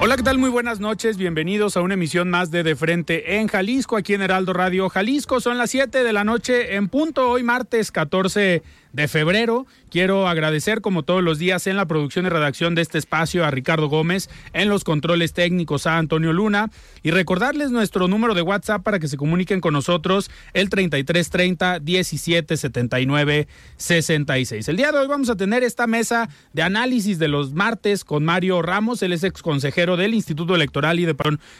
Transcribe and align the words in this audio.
Hola, 0.00 0.16
¿qué 0.16 0.22
tal? 0.22 0.38
Muy 0.38 0.48
buenas 0.48 0.78
noches. 0.78 1.16
Bienvenidos 1.16 1.76
a 1.76 1.80
una 1.80 1.94
emisión 1.94 2.30
más 2.30 2.52
de 2.52 2.62
De 2.62 2.76
Frente 2.76 3.38
en 3.38 3.48
Jalisco, 3.48 3.96
aquí 3.96 4.14
en 4.14 4.22
Heraldo 4.22 4.52
Radio 4.52 4.88
Jalisco. 4.88 5.40
Son 5.40 5.58
las 5.58 5.70
7 5.70 6.04
de 6.04 6.12
la 6.12 6.22
noche 6.22 6.76
en 6.76 6.88
punto, 6.88 7.28
hoy 7.28 7.42
martes 7.42 7.90
14 7.90 8.62
de 8.92 9.08
febrero. 9.08 9.66
Quiero 9.90 10.28
agradecer, 10.28 10.80
como 10.80 11.02
todos 11.02 11.22
los 11.22 11.38
días, 11.38 11.66
en 11.66 11.76
la 11.76 11.86
producción 11.86 12.26
y 12.26 12.28
redacción 12.28 12.74
de 12.74 12.82
este 12.82 12.98
espacio 12.98 13.44
a 13.44 13.50
Ricardo 13.50 13.88
Gómez, 13.88 14.28
en 14.52 14.68
los 14.68 14.84
controles 14.84 15.32
técnicos 15.32 15.86
a 15.86 15.98
Antonio 15.98 16.32
Luna 16.32 16.70
y 17.02 17.10
recordarles 17.10 17.70
nuestro 17.70 18.08
número 18.08 18.34
de 18.34 18.42
WhatsApp 18.42 18.82
para 18.82 18.98
que 18.98 19.08
se 19.08 19.16
comuniquen 19.16 19.60
con 19.60 19.72
nosotros, 19.72 20.30
el 20.52 20.68
3330 20.68 21.80
1779 21.80 23.48
66. 23.76 24.68
El 24.68 24.76
día 24.76 24.92
de 24.92 24.98
hoy 24.98 25.06
vamos 25.06 25.30
a 25.30 25.36
tener 25.36 25.62
esta 25.62 25.86
mesa 25.86 26.28
de 26.52 26.62
análisis 26.62 27.18
de 27.18 27.28
los 27.28 27.52
martes 27.52 28.04
con 28.04 28.24
Mario 28.24 28.62
Ramos, 28.62 29.02
él 29.02 29.12
es 29.12 29.24
ex 29.24 29.42
consejero 29.42 29.96
del 29.96 30.14
Instituto 30.14 30.54
Electoral 30.54 31.00
y 31.00 31.04
de 31.04 31.16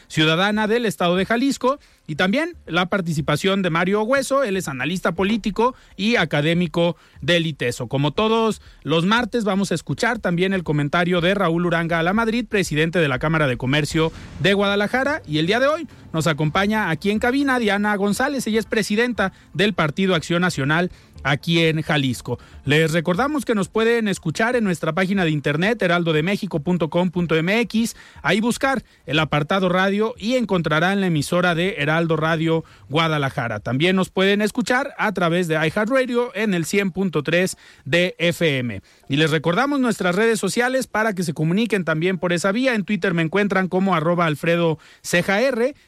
Ciudadana 0.09 0.67
del 0.67 0.87
Estado 0.87 1.17
de 1.17 1.27
Jalisco. 1.27 1.79
Y 2.07 2.15
también 2.15 2.57
la 2.67 2.87
participación 2.87 3.61
de 3.61 3.69
Mario 3.69 4.03
Hueso, 4.03 4.42
él 4.42 4.57
es 4.57 4.67
analista 4.67 5.13
político 5.13 5.75
y 5.95 6.17
académico 6.17 6.97
del 7.20 7.47
ITESO. 7.47 7.87
Como 7.89 8.13
todos 8.19 8.61
los 8.83 9.06
martes 9.06 9.44
vamos 9.44 9.70
a 9.70 9.77
escuchar 9.77 10.19
también 10.19 10.52
el 10.52 10.64
comentario 10.64 11.20
de 11.20 11.34
Raúl 11.34 11.66
Uranga 11.66 12.00
a 12.00 12.02
la 12.02 12.12
Madrid, 12.12 12.44
presidente 12.48 12.98
de 12.98 13.06
la 13.06 13.20
Cámara 13.20 13.47
de 13.47 13.56
Comercio 13.56 14.11
de 14.41 14.55
Guadalajara. 14.55 15.22
Y 15.24 15.38
el 15.38 15.47
día 15.47 15.61
de 15.61 15.69
hoy 15.69 15.86
nos 16.12 16.27
acompaña 16.27 16.91
aquí 16.91 17.12
en 17.12 17.20
cabina 17.20 17.61
Diana 17.61 17.94
González, 17.94 18.44
ella 18.48 18.58
es 18.58 18.66
presidenta 18.66 19.33
del 19.55 19.72
Partido 19.72 20.16
Acción 20.16 20.41
Nacional 20.41 20.91
aquí 21.31 21.65
en 21.65 21.83
Jalisco. 21.83 22.39
Les 22.65 22.93
recordamos 22.93 23.45
que 23.45 23.55
nos 23.55 23.69
pueden 23.69 24.09
escuchar 24.09 24.57
en 24.57 24.65
nuestra 24.65 24.93
página 24.93 25.25
de 25.25 25.31
internet 25.31 25.81
heraldodemexico.com.mx, 25.83 27.97
ahí 28.23 28.41
buscar 28.41 28.83
el 29.07 29.19
apartado 29.19 29.69
radio 29.69 30.14
y 30.19 30.36
encontrarán 30.36 31.01
la 31.01 31.08
emisora 31.08 31.55
de 31.55 31.77
Heraldo 31.79 32.17
Radio 32.17 32.64
Guadalajara. 32.89 33.61
También 33.61 33.95
nos 33.97 34.08
pueden 34.11 34.42
escuchar 34.42 34.95
a 34.98 35.13
través 35.13 35.48
de 35.48 35.55
iHeartRadio 35.55 36.35
en 36.35 36.52
el 36.55 36.64
100.3 36.64 37.57
de 37.85 38.14
FM. 38.19 38.83
Y 39.08 39.17
les 39.17 39.30
recordamos 39.30 39.80
nuestras 39.80 40.14
redes 40.14 40.39
sociales 40.39 40.86
para 40.86 41.14
que 41.14 41.23
se 41.23 41.33
comuniquen 41.33 41.85
también 41.85 42.19
por 42.19 42.33
esa 42.33 42.52
vía. 42.52 42.74
En 42.74 42.85
Twitter 42.85 43.14
me 43.14 43.23
encuentran 43.23 43.69
como 43.69 43.95
arroba 43.95 44.27
Alfredo 44.27 44.79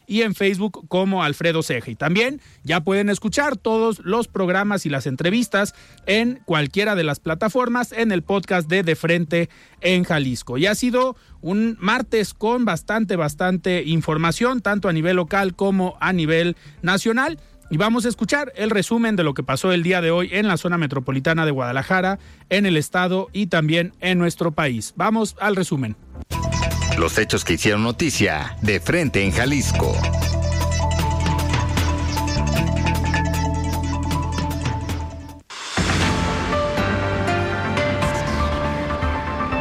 y 0.06 0.22
en 0.22 0.34
Facebook 0.34 0.88
como 0.88 1.22
Alfredo 1.22 1.62
Ceja. 1.62 1.90
Y 1.90 1.96
también 1.96 2.40
ya 2.64 2.80
pueden 2.80 3.10
escuchar 3.10 3.56
todos 3.56 4.00
los 4.00 4.28
programas 4.28 4.86
y 4.86 4.88
las 4.88 5.06
entrevistas 5.06 5.74
en 6.06 6.40
cualquiera 6.46 6.94
de 6.94 7.04
las 7.04 7.20
plataformas 7.20 7.92
en 7.92 8.10
el 8.10 8.22
podcast 8.22 8.68
de 8.68 8.82
De 8.82 8.96
Frente 8.96 9.50
en 9.82 10.04
Jalisco. 10.04 10.56
Y 10.56 10.66
ha 10.66 10.74
sido 10.74 11.16
un 11.42 11.76
martes 11.78 12.34
con 12.34 12.64
bastante, 12.64 13.16
bastante 13.16 13.82
información, 13.84 14.60
tanto 14.60 14.88
a 14.88 14.92
nivel 14.92 15.16
local 15.16 15.54
como 15.54 15.96
a 16.00 16.12
nivel 16.12 16.56
nacional. 16.82 17.38
Y 17.70 17.76
vamos 17.76 18.04
a 18.04 18.08
escuchar 18.08 18.52
el 18.56 18.68
resumen 18.68 19.14
de 19.14 19.22
lo 19.22 19.32
que 19.32 19.44
pasó 19.44 19.72
el 19.72 19.84
día 19.84 20.00
de 20.00 20.10
hoy 20.10 20.30
en 20.32 20.48
la 20.48 20.56
zona 20.56 20.76
metropolitana 20.76 21.46
de 21.46 21.52
Guadalajara, 21.52 22.18
en 22.48 22.66
el 22.66 22.76
estado 22.76 23.28
y 23.32 23.46
también 23.46 23.92
en 24.00 24.18
nuestro 24.18 24.50
país. 24.50 24.92
Vamos 24.96 25.36
al 25.40 25.54
resumen. 25.54 25.96
Los 26.98 27.16
hechos 27.16 27.44
que 27.44 27.54
hicieron 27.54 27.84
noticia 27.84 28.56
de 28.60 28.80
frente 28.80 29.24
en 29.24 29.30
Jalisco. 29.30 29.96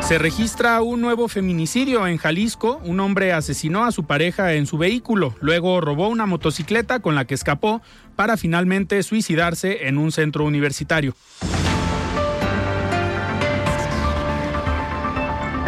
Se 0.10 0.18
registra 0.18 0.82
un 0.82 1.02
nuevo 1.02 1.28
feminicidio 1.28 2.08
en 2.08 2.18
Jalisco. 2.18 2.82
Un 2.84 3.00
hombre 3.00 3.32
asesinó 3.32 3.86
a 3.86 3.92
su 3.92 4.06
pareja 4.06 4.56
en 4.56 4.66
su 4.66 4.80
vehículo, 4.80 5.36
luego 5.40 5.82
robó 5.82 6.08
una 6.08 6.26
motocicleta 6.26 7.00
con 7.00 7.14
la 7.14 7.26
que 7.26 7.36
escapó 7.36 7.84
para 8.16 8.36
finalmente 8.36 9.04
suicidarse 9.04 9.88
en 9.88 10.00
un 10.00 10.12
centro 10.12 10.46
universitario. 10.46 11.14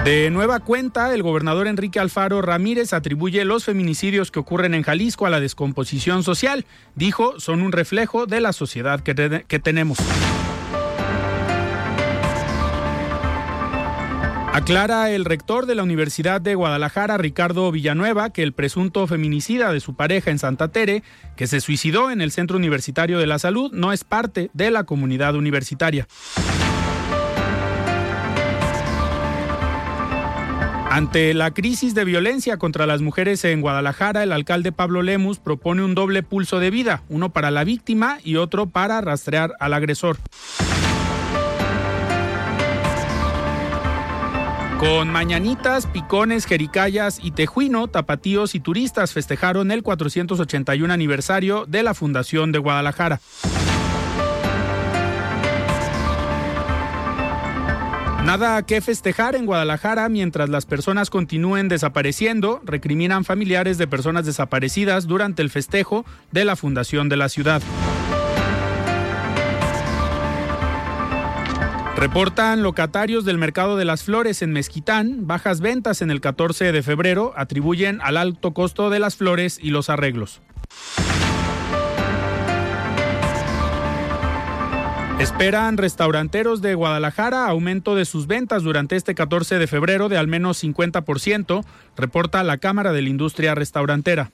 De 0.05 0.31
nueva 0.31 0.61
cuenta, 0.61 1.13
el 1.13 1.21
gobernador 1.21 1.67
Enrique 1.67 1.99
Alfaro 1.99 2.41
Ramírez 2.41 2.93
atribuye 2.93 3.45
los 3.45 3.65
feminicidios 3.65 4.31
que 4.31 4.39
ocurren 4.39 4.73
en 4.73 4.81
Jalisco 4.81 5.27
a 5.27 5.29
la 5.29 5.39
descomposición 5.39 6.23
social. 6.23 6.65
Dijo, 6.95 7.39
son 7.39 7.61
un 7.61 7.71
reflejo 7.71 8.25
de 8.25 8.41
la 8.41 8.53
sociedad 8.53 9.01
que, 9.01 9.13
tenemos. 9.59 9.99
Aclara 14.53 15.09
el 15.11 15.23
rector 15.23 15.65
de 15.65 15.75
la 15.75 15.83
Universidad 15.83 16.41
de 16.41 16.55
Guadalajara, 16.55 17.17
Ricardo 17.17 17.71
Villanueva, 17.71 18.31
que 18.31 18.43
el 18.43 18.51
presunto 18.51 19.07
feminicida 19.07 19.71
de 19.71 19.79
su 19.79 19.95
pareja 19.95 20.29
en 20.29 20.39
Santa 20.39 20.67
Tere, 20.67 21.03
que 21.37 21.47
se 21.47 21.61
suicidó 21.61 22.11
en 22.11 22.19
el 22.19 22.33
Centro 22.33 22.57
Universitario 22.57 23.17
de 23.17 23.27
la 23.27 23.39
Salud, 23.39 23.71
no 23.71 23.93
es 23.93 24.03
parte 24.03 24.49
de 24.53 24.69
la 24.69 24.83
comunidad 24.83 25.35
universitaria. 25.35 26.05
Ante 30.89 31.33
la 31.33 31.51
crisis 31.51 31.95
de 31.95 32.03
violencia 32.03 32.57
contra 32.57 32.85
las 32.85 33.01
mujeres 33.01 33.45
en 33.45 33.61
Guadalajara, 33.61 34.23
el 34.23 34.33
alcalde 34.33 34.73
Pablo 34.73 35.01
Lemus 35.01 35.39
propone 35.39 35.85
un 35.85 35.95
doble 35.95 36.23
pulso 36.23 36.59
de 36.59 36.71
vida, 36.71 37.03
uno 37.07 37.29
para 37.29 37.51
la 37.51 37.63
víctima 37.63 38.17
y 38.21 38.35
otro 38.35 38.65
para 38.67 38.99
rastrear 38.99 39.53
al 39.61 39.73
agresor. 39.73 40.17
Con 44.81 45.11
mañanitas, 45.11 45.85
picones, 45.85 46.47
jericayas 46.47 47.19
y 47.21 47.29
tejuino, 47.29 47.87
tapatíos 47.87 48.55
y 48.55 48.59
turistas 48.59 49.13
festejaron 49.13 49.69
el 49.69 49.83
481 49.83 50.91
aniversario 50.91 51.67
de 51.67 51.83
la 51.83 51.93
Fundación 51.93 52.51
de 52.51 52.57
Guadalajara. 52.57 53.21
Nada 58.25 58.63
que 58.63 58.81
festejar 58.81 59.35
en 59.35 59.45
Guadalajara 59.45 60.09
mientras 60.09 60.49
las 60.49 60.65
personas 60.65 61.11
continúen 61.11 61.67
desapareciendo, 61.67 62.59
recriminan 62.63 63.23
familiares 63.23 63.77
de 63.77 63.85
personas 63.85 64.25
desaparecidas 64.25 65.05
durante 65.05 65.43
el 65.43 65.51
festejo 65.51 66.05
de 66.31 66.43
la 66.43 66.55
Fundación 66.55 67.07
de 67.07 67.17
la 67.17 67.29
ciudad. 67.29 67.61
Reportan 72.01 72.63
locatarios 72.63 73.25
del 73.25 73.37
mercado 73.37 73.77
de 73.77 73.85
las 73.85 74.01
flores 74.01 74.41
en 74.41 74.51
Mezquitán, 74.51 75.27
bajas 75.27 75.61
ventas 75.61 76.01
en 76.01 76.09
el 76.09 76.19
14 76.19 76.71
de 76.71 76.81
febrero 76.81 77.31
atribuyen 77.35 78.01
al 78.01 78.17
alto 78.17 78.55
costo 78.55 78.89
de 78.89 78.97
las 78.97 79.15
flores 79.15 79.59
y 79.61 79.69
los 79.69 79.87
arreglos. 79.87 80.41
Esperan 85.19 85.77
restauranteros 85.77 86.63
de 86.63 86.73
Guadalajara 86.73 87.45
aumento 87.45 87.93
de 87.93 88.05
sus 88.05 88.25
ventas 88.25 88.63
durante 88.63 88.95
este 88.95 89.13
14 89.13 89.59
de 89.59 89.67
febrero 89.67 90.09
de 90.09 90.17
al 90.17 90.27
menos 90.27 90.63
50%, 90.63 91.63
reporta 91.95 92.43
la 92.43 92.57
Cámara 92.57 92.93
de 92.93 93.03
la 93.03 93.09
Industria 93.09 93.53
Restaurantera. 93.53 94.31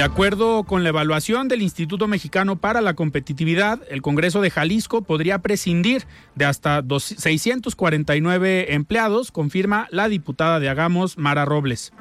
De 0.00 0.04
acuerdo 0.04 0.64
con 0.64 0.82
la 0.82 0.88
evaluación 0.88 1.48
del 1.48 1.60
Instituto 1.60 2.08
Mexicano 2.08 2.56
para 2.56 2.80
la 2.80 2.94
Competitividad, 2.94 3.82
el 3.90 4.00
Congreso 4.00 4.40
de 4.40 4.50
Jalisco 4.50 5.02
podría 5.02 5.40
prescindir 5.40 6.06
de 6.34 6.46
hasta 6.46 6.82
649 6.82 8.72
empleados, 8.72 9.30
confirma 9.30 9.88
la 9.90 10.08
diputada 10.08 10.58
de 10.58 10.70
Agamos, 10.70 11.18
Mara 11.18 11.44
Robles. 11.44 11.92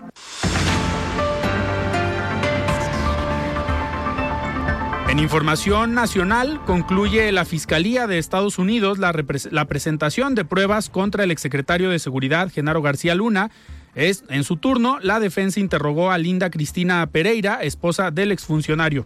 En 5.10 5.19
información 5.19 5.94
nacional, 5.94 6.62
concluye 6.66 7.30
la 7.34 7.44
Fiscalía 7.44 8.07
de 8.07 8.18
Estados 8.18 8.60
Unidos 8.60 8.98
la, 8.98 9.12
la, 9.52 9.66
presentación 9.66 10.36
de 10.36 10.45
pruebas 10.45 10.90
contra 10.90 11.25
el 11.25 11.31
exsecretario 11.31 11.90
de 11.90 12.00
Seguridad, 12.00 12.50
Genaro 12.50 12.81
García 12.81 13.13
Luna, 13.13 13.52
es, 13.95 14.24
en 14.30 14.44
su 14.44 14.57
turno, 14.57 15.00
la 15.01 15.19
defensa 15.19 15.59
interrogó 15.59 16.12
a 16.12 16.18
Linda 16.18 16.50
Cristina 16.50 17.06
Pereira, 17.07 17.62
esposa 17.62 18.12
del 18.12 18.31
exfuncionario. 18.31 19.06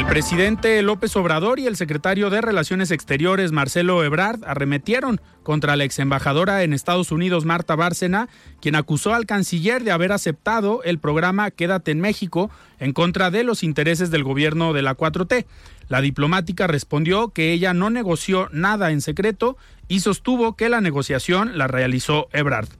El 0.00 0.06
presidente 0.06 0.80
López 0.80 1.14
Obrador 1.16 1.60
y 1.60 1.66
el 1.66 1.76
secretario 1.76 2.30
de 2.30 2.40
Relaciones 2.40 2.90
Exteriores 2.90 3.52
Marcelo 3.52 4.02
Ebrard 4.02 4.42
arremetieron 4.46 5.20
contra 5.42 5.76
la 5.76 5.84
exembajadora 5.84 6.62
en 6.62 6.72
Estados 6.72 7.12
Unidos 7.12 7.44
Marta 7.44 7.76
Bárcena, 7.76 8.30
quien 8.62 8.76
acusó 8.76 9.12
al 9.12 9.26
canciller 9.26 9.84
de 9.84 9.90
haber 9.90 10.12
aceptado 10.12 10.82
el 10.84 10.98
programa 10.98 11.50
Quédate 11.50 11.90
en 11.90 12.00
México 12.00 12.50
en 12.78 12.94
contra 12.94 13.30
de 13.30 13.44
los 13.44 13.62
intereses 13.62 14.10
del 14.10 14.24
gobierno 14.24 14.72
de 14.72 14.80
la 14.80 14.96
4T. 14.96 15.44
La 15.88 16.00
diplomática 16.00 16.66
respondió 16.66 17.28
que 17.28 17.52
ella 17.52 17.74
no 17.74 17.90
negoció 17.90 18.48
nada 18.52 18.92
en 18.92 19.02
secreto 19.02 19.58
y 19.86 20.00
sostuvo 20.00 20.56
que 20.56 20.70
la 20.70 20.80
negociación 20.80 21.58
la 21.58 21.66
realizó 21.66 22.30
Ebrard. 22.32 22.70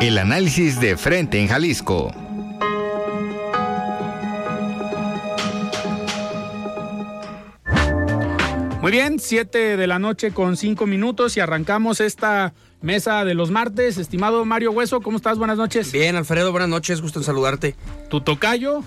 El 0.00 0.18
análisis 0.18 0.78
de 0.78 0.96
frente 0.96 1.40
en 1.40 1.48
Jalisco. 1.48 2.27
Muy 8.80 8.92
bien, 8.92 9.18
7 9.18 9.76
de 9.76 9.86
la 9.88 9.98
noche 9.98 10.30
con 10.30 10.56
5 10.56 10.86
minutos 10.86 11.36
y 11.36 11.40
arrancamos 11.40 12.00
esta 12.00 12.54
mesa 12.80 13.24
de 13.24 13.34
los 13.34 13.50
martes. 13.50 13.98
Estimado 13.98 14.44
Mario 14.44 14.70
Hueso, 14.70 15.00
¿cómo 15.00 15.16
estás? 15.16 15.36
Buenas 15.36 15.58
noches. 15.58 15.90
Bien, 15.90 16.14
Alfredo, 16.14 16.52
buenas 16.52 16.68
noches, 16.68 17.00
gusto 17.00 17.18
en 17.18 17.24
saludarte. 17.24 17.74
¿Tu 18.08 18.20
tocayo? 18.20 18.84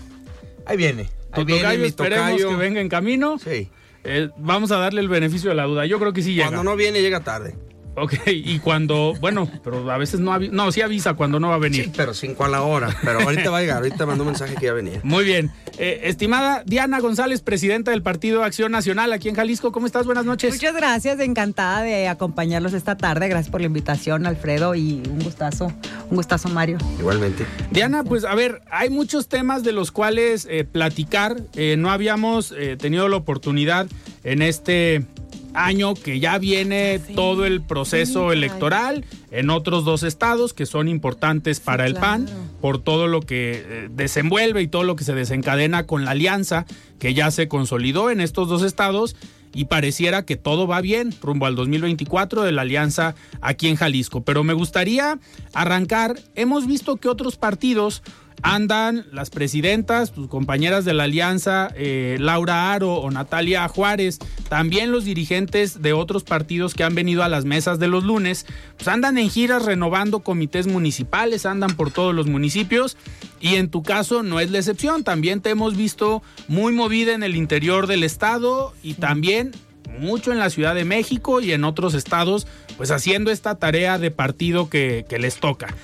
Ahí 0.66 0.78
viene. 0.78 1.10
Tu 1.36 1.46
tocayo, 1.46 1.84
esperemos 1.84 2.42
que 2.42 2.56
venga 2.56 2.80
en 2.80 2.88
camino. 2.88 3.38
Sí. 3.38 3.70
Eh, 4.06 4.30
vamos 4.38 4.72
a 4.72 4.78
darle 4.78 5.02
el 5.02 5.10
beneficio 5.10 5.50
de 5.50 5.56
la 5.58 5.66
duda. 5.66 5.86
Yo 5.86 6.00
creo 6.00 6.14
que 6.14 6.22
sí 6.22 6.34
llega. 6.34 6.48
Cuando 6.48 6.64
no 6.64 6.78
viene, 6.78 7.02
llega 7.02 7.20
tarde. 7.20 7.56
Ok, 8.02 8.14
y 8.26 8.58
cuando, 8.58 9.14
bueno, 9.20 9.48
pero 9.64 9.92
a 9.92 9.98
veces 10.00 10.20
no 10.20 10.34
avisa, 10.34 10.52
no, 10.52 10.72
sí 10.72 10.82
avisa 10.82 11.14
cuando 11.14 11.40
no 11.40 11.50
va 11.50 11.56
a 11.56 11.60
venir. 11.60 11.86
Sí, 11.86 11.92
pero 11.96 12.16
cinco 12.16 12.44
a 12.44 12.50
la 12.50 12.64
hora. 12.64 12.96
Pero 13.04 13.22
ahorita 13.22 13.52
va 13.52 13.60
a 13.60 13.62
llegar, 13.62 13.78
ahorita 13.78 14.08
mandó 14.08 14.24
un 14.24 14.30
mensaje 14.30 14.56
que 14.56 14.66
ya 14.66 14.74
venía. 14.74 15.02
Muy 15.04 15.24
bien. 15.24 15.52
Eh, 15.78 16.02
estimada 16.06 16.64
Diana 16.66 17.00
González, 17.00 17.42
presidenta 17.42 17.92
del 17.92 18.02
Partido 18.02 18.44
Acción 18.44 18.72
Nacional 18.72 19.14
aquí 19.14 19.30
en 19.30 19.36
Jalisco, 19.36 19.72
¿cómo 19.72 19.86
estás? 19.86 20.08
Buenas 20.08 20.26
noches. 20.26 20.52
Muchas 20.52 20.76
gracias, 20.76 21.20
encantada 21.20 21.84
de 21.84 22.08
acompañarlos 22.08 22.74
esta 22.74 22.98
tarde. 22.98 23.28
Gracias 23.28 23.52
por 23.52 23.62
la 23.62 23.68
invitación, 23.68 24.26
Alfredo, 24.26 24.74
y 24.74 25.04
un 25.08 25.20
gustazo, 25.20 25.72
un 26.10 26.18
gustazo, 26.18 26.50
Mario. 26.50 26.80
Igualmente. 26.98 27.46
Diana, 27.70 28.04
pues 28.04 28.24
a 28.24 28.34
ver, 28.34 28.64
hay 28.72 28.90
muchos 28.90 29.28
temas 29.28 29.64
de 29.64 29.74
los 29.74 29.92
cuales 29.92 30.48
eh, 30.50 30.64
platicar. 30.64 31.38
Eh, 31.56 31.76
no 31.78 31.92
habíamos 31.92 32.52
tenido 32.80 33.08
la 33.08 33.18
oportunidad 33.18 33.86
en 34.24 34.42
este 34.42 35.06
año 35.54 35.94
que 35.94 36.20
ya 36.20 36.38
viene 36.38 37.00
todo 37.16 37.46
el 37.46 37.62
proceso 37.62 38.32
electoral 38.32 39.06
en 39.32 39.50
otros 39.50 39.86
dos 39.86 40.04
estados 40.04 40.54
que 40.54 40.66
son 40.66 40.88
importantes 40.88 41.60
para 41.60 41.86
el 41.86 41.96
PAN 41.96 42.28
por 42.62 42.80
todo 42.80 43.08
lo 43.08 43.22
que 43.22 43.64
eh, 43.66 43.90
desenvuelve 43.92 44.62
y 44.62 44.68
todo 44.68 44.84
lo 44.84 44.96
que 44.96 45.04
se 45.04 45.14
desencadena 45.14 45.86
con 45.86 46.06
la 46.06 46.12
alianza 46.12 46.66
que 47.00 47.14
ya 47.14 47.32
se 47.32 47.48
consolidó 47.48 48.12
en 48.12 48.22
estos 48.22 48.48
dos 48.48 48.64
estados 48.64 49.16
y 49.54 49.66
pareciera 49.66 50.26
que 50.26 50.38
todo 50.38 50.68
va 50.68 50.82
bien 50.82 51.14
rumbo 51.22 51.46
al 51.46 51.56
2024 51.56 52.44
de 52.44 52.52
la 52.52 52.62
alianza 52.62 53.16
aquí 53.42 53.68
en 53.68 53.76
Jalisco. 53.76 54.22
Pero 54.22 54.44
me 54.44 54.54
gustaría 54.54 55.20
arrancar, 55.54 56.18
hemos 56.36 56.68
visto 56.68 56.98
que 56.98 57.10
otros 57.10 57.36
partidos 57.38 58.02
andan 58.44 59.06
las 59.12 59.30
presidentas, 59.30 60.12
tus 60.12 60.28
compañeras 60.28 60.86
de 60.86 60.94
la 60.94 61.04
alianza, 61.04 61.70
eh, 61.76 62.18
Laura 62.20 62.74
Aro 62.74 62.96
o 62.96 63.12
Natalia 63.12 63.68
Juárez, 63.68 64.20
también 64.50 64.92
los 64.92 65.06
dirigentes 65.06 65.82
de 65.82 65.94
otros 65.94 66.24
partidos 66.24 66.74
que 66.74 66.84
han 66.84 66.96
venido 66.96 67.24
a 67.24 67.30
las 67.30 67.46
mesas 67.46 67.80
de 67.80 67.88
los 67.88 68.04
lunes, 68.04 68.46
pues 68.78 68.88
andan 68.88 69.18
en 69.18 69.30
giras 69.30 69.66
renovando 69.66 70.20
comités 70.20 70.68
municipales, 70.68 71.46
andan 71.46 71.76
por 71.76 71.92
todos 71.92 72.16
los 72.16 72.28
municipios 72.28 72.98
y 73.40 73.56
en 73.56 73.70
tu 73.70 73.84
caso 73.84 74.24
no 74.24 74.40
es 74.40 74.52
la 74.52 74.60
excepción, 74.60 75.04
también 75.04 75.42
te 75.42 75.50
hemos 75.50 75.76
visto 75.76 76.22
muy 76.48 76.74
movida 76.74 77.14
en 77.14 77.24
el 77.24 77.36
interior 77.36 77.88
del 77.88 78.04
estado 78.04 78.74
y 78.84 78.96
también 78.96 79.52
mucho 80.00 80.32
en 80.32 80.40
la 80.40 80.50
Ciudad 80.50 80.74
de 80.74 80.86
México 80.86 81.42
y 81.42 81.52
en 81.52 81.64
otros 81.64 81.94
estados, 81.94 82.48
pues 82.78 82.92
haciendo 82.92 83.30
esta 83.32 83.56
tarea 83.56 84.00
de 84.00 84.10
partido 84.12 84.70
que, 84.70 85.06
que 85.08 85.20
les 85.20 85.38
toca. 85.38 85.76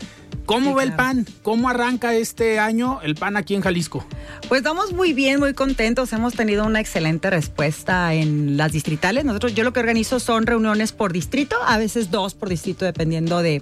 ¿Cómo 0.47 0.73
va 0.73 0.83
el 0.83 0.93
PAN? 0.93 1.25
¿Cómo 1.43 1.67
arranca 1.67 2.15
este 2.15 2.57
año 2.57 3.01
el 3.03 3.15
PAN 3.15 3.35
aquí 3.35 3.53
en 3.53 3.59
Jalisco? 3.59 4.05
Pues 4.47 4.63
vamos 4.63 4.93
muy 4.93 5.11
bien, 5.11 5.41
muy 5.41 5.53
contentos. 5.53 6.13
Hemos 6.13 6.35
tenido 6.35 6.65
una 6.65 6.79
excelente 6.79 7.29
respuesta 7.29 8.13
en 8.13 8.55
las 8.55 8.71
distritales. 8.71 9.25
Nosotros, 9.25 9.55
yo 9.55 9.65
lo 9.65 9.73
que 9.73 9.81
organizo 9.81 10.21
son 10.21 10.45
reuniones 10.45 10.93
por 10.93 11.11
distrito, 11.11 11.57
a 11.65 11.77
veces 11.77 12.11
dos 12.11 12.33
por 12.33 12.47
distrito, 12.47 12.85
dependiendo 12.85 13.41
de, 13.41 13.61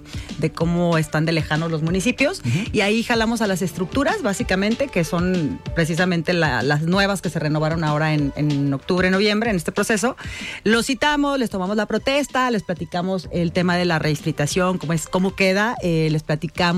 cómo 0.54 0.96
están 0.96 1.26
de 1.26 1.32
lejanos 1.32 1.72
los 1.72 1.82
municipios. 1.82 2.40
Y 2.72 2.82
ahí 2.82 3.02
jalamos 3.02 3.42
a 3.42 3.48
las 3.48 3.62
estructuras, 3.62 4.22
básicamente, 4.22 4.86
que 4.86 5.02
son 5.02 5.60
precisamente 5.74 6.34
las 6.34 6.82
nuevas 6.82 7.20
que 7.20 7.30
se 7.30 7.40
renovaron 7.40 7.82
ahora 7.82 8.14
en, 8.14 8.72
octubre, 8.72 9.10
noviembre, 9.10 9.50
en 9.50 9.56
este 9.56 9.72
proceso. 9.72 10.16
Los 10.62 10.86
citamos, 10.86 11.36
les 11.40 11.50
tomamos 11.50 11.76
la 11.76 11.86
protesta, 11.86 12.48
les 12.52 12.62
platicamos 12.62 13.28
el 13.32 13.50
tema 13.50 13.76
de 13.76 13.86
la 13.86 13.98
reistritación, 13.98 14.78
cómo 14.78 14.92
es, 14.92 15.08
cómo 15.08 15.34
queda, 15.34 15.74
eh, 15.82 16.06
les 16.12 16.22
platicamos 16.22 16.75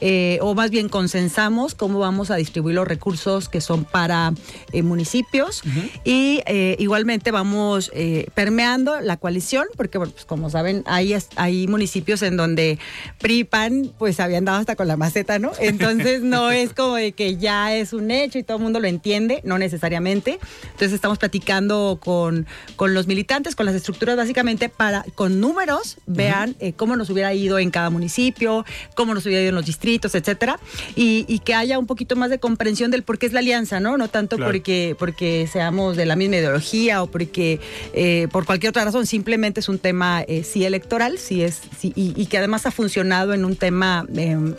eh, 0.00 0.38
o 0.40 0.54
más 0.54 0.70
bien 0.70 0.88
consensamos 0.88 1.74
cómo 1.74 1.98
vamos 1.98 2.30
a 2.30 2.36
distribuir 2.36 2.74
los 2.74 2.88
recursos 2.88 3.48
que 3.48 3.60
son 3.60 3.84
para 3.84 4.32
eh, 4.72 4.82
municipios 4.82 5.62
y 6.04 6.42
eh, 6.46 6.76
igualmente 6.78 7.30
vamos 7.30 7.90
permeando 8.34 9.00
la 9.00 9.16
coalición, 9.16 9.66
porque 9.76 9.98
pues, 9.98 10.24
como 10.26 10.50
saben, 10.50 10.82
hay, 10.86 11.14
hay 11.36 11.66
municipios 11.66 12.22
en 12.22 12.36
donde 12.36 12.78
PRIPAN 13.18 13.92
pues 13.98 14.20
habían 14.20 14.44
dado 14.44 14.58
hasta 14.58 14.76
con 14.76 14.88
la 14.88 14.96
maceta, 14.96 15.38
¿no? 15.38 15.52
Entonces 15.58 16.22
no 16.22 16.50
es 16.52 16.72
como 16.72 16.96
de 16.96 17.12
que 17.12 17.36
ya 17.36 17.74
es 17.74 17.92
un 17.92 18.10
hecho 18.10 18.38
y 18.38 18.42
todo 18.42 18.56
el 18.56 18.62
mundo 18.62 18.80
lo 18.80 18.88
entiende, 18.88 19.40
no 19.44 19.58
necesariamente. 19.58 20.38
Entonces 20.62 20.92
estamos 20.92 21.18
platicando 21.18 21.98
con, 22.02 22.46
con 22.76 22.94
los 22.94 23.06
militantes, 23.06 23.56
con 23.56 23.66
las 23.66 23.74
estructuras 23.74 24.16
básicamente 24.16 24.68
para, 24.68 25.04
con 25.14 25.40
números, 25.40 25.98
vean 26.06 26.56
cómo 26.76 26.96
nos 26.96 27.10
hubiera 27.10 27.32
ido 27.34 27.58
en 27.58 27.70
cada 27.70 27.90
municipio, 27.90 28.64
cómo 28.94 29.14
nos 29.14 29.25
ido 29.30 29.48
en 29.48 29.54
los 29.54 29.66
distritos, 29.66 30.14
etcétera, 30.14 30.58
y, 30.94 31.24
que 31.44 31.54
haya 31.54 31.78
un 31.78 31.86
poquito 31.86 32.16
más 32.16 32.30
de 32.30 32.38
comprensión 32.38 32.90
del 32.90 33.02
por 33.02 33.18
qué 33.18 33.26
es 33.26 33.32
la 33.32 33.40
alianza, 33.40 33.78
¿no? 33.78 33.96
No 33.96 34.08
tanto 34.08 34.36
porque, 34.38 34.96
porque 34.98 35.48
seamos 35.52 35.96
de 35.96 36.06
la 36.06 36.16
misma 36.16 36.36
ideología 36.36 37.02
o 37.02 37.06
porque 37.06 37.60
eh, 37.92 38.26
por 38.32 38.46
cualquier 38.46 38.70
otra 38.70 38.84
razón, 38.84 39.06
simplemente 39.06 39.60
es 39.60 39.68
un 39.68 39.78
tema 39.78 40.22
eh, 40.22 40.42
sí 40.42 40.64
electoral, 40.64 41.18
sí 41.18 41.42
es, 41.42 41.60
sí, 41.78 41.92
y, 41.94 42.26
que 42.26 42.38
además 42.38 42.66
ha 42.66 42.70
funcionado 42.70 43.34
en 43.34 43.44
un 43.44 43.54
tema 43.54 44.04
em, 44.16 44.54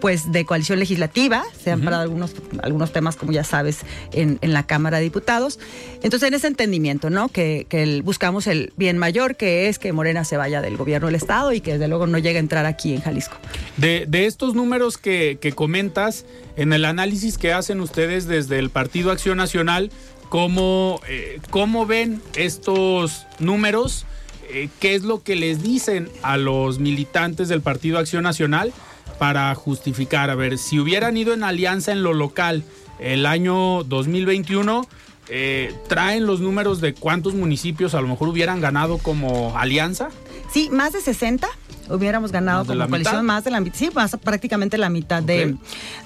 pues 0.00 0.32
de 0.32 0.44
coalición 0.44 0.78
legislativa, 0.78 1.44
se 1.62 1.70
han 1.70 1.82
parado 1.82 2.02
algunos, 2.02 2.34
algunos 2.62 2.92
temas, 2.92 3.16
como 3.16 3.32
ya 3.32 3.44
sabes, 3.44 3.80
en, 4.12 4.38
la 4.42 4.66
Cámara 4.66 4.98
de 4.98 5.04
Diputados. 5.04 5.58
Entonces, 6.02 6.28
en 6.28 6.34
ese 6.34 6.46
entendimiento, 6.46 7.10
¿no? 7.10 7.28
Que, 7.28 7.66
buscamos 8.04 8.46
el 8.46 8.72
bien 8.76 8.98
mayor, 8.98 9.36
que 9.36 9.68
es 9.68 9.78
que 9.78 9.92
Morena 9.92 10.24
se 10.24 10.36
vaya 10.36 10.60
del 10.60 10.76
gobierno 10.76 11.06
del 11.06 11.16
Estado 11.16 11.52
y 11.52 11.60
que 11.60 11.72
desde 11.72 11.88
luego 11.88 12.06
no 12.06 12.18
llegue 12.18 12.36
a 12.36 12.40
entrar 12.40 12.66
aquí 12.66 12.94
en 12.94 13.00
Jalisco. 13.00 13.36
De, 13.76 14.06
estos 14.26 14.54
números 14.54 14.98
que, 14.98 15.52
comentas, 15.54 16.24
en 16.56 16.72
el 16.72 16.84
análisis 16.84 17.38
que 17.38 17.52
hacen 17.52 17.80
ustedes 17.80 18.26
desde 18.26 18.58
el 18.58 18.70
Partido 18.70 19.10
Acción 19.10 19.38
Nacional, 19.38 19.90
¿cómo, 20.28 21.00
eh, 21.08 21.40
cómo 21.50 21.86
ven 21.86 22.20
estos 22.34 23.26
números? 23.38 24.06
Eh, 24.50 24.68
¿Qué 24.80 24.94
es 24.94 25.02
lo 25.02 25.22
que 25.22 25.36
les 25.36 25.62
dicen 25.62 26.08
a 26.22 26.36
los 26.36 26.78
militantes 26.78 27.48
del 27.48 27.60
Partido 27.60 27.98
Acción 27.98 28.22
Nacional? 28.22 28.72
Para 29.18 29.54
justificar. 29.54 30.30
A 30.30 30.34
ver, 30.34 30.58
si 30.58 30.78
hubieran 30.78 31.16
ido 31.16 31.34
en 31.34 31.42
alianza 31.42 31.92
en 31.92 32.02
lo 32.02 32.14
local 32.14 32.64
el 32.98 33.26
año 33.26 33.84
2021, 33.84 34.86
eh, 35.28 35.74
¿traen 35.88 36.26
los 36.26 36.40
números 36.40 36.80
de 36.80 36.94
cuántos 36.94 37.34
municipios 37.34 37.94
a 37.94 38.00
lo 38.00 38.08
mejor 38.08 38.28
hubieran 38.28 38.60
ganado 38.60 38.98
como 38.98 39.56
alianza? 39.58 40.08
Sí, 40.50 40.70
más 40.70 40.92
de 40.92 41.00
60 41.00 41.48
hubiéramos 41.90 42.32
ganado 42.32 42.58
¿Más 42.60 42.68
de 42.68 42.74
como 42.74 42.88
coalición 42.88 43.14
mitad? 43.16 43.22
más 43.24 43.44
de 43.44 43.50
la 43.50 43.60
mitad, 43.60 43.76
sí, 43.78 43.90
más 43.94 44.16
prácticamente 44.22 44.78
la 44.78 44.88
mitad 44.90 45.22
de, 45.22 45.56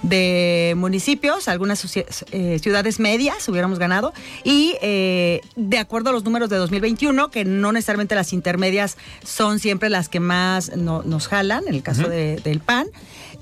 de 0.02 0.74
municipios, 0.76 1.48
algunas 1.48 1.84
eh, 1.96 2.58
ciudades 2.60 3.00
medias 3.00 3.48
hubiéramos 3.48 3.78
ganado 3.78 4.12
y 4.44 4.74
eh, 4.82 5.40
de 5.56 5.78
acuerdo 5.78 6.10
a 6.10 6.12
los 6.12 6.24
números 6.24 6.50
de 6.50 6.56
2021, 6.56 7.30
que 7.30 7.44
no 7.44 7.72
necesariamente 7.72 8.14
las 8.14 8.32
intermedias 8.32 8.96
son 9.24 9.58
siempre 9.58 9.90
las 9.90 10.08
que 10.08 10.20
más 10.20 10.76
no- 10.76 11.02
nos 11.02 11.28
jalan, 11.28 11.64
en 11.66 11.74
el 11.74 11.82
caso 11.82 12.08
de- 12.08 12.36
del 12.36 12.60
PAN, 12.60 12.86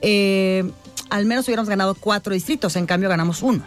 eh, 0.03 0.71
al 1.11 1.27
menos 1.27 1.47
hubiéramos 1.47 1.69
ganado 1.69 1.95
cuatro 1.95 2.35
distritos, 2.35 2.77
en 2.77 2.87
cambio 2.87 3.09
ganamos 3.09 3.43
uno. 3.43 3.65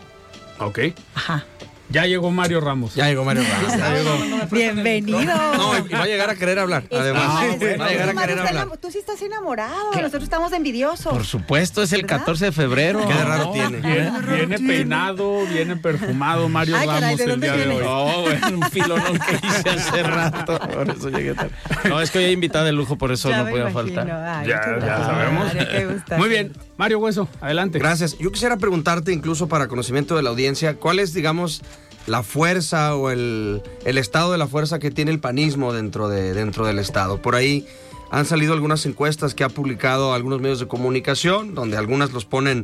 Ok. 0.59 0.79
Ajá. 1.15 1.45
Ya 1.93 2.07
llegó 2.07 2.31
Mario 2.31 2.59
Ramos. 2.59 2.95
Ya 2.95 3.07
llegó 3.07 3.23
Mario 3.23 3.43
Ramos. 3.43 3.77
Ya 3.77 3.93
llegó. 3.93 4.47
Bienvenido. 4.51 5.19
No, 5.55 5.77
y 5.77 5.93
va 5.93 6.01
a 6.03 6.07
llegar 6.07 6.27
a 6.31 6.35
querer 6.35 6.57
hablar. 6.57 6.85
Además, 6.91 7.27
va 7.29 7.41
a 7.85 7.89
llegar 7.89 8.09
a 8.09 8.13
querer 8.15 8.39
hablar. 8.39 8.77
Tú 8.81 8.89
sí 8.89 8.97
estás 8.97 9.21
enamorado, 9.21 9.91
nosotros 9.93 10.23
estamos 10.23 10.51
envidiosos. 10.53 11.13
Por 11.13 11.23
supuesto, 11.23 11.83
es 11.83 11.93
el 11.93 12.01
¿Verdad? 12.01 12.17
14 12.19 12.45
de 12.45 12.51
febrero. 12.51 13.07
Qué 13.07 13.13
de 13.13 13.23
raro 13.23 13.43
No, 13.45 13.51
tiene. 13.51 13.77
Viene, 13.77 14.19
viene 14.47 14.57
peinado, 14.57 15.45
viene 15.45 15.75
perfumado 15.77 16.49
Mario 16.49 16.77
Ay, 16.77 16.87
caray, 16.87 17.01
Ramos 17.15 17.17
¿de 17.19 17.23
el 17.33 17.39
día 17.41 17.53
de 17.57 17.67
hoy. 17.67 17.83
No, 17.83 18.21
bueno, 18.21 18.47
un 18.57 18.63
filonón 18.71 19.19
que 19.19 19.47
hice 19.47 19.69
hace 19.69 20.03
rato. 20.03 20.59
Por 20.59 20.89
eso 20.89 21.09
llegué 21.09 21.35
tarde. 21.35 21.51
No, 21.87 22.01
es 22.01 22.09
que 22.09 22.17
hoy 22.17 22.25
hay 22.25 22.31
invitada 22.33 22.65
de 22.65 22.71
lujo, 22.71 22.97
por 22.97 23.11
eso 23.11 23.29
Ya 23.29 23.37
no 23.37 23.43
me 23.45 23.51
podía 23.51 23.69
imagino. 23.69 23.93
faltar. 23.95 24.11
Ay, 24.39 24.47
Ya, 24.47 24.61
ya 24.79 24.97
sabemos. 25.05 25.53
Mario. 25.53 26.01
Muy 26.17 26.29
bien. 26.29 26.53
Mario 26.75 26.97
Hueso, 26.99 27.29
adelante. 27.39 27.77
Gracias. 27.77 28.17
Yo 28.17 28.31
quisiera 28.31 28.57
preguntarte, 28.57 29.13
incluso 29.13 29.47
para 29.47 29.67
conocimiento 29.67 30.15
de 30.15 30.23
la 30.23 30.31
audiencia, 30.31 30.73
¿cuál 30.75 30.97
es, 30.97 31.13
digamos, 31.13 31.61
la 32.07 32.23
fuerza 32.23 32.95
o 32.95 33.09
el, 33.09 33.61
el 33.85 33.97
estado 33.97 34.31
de 34.31 34.37
la 34.37 34.47
fuerza 34.47 34.79
que 34.79 34.91
tiene 34.91 35.11
el 35.11 35.19
panismo 35.19 35.73
dentro, 35.73 36.09
de, 36.09 36.33
dentro 36.33 36.65
del 36.65 36.79
Estado? 36.79 37.21
Por 37.21 37.35
ahí 37.35 37.65
han 38.11 38.25
salido 38.25 38.53
algunas 38.53 38.85
encuestas 38.85 39.33
que 39.33 39.43
ha 39.43 39.49
publicado 39.49 40.13
algunos 40.13 40.39
medios 40.39 40.59
de 40.59 40.67
comunicación, 40.67 41.55
donde 41.55 41.77
algunas 41.77 42.13
los 42.13 42.25
ponen 42.25 42.63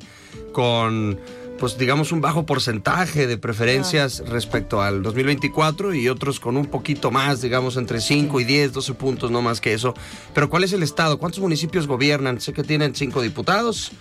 con, 0.51 1.19
pues 1.59 1.77
digamos, 1.77 2.11
un 2.11 2.21
bajo 2.21 2.45
porcentaje 2.45 3.27
de 3.27 3.37
preferencias 3.37 4.23
respecto 4.27 4.81
al 4.81 5.03
2024 5.03 5.93
y 5.93 6.07
otros 6.09 6.39
con 6.39 6.57
un 6.57 6.67
poquito 6.67 7.11
más, 7.11 7.41
digamos, 7.41 7.77
entre 7.77 7.99
5 7.99 8.39
y 8.39 8.43
10, 8.45 8.73
12 8.73 8.93
puntos, 8.93 9.31
no 9.31 9.41
más 9.41 9.59
que 9.61 9.73
eso. 9.73 9.93
Pero 10.33 10.49
¿cuál 10.49 10.63
es 10.63 10.73
el 10.73 10.83
Estado? 10.83 11.19
¿Cuántos 11.19 11.41
municipios 11.41 11.87
gobiernan? 11.87 12.39
Sé 12.39 12.53
que 12.53 12.63
tienen 12.63 12.95
cinco 12.95 13.21
diputados. 13.21 13.91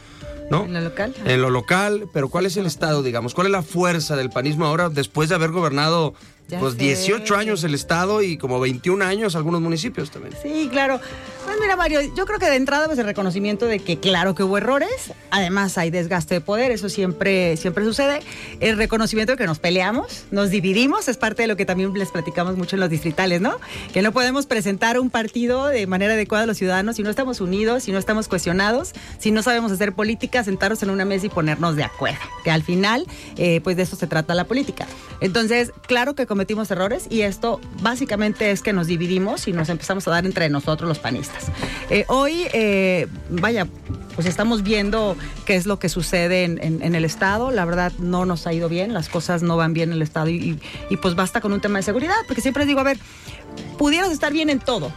¿no? 0.51 0.65
¿En 0.65 0.73
lo 0.73 0.81
local? 0.81 1.15
En 1.25 1.43
lo 1.43 1.51
local, 1.51 2.09
pero 2.13 2.29
¿cuál 2.29 2.47
es 2.47 2.57
el 2.57 2.65
estado, 2.65 3.03
digamos? 3.03 3.35
¿Cuál 3.35 3.49
es 3.49 3.53
la 3.53 3.63
fuerza 3.63 4.17
del 4.17 4.31
panismo 4.31 4.65
ahora 4.65 4.89
después 4.89 5.29
de 5.29 5.35
haber 5.35 5.51
gobernado 5.51 6.15
Ya 6.49 6.59
pues 6.59 6.73
sé. 6.73 6.79
18 6.79 7.37
años 7.37 7.65
el 7.65 7.75
estado 7.75 8.23
y 8.23 8.39
como 8.39 8.59
21 8.59 9.05
años 9.05 9.37
algunos 9.37 9.61
municipios 9.61 10.11
también? 10.11 10.35
Sí, 10.43 10.69
claro. 10.71 11.01
Mira, 11.61 11.75
Mario, 11.75 12.01
yo 12.15 12.25
creo 12.25 12.39
que 12.39 12.49
de 12.49 12.57
entrada 12.57 12.87
pues 12.87 12.99
el 12.99 13.05
reconocimiento 13.05 13.67
de 13.67 13.81
que 13.81 13.99
claro 13.99 14.35
que 14.35 14.45
hubo 14.45 14.59
errores, 14.59 15.13
además 15.31 15.77
hay 15.77 15.91
desgaste 15.91 16.35
de 16.35 16.41
poder, 16.41 16.71
eso 16.71 16.89
siempre, 16.89 17.57
siempre 17.57 17.85
sucede. 17.85 18.21
El 18.61 18.77
reconocimiento 18.77 19.33
de 19.33 19.39
que 19.39 19.47
nos 19.47 19.59
peleamos, 19.59 20.27
nos 20.31 20.51
dividimos, 20.51 21.09
es 21.09 21.17
parte 21.17 21.43
de 21.43 21.49
lo 21.49 21.57
que 21.57 21.65
también 21.65 21.93
les 21.95 22.11
platicamos 22.11 22.57
mucho 22.57 22.77
en 22.77 22.81
los 22.81 22.91
distritales, 22.91 23.41
¿no? 23.41 23.57
Que 23.93 24.03
no 24.03 24.13
podemos 24.13 24.47
presentar 24.47 25.01
un 25.01 25.11
partido 25.11 25.67
de 25.67 25.87
manera 25.87 26.13
adecuada 26.15 26.45
a 26.45 26.47
los 26.47 26.59
ciudadanos 26.59 26.97
si 26.97 27.03
no 27.03 27.11
estamos 27.11 27.41
unidos, 27.41 27.83
si 27.83 27.93
no 27.93 27.99
estamos 27.99 28.29
cuestionados, 28.29 28.93
si 29.19 29.33
no 29.33 29.43
sabemos 29.43 29.73
hacer 29.73 29.95
política, 29.95 30.45
sentarnos 30.45 30.83
en 30.85 30.91
una 30.91 31.05
mesa 31.05 31.27
y 31.27 31.29
ponernos 31.29 31.75
de 31.75 31.83
acuerdo. 31.83 32.21
Que 32.45 32.53
al 32.53 32.63
final, 32.63 33.07
eh, 33.37 33.61
pues 33.63 33.77
de 33.77 33.83
eso 33.83 33.97
se 33.97 34.07
trata 34.07 34.35
la 34.35 34.45
política. 34.45 34.87
Entonces, 35.21 35.73
claro 35.87 36.15
que 36.15 36.27
cometimos 36.27 36.71
errores 36.71 37.07
y 37.11 37.23
esto 37.23 37.61
básicamente 37.83 38.53
es 38.53 38.63
que 38.63 38.73
nos 38.73 38.87
dividimos 38.87 39.49
y 39.49 39.53
nos 39.53 39.69
empezamos 39.69 40.07
a 40.07 40.13
dar 40.13 40.25
entre 40.25 40.49
nosotros 40.49 40.89
los 40.89 40.99
panistas. 41.01 41.48
Eh, 41.91 42.05
hoy, 42.09 42.47
eh, 42.53 43.07
vaya, 43.31 43.67
pues 44.15 44.27
estamos 44.27 44.63
viendo 44.63 45.17
qué 45.47 45.55
es 45.55 45.67
lo 45.67 45.79
que 45.79 45.89
sucede 45.89 46.45
en, 46.45 46.95
el 46.95 47.05
Estado. 47.05 47.51
La 47.51 47.65
verdad 47.65 47.93
no 47.99 48.27
nos 48.27 48.47
ha 48.47 48.53
ido 48.53 48.69
bien, 48.69 48.93
las 48.93 49.09
cosas 49.09 49.43
no 49.43 49.57
van 49.57 49.75
bien 49.75 49.91
en 49.91 49.97
el 49.97 50.03
Estado 50.03 50.29
y, 50.29 50.59
y- 50.91 50.97
pues 50.97 51.15
basta 51.15 51.41
con 51.41 51.53
un 51.53 51.61
tema 51.61 51.79
de 51.79 51.85
seguridad, 51.85 52.17
porque 52.27 52.41
siempre 52.41 52.67
digo, 52.67 52.81
a 52.81 52.85
ver, 52.85 52.99
pudieras 53.79 54.11
estar 54.11 54.33
bien 54.33 54.51
en 54.51 54.59
todo, 54.59 54.93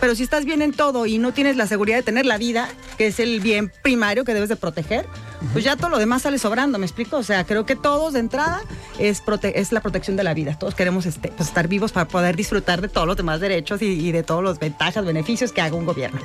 pero 0.00 0.14
si 0.14 0.22
estás 0.22 0.44
bien 0.44 0.62
en 0.62 0.72
todo 0.72 1.06
y 1.06 1.18
no 1.18 1.32
tienes 1.32 1.56
la 1.56 1.66
seguridad 1.66 1.96
de 1.96 2.02
tener 2.02 2.26
la 2.26 2.38
vida, 2.38 2.68
que 2.96 3.08
es 3.08 3.20
el 3.20 3.40
bien 3.40 3.72
primario 3.82 4.24
que 4.24 4.34
debes 4.34 4.48
de 4.48 4.56
proteger, 4.56 5.06
pues 5.52 5.64
ya 5.64 5.76
todo 5.76 5.88
lo 5.88 5.98
demás 5.98 6.22
sale 6.22 6.38
sobrando, 6.38 6.78
¿me 6.78 6.86
explico? 6.86 7.16
O 7.16 7.22
sea, 7.22 7.44
creo 7.44 7.64
que 7.66 7.76
todos 7.76 8.12
de 8.12 8.20
entrada 8.20 8.60
es, 8.98 9.24
prote- 9.24 9.52
es 9.54 9.72
la 9.72 9.80
protección 9.80 10.16
de 10.16 10.24
la 10.24 10.34
vida. 10.34 10.58
Todos 10.58 10.74
queremos 10.74 11.06
este, 11.06 11.28
pues, 11.28 11.48
estar 11.48 11.68
vivos 11.68 11.92
para 11.92 12.08
poder 12.08 12.36
disfrutar 12.36 12.80
de 12.80 12.88
todos 12.88 13.06
los 13.06 13.16
demás 13.16 13.40
derechos 13.40 13.80
y, 13.82 13.86
y 13.86 14.12
de 14.12 14.22
todos 14.22 14.42
los 14.42 14.58
ventajas, 14.58 15.04
beneficios 15.04 15.52
que 15.52 15.60
haga 15.60 15.76
un 15.76 15.86
gobierno. 15.86 16.20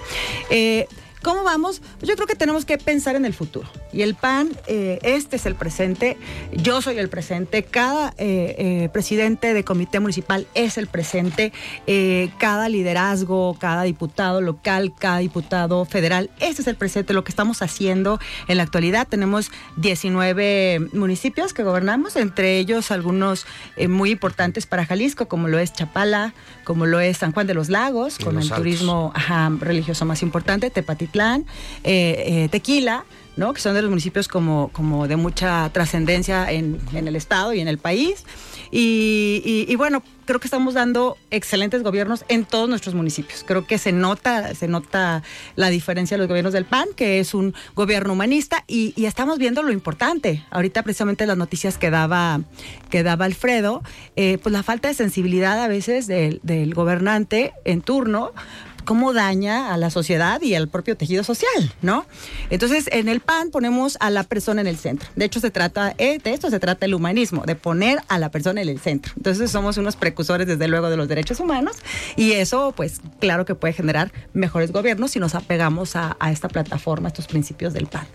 Eh, 0.50 0.88
¿Cómo 1.24 1.44
vamos? 1.44 1.82
Pues 2.00 2.10
yo 2.10 2.16
creo 2.16 2.28
que 2.28 2.36
tenemos 2.36 2.66
que 2.66 2.78
pensar 2.78 3.16
en 3.16 3.24
el 3.24 3.34
futuro. 3.34 3.70
Y 3.94 4.02
el 4.02 4.14
PAN, 4.14 4.50
eh, 4.68 5.00
este 5.04 5.38
es 5.38 5.46
el 5.46 5.56
presente, 5.56 6.18
yo 6.52 6.82
soy 6.82 6.98
el 6.98 7.08
presente, 7.08 7.64
cada 7.64 8.10
eh, 8.18 8.56
eh, 8.58 8.90
presidente 8.92 9.54
de 9.54 9.64
comité 9.64 10.02
municipal 10.02 10.48
es 10.54 10.78
el 10.78 10.88
presente, 10.88 11.54
cada 12.40 12.68
liderazgo, 12.68 13.56
cada 13.58 13.84
diputado 13.84 14.42
local, 14.42 14.94
cada 15.00 15.20
diputado 15.20 15.86
federal, 15.86 16.30
este 16.42 16.62
es 16.62 16.68
el 16.68 16.76
presente, 16.76 17.14
lo 17.14 17.24
que 17.24 17.32
estamos 17.32 17.62
haciendo 17.62 18.20
en 18.50 18.58
la 18.58 18.64
actualidad. 18.64 19.08
Tenemos 19.08 19.50
19 19.78 20.90
municipios 20.92 21.54
que 21.54 21.64
gobernamos, 21.64 22.18
entre 22.18 22.58
ellos 22.58 22.92
algunos 22.92 23.46
muy 23.88 24.12
importantes 24.12 24.66
para 24.66 24.86
Jalisco, 24.86 25.28
como 25.28 25.48
lo 25.48 25.58
es 25.60 25.72
Chapala, 25.72 26.34
como 26.66 26.86
lo 26.86 27.00
es 27.00 27.18
San 27.18 27.32
Juan 27.32 27.48
de 27.48 27.54
los 27.54 27.70
Lagos, 27.70 28.18
con 28.18 28.36
Los 28.36 28.46
el 28.46 28.52
Altos. 28.52 28.58
turismo 28.58 29.12
ajá, 29.16 29.52
religioso 29.60 30.06
más 30.06 30.22
importante, 30.22 30.70
Tepatitlán, 31.14 31.46
eh, 31.84 32.44
eh, 32.44 32.50
Tequila, 32.50 33.06
¿no? 33.38 33.54
que 33.54 33.62
son 33.62 33.76
de 33.76 33.82
los 33.82 33.90
municipios 33.90 34.28
como, 34.28 34.70
como 34.74 35.08
de 35.08 35.16
mucha 35.16 35.70
trascendencia 35.72 36.52
en, 36.52 36.80
en 36.94 37.08
el 37.08 37.16
estado 37.16 37.54
y 37.54 37.60
en 37.60 37.68
el 37.68 37.78
país. 37.78 38.26
Y, 38.76 39.76
bueno, 39.76 40.02
creo 40.26 40.40
que 40.40 40.48
estamos 40.48 40.74
dando 40.74 41.16
excelentes 41.30 41.84
gobiernos 41.84 42.26
en 42.28 42.44
todos 42.44 42.68
nuestros 42.68 42.96
municipios. 42.96 43.44
Creo 43.46 43.68
que 43.68 43.78
se 43.78 43.92
nota, 43.92 44.56
se 44.56 44.68
nota 44.68 45.22
la 45.56 45.70
diferencia 45.70 46.18
de 46.18 46.20
los 46.20 46.28
gobiernos 46.28 46.54
del 46.54 46.66
PAN, 46.66 46.88
que 46.96 47.20
es 47.20 47.36
un 47.36 47.54
gobierno 47.76 48.14
humanista, 48.14 48.64
y, 48.68 48.96
estamos 49.06 49.38
viendo 49.38 49.62
lo 49.62 49.72
importante. 49.72 50.44
Ahorita 50.50 50.82
precisamente 50.82 51.28
las 51.28 51.38
noticias 51.38 51.78
que 51.78 51.92
daba, 51.92 52.42
que 52.90 53.04
daba 53.04 53.26
Alfredo, 53.26 53.84
eh, 54.16 54.40
pues 54.42 54.52
la 54.52 54.64
falta 54.64 54.88
de 54.88 54.96
sensibilidad 54.96 55.62
a 55.62 55.68
veces 55.68 56.08
del 56.08 56.74
gobernante 56.74 57.54
en 57.66 57.82
turno 57.82 58.32
cómo 58.84 59.14
daña 59.14 59.74
a 59.74 59.78
la 59.78 59.90
sociedad 59.90 60.42
y 60.42 60.56
al 60.56 60.68
propio 60.68 60.98
tejido 60.98 61.24
social, 61.24 61.74
¿no? 61.82 62.06
Entonces, 62.50 62.90
en 62.92 63.10
el 63.10 63.20
PAN 63.20 63.52
ponemos 63.52 63.98
a 64.00 64.10
la 64.10 64.24
persona 64.24 64.62
en 64.62 64.68
el 64.68 64.78
centro. 64.78 65.10
De 65.16 65.26
hecho, 65.26 65.40
se 65.40 65.52
trata, 65.52 65.94
eh, 65.98 66.20
de 66.24 66.34
esto 66.34 66.50
se 66.50 66.60
trata 66.60 66.86
el 66.86 66.94
humanismo, 66.94 67.44
de 67.46 67.56
poner 67.56 68.00
a 68.08 68.20
la 68.20 68.30
persona 68.30 68.62
en 68.62 68.70
el 68.70 68.80
centro. 68.80 69.14
Entonces, 69.18 69.52
somos 69.52 69.78
unos 69.78 69.96
precursores, 69.96 70.48
desde 70.48 70.68
luego, 70.68 70.90
de 70.90 70.98
los 70.98 71.08
derechos 71.08 71.40
humanos 71.40 71.78
y 72.16 72.34
eso, 72.34 72.74
pues, 72.76 73.02
claro 73.20 73.46
que 73.46 73.56
puede 73.56 73.74
generar 73.74 74.12
mejores 74.34 74.72
gobiernos 74.72 75.12
si 75.12 75.20
nos 75.20 75.36
apegamos 75.36 75.96
a, 75.96 76.18
a 76.20 76.32
esta 76.32 76.48
plataforma, 76.48 77.08
a 77.08 77.10
estos 77.10 77.28
principios 77.28 77.74
del 77.74 77.88
PAN. 77.88 78.08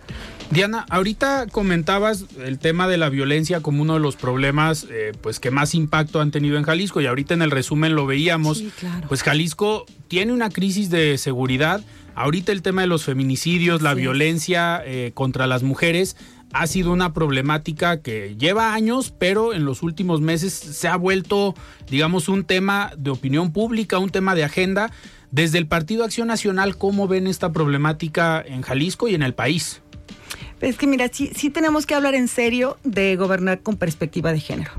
Diana, 0.50 0.86
ahorita 0.88 1.46
comentabas 1.50 2.24
el 2.42 2.58
tema 2.58 2.88
de 2.88 2.96
la 2.96 3.10
violencia 3.10 3.60
como 3.60 3.82
uno 3.82 3.94
de 3.94 4.00
los 4.00 4.16
problemas 4.16 4.86
eh, 4.90 5.12
pues 5.20 5.40
que 5.40 5.50
más 5.50 5.74
impacto 5.74 6.22
han 6.22 6.30
tenido 6.30 6.56
en 6.56 6.64
Jalisco 6.64 7.02
y 7.02 7.06
ahorita 7.06 7.34
en 7.34 7.42
el 7.42 7.50
resumen 7.50 7.94
lo 7.94 8.06
veíamos. 8.06 8.58
Sí, 8.58 8.72
claro. 8.78 9.08
Pues 9.08 9.22
Jalisco 9.22 9.84
tiene 10.08 10.32
una 10.32 10.48
crisis 10.48 10.88
de 10.88 11.18
seguridad. 11.18 11.82
Ahorita 12.14 12.50
el 12.50 12.62
tema 12.62 12.80
de 12.80 12.86
los 12.86 13.04
feminicidios, 13.04 13.82
la 13.82 13.92
violencia 13.92 14.82
eh, 14.84 15.12
contra 15.12 15.46
las 15.46 15.62
mujeres 15.62 16.16
ha 16.54 16.66
sido 16.66 16.92
una 16.92 17.12
problemática 17.12 18.00
que 18.00 18.34
lleva 18.38 18.72
años, 18.72 19.12
pero 19.16 19.52
en 19.52 19.66
los 19.66 19.82
últimos 19.82 20.22
meses 20.22 20.54
se 20.54 20.88
ha 20.88 20.96
vuelto, 20.96 21.54
digamos, 21.90 22.28
un 22.28 22.44
tema 22.44 22.92
de 22.96 23.10
opinión 23.10 23.52
pública, 23.52 23.98
un 23.98 24.10
tema 24.10 24.34
de 24.34 24.44
agenda. 24.44 24.90
Desde 25.30 25.58
el 25.58 25.66
Partido 25.66 26.04
Acción 26.04 26.28
Nacional, 26.28 26.78
¿cómo 26.78 27.06
ven 27.06 27.26
esta 27.26 27.52
problemática 27.52 28.42
en 28.44 28.62
Jalisco 28.62 29.08
y 29.08 29.14
en 29.14 29.22
el 29.22 29.34
país? 29.34 29.82
Es 30.60 30.76
que 30.76 30.86
mira, 30.86 31.08
sí, 31.12 31.30
sí 31.34 31.50
tenemos 31.50 31.86
que 31.86 31.94
hablar 31.94 32.14
en 32.14 32.28
serio 32.28 32.78
de 32.84 33.16
gobernar 33.16 33.60
con 33.60 33.76
perspectiva 33.76 34.32
de 34.32 34.40
género. 34.40 34.72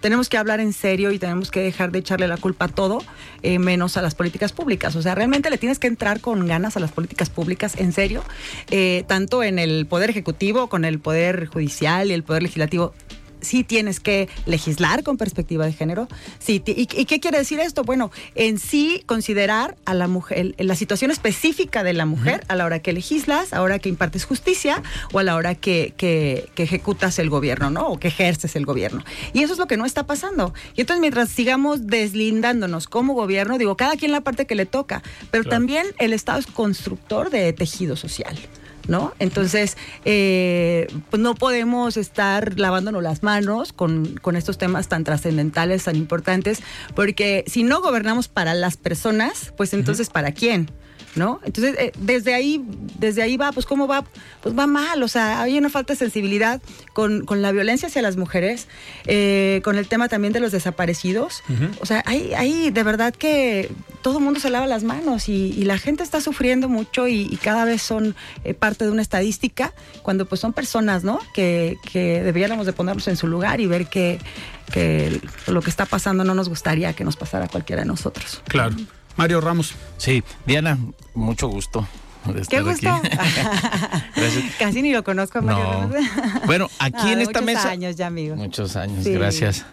Tenemos 0.00 0.30
que 0.30 0.38
hablar 0.38 0.60
en 0.60 0.72
serio 0.72 1.12
y 1.12 1.18
tenemos 1.18 1.50
que 1.50 1.60
dejar 1.60 1.92
de 1.92 1.98
echarle 1.98 2.26
la 2.26 2.38
culpa 2.38 2.66
a 2.66 2.68
todo, 2.68 3.02
eh, 3.42 3.58
menos 3.58 3.98
a 3.98 4.02
las 4.02 4.14
políticas 4.14 4.52
públicas. 4.52 4.96
O 4.96 5.02
sea, 5.02 5.14
realmente 5.14 5.50
le 5.50 5.58
tienes 5.58 5.78
que 5.78 5.86
entrar 5.86 6.20
con 6.20 6.46
ganas 6.46 6.76
a 6.76 6.80
las 6.80 6.92
políticas 6.92 7.28
públicas, 7.28 7.74
en 7.76 7.92
serio, 7.92 8.24
eh, 8.70 9.04
tanto 9.06 9.42
en 9.42 9.58
el 9.58 9.86
Poder 9.86 10.08
Ejecutivo, 10.08 10.68
con 10.68 10.86
el 10.86 10.98
Poder 10.98 11.46
Judicial 11.46 12.10
y 12.10 12.14
el 12.14 12.22
Poder 12.22 12.42
Legislativo 12.42 12.94
sí 13.40 13.64
tienes 13.64 14.00
que 14.00 14.28
legislar 14.46 15.02
con 15.02 15.16
perspectiva 15.16 15.66
de 15.66 15.72
género. 15.72 16.08
Sí, 16.38 16.62
y, 16.66 16.86
qué 16.86 17.20
quiere 17.20 17.38
decir 17.38 17.60
esto? 17.60 17.84
Bueno, 17.84 18.10
en 18.34 18.58
sí 18.58 19.02
considerar 19.06 19.76
a 19.84 19.94
la 19.94 20.08
mujer, 20.08 20.54
la 20.58 20.74
situación 20.74 21.10
específica 21.10 21.82
de 21.82 21.92
la 21.92 22.06
mujer 22.06 22.44
a 22.48 22.56
la 22.56 22.64
hora 22.64 22.80
que 22.80 22.92
legislas, 22.92 23.52
a 23.52 23.56
la 23.56 23.62
hora 23.62 23.78
que 23.78 23.88
impartes 23.88 24.24
justicia 24.24 24.82
o 25.12 25.18
a 25.18 25.22
la 25.22 25.36
hora 25.36 25.54
que, 25.54 25.94
que, 25.96 26.48
ejecutas 26.56 27.18
el 27.18 27.30
gobierno, 27.30 27.70
¿no? 27.70 27.88
O 27.88 27.98
que 27.98 28.08
ejerces 28.08 28.56
el 28.56 28.66
gobierno. 28.66 29.04
Y 29.32 29.42
eso 29.42 29.52
es 29.52 29.58
lo 29.58 29.66
que 29.66 29.76
no 29.76 29.86
está 29.86 30.06
pasando. 30.06 30.52
Y 30.74 30.82
entonces 30.82 31.00
mientras 31.00 31.30
sigamos 31.30 31.86
deslindándonos 31.86 32.88
como 32.88 33.14
gobierno, 33.14 33.58
digo, 33.58 33.76
cada 33.76 33.96
quien 33.96 34.12
la 34.12 34.20
parte 34.20 34.46
que 34.46 34.54
le 34.54 34.66
toca, 34.66 35.02
pero 35.30 35.44
también 35.44 35.86
el 35.98 36.12
Estado 36.12 36.40
es 36.40 36.46
constructor 36.46 37.30
de 37.30 37.52
tejido 37.52 37.96
social. 37.96 38.36
¿No? 38.88 39.14
Entonces, 39.18 39.76
eh, 40.04 40.88
pues 41.10 41.22
no 41.22 41.34
podemos 41.34 41.96
estar 41.96 42.58
lavándonos 42.58 43.02
las 43.02 43.22
manos 43.22 43.72
con, 43.72 44.16
con 44.16 44.34
estos 44.34 44.58
temas 44.58 44.88
tan 44.88 45.04
trascendentales, 45.04 45.84
tan 45.84 45.96
importantes, 45.96 46.60
porque 46.94 47.44
si 47.46 47.62
no 47.62 47.80
gobernamos 47.80 48.28
para 48.28 48.54
las 48.54 48.76
personas, 48.76 49.52
pues 49.56 49.72
entonces, 49.74 50.10
¿para 50.10 50.32
quién? 50.32 50.70
¿No? 51.14 51.40
Entonces, 51.44 51.76
eh, 51.78 51.92
desde 51.98 52.34
ahí, 52.34 52.64
desde 52.98 53.22
ahí 53.22 53.36
va, 53.36 53.52
pues 53.52 53.66
cómo 53.66 53.86
va, 53.86 54.04
pues 54.42 54.56
va 54.58 54.66
mal, 54.66 55.02
o 55.02 55.08
sea, 55.08 55.42
hay 55.42 55.58
una 55.58 55.70
falta 55.70 55.92
de 55.92 55.98
sensibilidad 55.98 56.60
con, 56.92 57.24
la 57.42 57.52
violencia 57.52 57.88
hacia 57.88 58.02
las 58.02 58.16
mujeres, 58.16 58.68
eh, 59.06 59.60
con 59.64 59.76
el 59.76 59.86
tema 59.88 60.08
también 60.08 60.32
de 60.32 60.40
los 60.40 60.52
desaparecidos, 60.52 61.42
o 61.80 61.86
sea, 61.86 62.02
hay, 62.06 62.34
hay 62.34 62.70
de 62.70 62.82
verdad 62.82 63.14
que 63.14 63.70
todo 64.02 64.18
el 64.18 64.24
mundo 64.24 64.40
se 64.40 64.50
lava 64.50 64.66
las 64.66 64.84
manos 64.84 65.28
y, 65.28 65.68
la 65.68 65.76
gente 65.76 66.02
está 66.02 66.22
sufriendo 66.22 66.68
mucho 66.68 67.08
y, 67.08 67.36
cada 67.42 67.64
vez 67.64 67.82
son 67.82 68.16
eh, 68.44 68.54
parte 68.54 68.84
de 68.84 68.90
una 68.90 69.02
estadística, 69.02 69.74
cuando 70.02 70.26
pues 70.26 70.40
son 70.40 70.52
personas, 70.52 71.04
¿no? 71.04 71.18
Que, 71.34 71.76
que 71.92 72.22
deberíamos 72.22 72.64
de 72.66 72.72
ponernos 72.72 73.06
en 73.08 73.16
su 73.16 73.26
lugar 73.26 73.60
y 73.60 73.66
ver 73.66 73.86
que, 73.88 74.18
que 74.72 75.20
lo 75.46 75.60
que 75.60 75.70
está 75.70 75.84
pasando 75.86 76.24
no 76.24 76.34
nos 76.34 76.48
gustaría 76.48 76.92
que 76.92 77.04
nos 77.04 77.16
pasara 77.16 77.46
a 77.46 77.48
cualquiera 77.48 77.82
de 77.82 77.88
nosotros. 77.88 78.42
Claro. 78.48 78.76
Mario 79.18 79.40
Ramos. 79.40 79.74
Sí, 79.96 80.22
Diana, 80.46 80.78
mucho 81.12 81.48
gusto. 81.48 81.86
Qué 82.48 82.60
gusto. 82.62 82.88
Casi 84.58 84.82
ni 84.82 84.92
lo 84.92 85.04
conozco, 85.04 85.42
Mario. 85.42 85.90
Bueno, 86.46 86.68
aquí 86.78 87.12
en 87.12 87.20
esta 87.20 87.40
mesa. 87.40 87.60
Muchos 87.60 87.72
años 87.72 87.96
ya, 87.96 88.06
amigo. 88.06 88.36
Muchos 88.36 88.76
años, 88.76 89.04
gracias. 89.06 89.66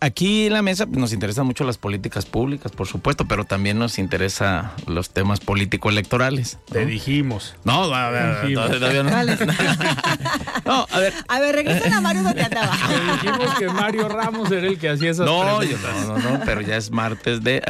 Aquí 0.00 0.46
en 0.46 0.52
la 0.54 0.62
mesa 0.62 0.86
nos 0.86 1.12
interesan 1.12 1.46
mucho 1.46 1.64
las 1.64 1.76
políticas 1.76 2.24
públicas, 2.24 2.72
por 2.72 2.86
supuesto, 2.86 3.26
pero 3.26 3.44
también 3.44 3.78
nos 3.78 3.98
interesa 3.98 4.72
los 4.86 5.10
temas 5.10 5.40
político-electorales. 5.40 6.58
Te 6.70 6.86
dijimos. 6.86 7.56
No, 7.64 7.92
a 7.94 8.10
ver, 8.10 8.54
todavía 8.54 9.02
no. 9.02 9.10
no, 10.64 10.86
a 10.90 10.98
ver. 10.98 11.12
A 11.28 11.40
ver, 11.40 11.54
regresen 11.56 11.92
a 11.92 12.00
Mario 12.00 12.22
donde 12.22 12.42
andaba. 12.42 12.72
Te 12.88 13.28
dijimos 13.28 13.54
que 13.58 13.68
Mario 13.68 14.08
Ramos 14.08 14.50
era 14.50 14.66
el 14.66 14.78
que 14.78 14.88
hacía 14.88 15.10
esas 15.10 15.26
no, 15.26 15.44
no, 15.44 15.60
no, 15.60 16.18
no, 16.18 16.40
pero 16.44 16.60
ya 16.60 16.76
es 16.76 16.90
martes 16.90 17.42
de. 17.42 17.62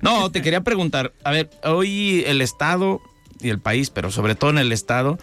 No, 0.00 0.20
no, 0.20 0.30
te 0.30 0.42
quería 0.42 0.60
preguntar. 0.60 1.12
A 1.24 1.30
ver, 1.30 1.50
hoy 1.64 2.22
el 2.26 2.40
Estado 2.40 3.00
y 3.44 3.50
el 3.50 3.58
país, 3.58 3.90
pero 3.90 4.10
sobre 4.10 4.34
todo 4.34 4.50
en 4.50 4.58
el 4.58 4.72
Estado, 4.72 5.18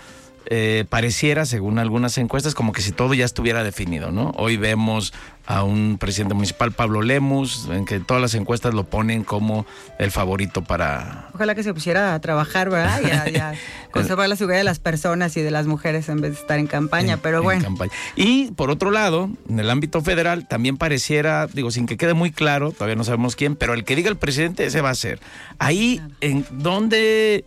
eh, 0.47 0.85
pareciera, 0.89 1.45
según 1.45 1.77
algunas 1.77 2.17
encuestas, 2.17 2.55
como 2.55 2.73
que 2.73 2.81
si 2.81 2.91
todo 2.91 3.13
ya 3.13 3.25
estuviera 3.25 3.63
definido, 3.63 4.11
¿no? 4.11 4.33
Hoy 4.37 4.57
vemos 4.57 5.13
a 5.45 5.63
un 5.63 5.97
presidente 5.99 6.33
municipal, 6.33 6.71
Pablo 6.71 7.01
Lemus, 7.03 7.69
en 7.71 7.85
que 7.85 7.99
todas 7.99 8.21
las 8.21 8.33
encuestas 8.33 8.73
lo 8.73 8.83
ponen 8.85 9.23
como 9.23 9.65
el 9.99 10.11
favorito 10.11 10.63
para... 10.63 11.29
Ojalá 11.33 11.53
que 11.53 11.61
se 11.61 11.73
pusiera 11.73 12.15
a 12.15 12.21
trabajar, 12.21 12.69
¿verdad? 12.69 13.01
Y 13.31 13.37
a, 13.37 13.53
conservar 13.91 14.29
la 14.29 14.35
seguridad 14.35 14.59
de 14.59 14.63
las 14.63 14.79
personas 14.79 15.37
y 15.37 15.41
de 15.41 15.51
las 15.51 15.67
mujeres 15.67 16.09
en 16.09 16.21
vez 16.21 16.33
de 16.33 16.39
estar 16.41 16.57
en 16.57 16.67
campaña, 16.67 17.17
pero 17.17 17.43
bueno. 17.43 17.75
Y 18.15 18.51
por 18.51 18.71
otro 18.71 18.89
lado, 18.89 19.29
en 19.47 19.59
el 19.59 19.69
ámbito 19.69 20.01
federal, 20.01 20.47
también 20.47 20.77
pareciera, 20.77 21.47
digo, 21.47 21.69
sin 21.69 21.85
que 21.85 21.97
quede 21.97 22.13
muy 22.13 22.31
claro, 22.31 22.71
todavía 22.71 22.95
no 22.95 23.03
sabemos 23.03 23.35
quién, 23.35 23.55
pero 23.55 23.73
el 23.73 23.83
que 23.83 23.95
diga 23.95 24.09
el 24.09 24.17
presidente, 24.17 24.65
ese 24.65 24.81
va 24.81 24.89
a 24.89 24.95
ser. 24.95 25.19
Ahí, 25.59 26.01
¿en 26.19 26.45
dónde 26.51 27.45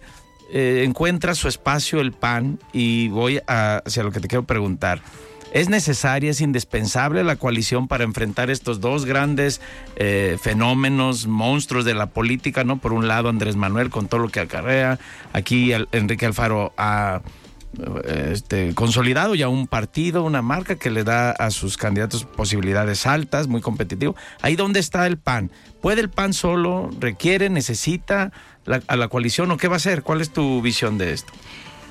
eh, 0.56 0.84
encuentra 0.84 1.34
su 1.34 1.49
espacio 1.49 2.00
el 2.00 2.12
PAN 2.12 2.61
y 2.73 3.08
voy 3.08 3.40
hacia 3.49 4.04
lo 4.04 4.12
que 4.12 4.20
te 4.20 4.28
quiero 4.28 4.44
preguntar. 4.44 5.00
¿Es 5.52 5.68
necesaria, 5.68 6.30
es 6.30 6.40
indispensable 6.40 7.25
la 7.25 7.34
coalición 7.34 7.88
para 7.88 8.04
enfrentar 8.04 8.50
estos 8.50 8.80
dos 8.80 9.04
grandes 9.04 9.61
eh, 9.96 10.38
fenómenos, 10.40 11.26
monstruos 11.26 11.84
de 11.84 11.94
la 11.94 12.06
política? 12.06 12.62
¿no? 12.62 12.78
Por 12.78 12.92
un 12.92 13.08
lado, 13.08 13.30
Andrés 13.30 13.56
Manuel 13.56 13.90
con 13.90 14.06
todo 14.06 14.20
lo 14.20 14.28
que 14.28 14.38
acarrea. 14.38 15.00
Aquí 15.32 15.73
Enrique 15.90 16.25
Alfaro 16.25 16.73
ha 16.76 17.20
este, 18.04 18.75
consolidado 18.75 19.34
ya 19.34 19.49
un 19.49 19.66
partido, 19.66 20.23
una 20.23 20.42
marca 20.42 20.76
que 20.76 20.90
le 20.90 21.02
da 21.04 21.32
a 21.32 21.50
sus 21.50 21.76
candidatos 21.76 22.25
posibilidades 22.25 23.06
altas, 23.06 23.49
muy 23.49 23.61
competitivo. 23.61 24.14
Ahí 24.40 24.54
donde 24.54 24.80
está 24.80 25.06
el 25.06 25.18
PAN. 25.18 25.50
¿Puede 25.80 26.00
el 26.00 26.11
PAN 26.11 26.32
solo? 26.32 26.90
¿Requiere? 27.00 27.50
¿Necesita? 27.50 28.32
A 28.87 28.97
la 28.97 29.09
coalición 29.09 29.50
o 29.50 29.56
qué 29.56 29.68
va 29.68 29.75
a 29.75 29.76
hacer? 29.76 30.02
¿Cuál 30.02 30.21
es 30.21 30.30
tu 30.30 30.62
visión 30.62 30.99
de 30.99 31.12
esto? 31.12 31.33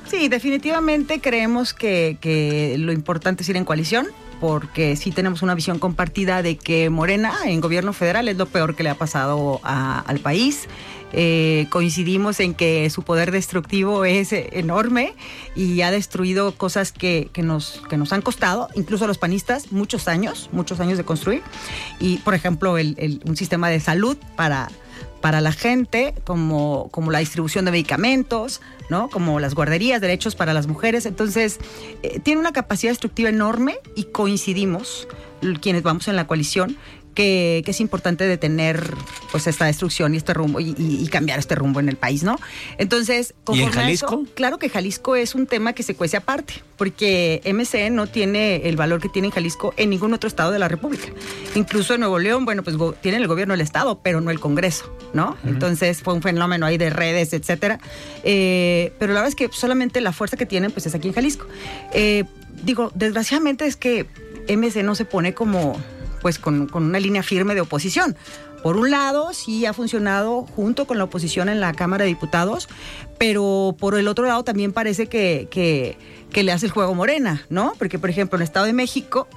Sí, 0.09 0.27
definitivamente 0.27 1.21
creemos 1.21 1.73
que, 1.73 2.75
lo 2.77 2.91
importante 2.91 3.43
es 3.43 3.49
ir 3.49 3.57
en 3.57 3.65
coalición 3.65 4.07
porque 4.39 4.97
sí 4.97 5.11
tenemos 5.11 5.41
una 5.41 5.55
visión 5.55 5.79
compartida 5.79 6.43
de 6.43 6.57
que 6.57 6.89
Morena 6.89 7.33
en 7.45 7.61
gobierno 7.61 7.93
federal 7.93 8.27
es 8.27 8.35
lo 8.35 8.45
peor 8.45 8.75
que 8.75 8.83
le 8.83 8.89
ha 8.89 8.95
pasado 8.95 9.61
al 9.63 10.19
país. 10.19 10.67
Eh, 11.13 11.67
coincidimos 11.69 12.39
en 12.39 12.53
que 12.53 12.89
su 12.89 13.03
poder 13.03 13.31
destructivo 13.31 14.03
es 14.03 14.33
enorme 14.33 15.13
y 15.55 15.81
ha 15.81 15.91
destruido 15.91 16.55
cosas 16.55 16.91
que, 16.91 17.29
nos, 17.37 17.81
que 17.89 17.97
nos 17.97 18.11
han 18.13 18.21
costado, 18.21 18.67
incluso 18.75 19.05
a 19.05 19.07
los 19.07 19.17
panistas, 19.17 19.71
muchos 19.71 20.07
años, 20.07 20.49
muchos 20.51 20.79
años 20.79 20.97
de 20.97 21.03
construir. 21.03 21.41
Y, 21.99 22.17
por 22.17 22.33
ejemplo, 22.33 22.73
un 22.73 23.37
sistema 23.37 23.69
de 23.69 23.79
salud 23.79 24.17
para 24.35 24.69
para 25.23 25.39
la 25.39 25.53
gente, 25.53 26.13
como, 26.25 26.89
como 26.91 27.09
la 27.09 27.19
distribución 27.19 27.63
de 27.63 27.71
medicamentos, 27.71 28.59
¿no? 28.89 29.07
Como 29.07 29.39
las 29.39 29.55
guarderías, 29.55 30.01
derechos 30.01 30.35
para 30.35 30.53
las 30.53 30.67
mujeres. 30.67 31.05
Entonces, 31.05 31.61
eh, 32.01 32.19
tiene 32.19 32.41
una 32.41 32.51
capacidad 32.51 32.91
destructiva 32.91 33.29
enorme 33.29 33.77
y 33.95 34.03
coincidimos 34.03 35.07
quienes 35.61 35.81
vamos 35.81 36.09
en 36.09 36.17
la 36.17 36.27
coalición 36.27 36.75
que, 37.13 37.63
es 37.65 37.79
importante 37.79 38.25
detener 38.27 38.93
pues 39.31 39.47
esta 39.47 39.65
destrucción 39.65 40.13
y 40.13 40.17
este 40.17 40.33
rumbo 40.33 40.59
y, 40.59 41.07
cambiar 41.11 41.39
este 41.39 41.55
rumbo 41.55 41.79
en 41.79 41.89
el 41.89 41.95
país, 41.95 42.23
¿no? 42.23 42.37
Entonces, 42.77 43.33
¿Y 43.51 43.61
en 43.61 43.69
Jalisco? 43.69 44.25
claro 44.35 44.57
que 44.57 44.69
Jalisco 44.69 45.15
es 45.15 45.35
un 45.35 45.47
tema 45.47 45.73
que 45.73 45.83
se 45.83 45.95
cuece 45.95 46.17
aparte, 46.17 46.55
porque 46.77 47.41
MC 47.45 47.91
no 47.91 48.07
tiene 48.07 48.67
el 48.67 48.75
valor 48.75 49.01
que 49.01 49.09
tiene 49.09 49.27
en 49.27 49.31
Jalisco 49.31 49.73
en 49.77 49.89
ningún 49.89 50.13
otro 50.13 50.27
estado 50.27 50.51
de 50.51 50.59
la 50.59 50.67
República. 50.67 51.07
Incluso 51.55 51.93
en 51.93 52.01
Nuevo 52.01 52.19
León, 52.19 52.45
bueno, 52.45 52.63
pues 52.63 52.75
tiene 53.01 53.17
el 53.17 53.27
gobierno 53.27 53.53
del 53.53 53.61
estado, 53.61 53.99
pero 54.01 54.21
no 54.21 54.31
el 54.31 54.39
Congreso, 54.39 54.95
¿no? 55.13 55.37
Entonces 55.45 56.01
fue 56.01 56.13
un 56.13 56.21
fenómeno 56.21 56.65
ahí 56.65 56.77
de 56.77 56.89
redes, 56.89 57.33
etcétera. 57.33 57.79
Eh, 58.23 58.93
pero 58.99 59.13
la 59.13 59.21
verdad 59.21 59.29
es 59.29 59.35
que 59.35 59.49
solamente 59.51 60.01
la 60.01 60.13
fuerza 60.13 60.37
que 60.37 60.45
tienen, 60.45 60.71
pues 60.71 60.85
es 60.85 60.95
aquí 60.95 61.07
en 61.07 61.13
Jalisco. 61.13 61.45
Eh, 61.93 62.23
digo, 62.63 62.91
desgraciadamente 62.95 63.65
es 63.65 63.75
que 63.75 64.07
MC 64.47 64.83
no 64.83 64.95
se 64.95 65.05
pone 65.05 65.33
como 65.33 65.77
pues 66.23 66.39
con, 66.39 66.73
una 66.73 66.99
línea 66.99 67.21
firme 67.21 67.53
de 67.53 67.61
oposición. 67.61 68.15
Por 68.63 68.77
un 68.77 68.89
lado, 68.89 69.33
sí 69.33 69.65
ha 69.65 69.73
funcionado 69.73 70.43
junto 70.55 70.87
con 70.87 70.97
la 70.97 71.03
oposición 71.03 71.49
en 71.49 71.59
la 71.59 71.73
Cámara 71.73 72.05
de 72.05 72.09
Diputados, 72.09 72.69
pero 73.19 73.75
por 73.77 73.95
el 73.95 74.07
otro 74.07 74.25
lado 74.25 74.45
también 74.45 74.71
parece 74.71 75.07
que, 75.07 75.47
que, 75.51 76.43
le 76.43 76.51
hace 76.51 76.65
el 76.65 76.71
juego 76.71 76.95
Morena, 76.95 77.45
¿no? 77.49 77.73
Porque, 77.77 77.99
por 77.99 78.09
ejemplo, 78.09 78.37
en 78.37 78.41
el 78.41 78.45
Estado 78.45 78.65
de 78.65 78.71
México 78.71 79.27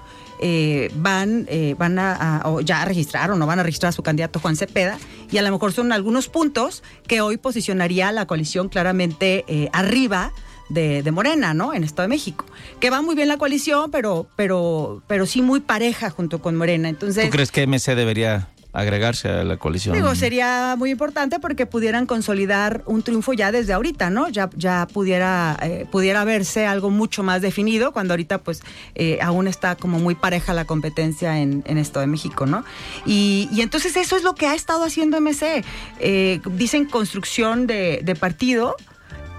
eh, 0.40 0.92
van, 0.94 1.46
eh, 1.49 1.75
van 1.77 1.99
a, 1.99 2.42
o 2.44 2.61
ya 2.61 2.85
registraron 2.85 3.42
o 3.42 3.46
van 3.46 3.59
a 3.59 3.64
registrar 3.64 3.88
a 3.88 3.92
su 3.92 4.05
candidato 4.05 4.38
Juan 4.38 4.55
Cepeda, 4.55 4.96
y 5.29 5.38
a 5.38 5.42
lo 5.42 5.51
mejor 5.51 5.72
son 5.72 5.90
algunos 5.90 6.29
puntos 6.29 6.85
que 7.09 7.20
hoy 7.20 7.37
posicionaría 7.37 8.12
la 8.12 8.27
coalición 8.27 8.68
claramente 8.68 9.44
eh, 9.49 9.68
arriba 9.72 10.33
de, 10.68 11.11
Morena, 11.11 11.55
¿no? 11.55 11.74
En 11.74 11.85
Estado 11.85 12.09
de 12.09 12.14
México. 12.14 12.44
Que 12.81 12.90
va 12.90 13.02
muy 13.02 13.14
bien 13.14 13.29
la 13.29 13.38
coalición, 13.38 13.90
pero, 13.90 14.29
pero, 14.37 15.02
pero 15.07 15.26
sí 15.26 15.42
muy 15.42 15.61
pareja 15.61 16.11
junto 16.11 16.40
con 16.40 16.57
Morena. 16.57 16.88
Entonces, 16.88 17.24
¿Tú 17.24 17.31
crees 17.31 17.50
que 17.50 17.66
MC 17.66 17.94
debería 17.94 18.48
agregarse 18.76 19.29
a 19.31 19.42
la 19.42 19.57
coalición. 19.57 19.94
Digo, 19.94 20.14
sería 20.14 20.74
muy 20.76 20.90
importante 20.90 21.40
porque 21.40 21.64
pudieran 21.64 22.05
consolidar 22.05 22.83
un 22.85 23.02
triunfo 23.02 23.33
ya 23.33 23.50
desde 23.50 23.72
ahorita, 23.72 24.11
¿no? 24.11 24.29
Ya, 24.29 24.50
ya 24.55 24.87
pudiera, 24.92 25.57
eh, 25.62 25.87
pudiera 25.90 26.24
verse 26.24 26.66
algo 26.66 26.90
mucho 26.90 27.22
más 27.22 27.40
definido 27.40 27.92
cuando 27.92 28.12
ahorita 28.12 28.38
pues 28.38 28.62
eh, 28.94 29.18
aún 29.22 29.48
está 29.48 29.76
como 29.76 29.98
muy 29.98 30.14
pareja 30.14 30.52
la 30.52 30.66
competencia 30.66 31.40
en, 31.40 31.64
en 31.66 31.79
Estado 31.79 32.02
de 32.02 32.09
México, 32.09 32.44
¿no? 32.44 32.64
Y, 33.07 33.48
y, 33.50 33.62
entonces 33.62 33.96
eso 33.96 34.14
es 34.14 34.22
lo 34.22 34.35
que 34.35 34.46
ha 34.46 34.55
estado 34.55 34.85
haciendo 34.85 35.18
MC. 35.22 35.64
Eh, 36.00 36.40
dicen 36.44 36.85
construcción 36.85 37.66
de, 37.66 38.00
de 38.05 38.14
partido 38.14 38.76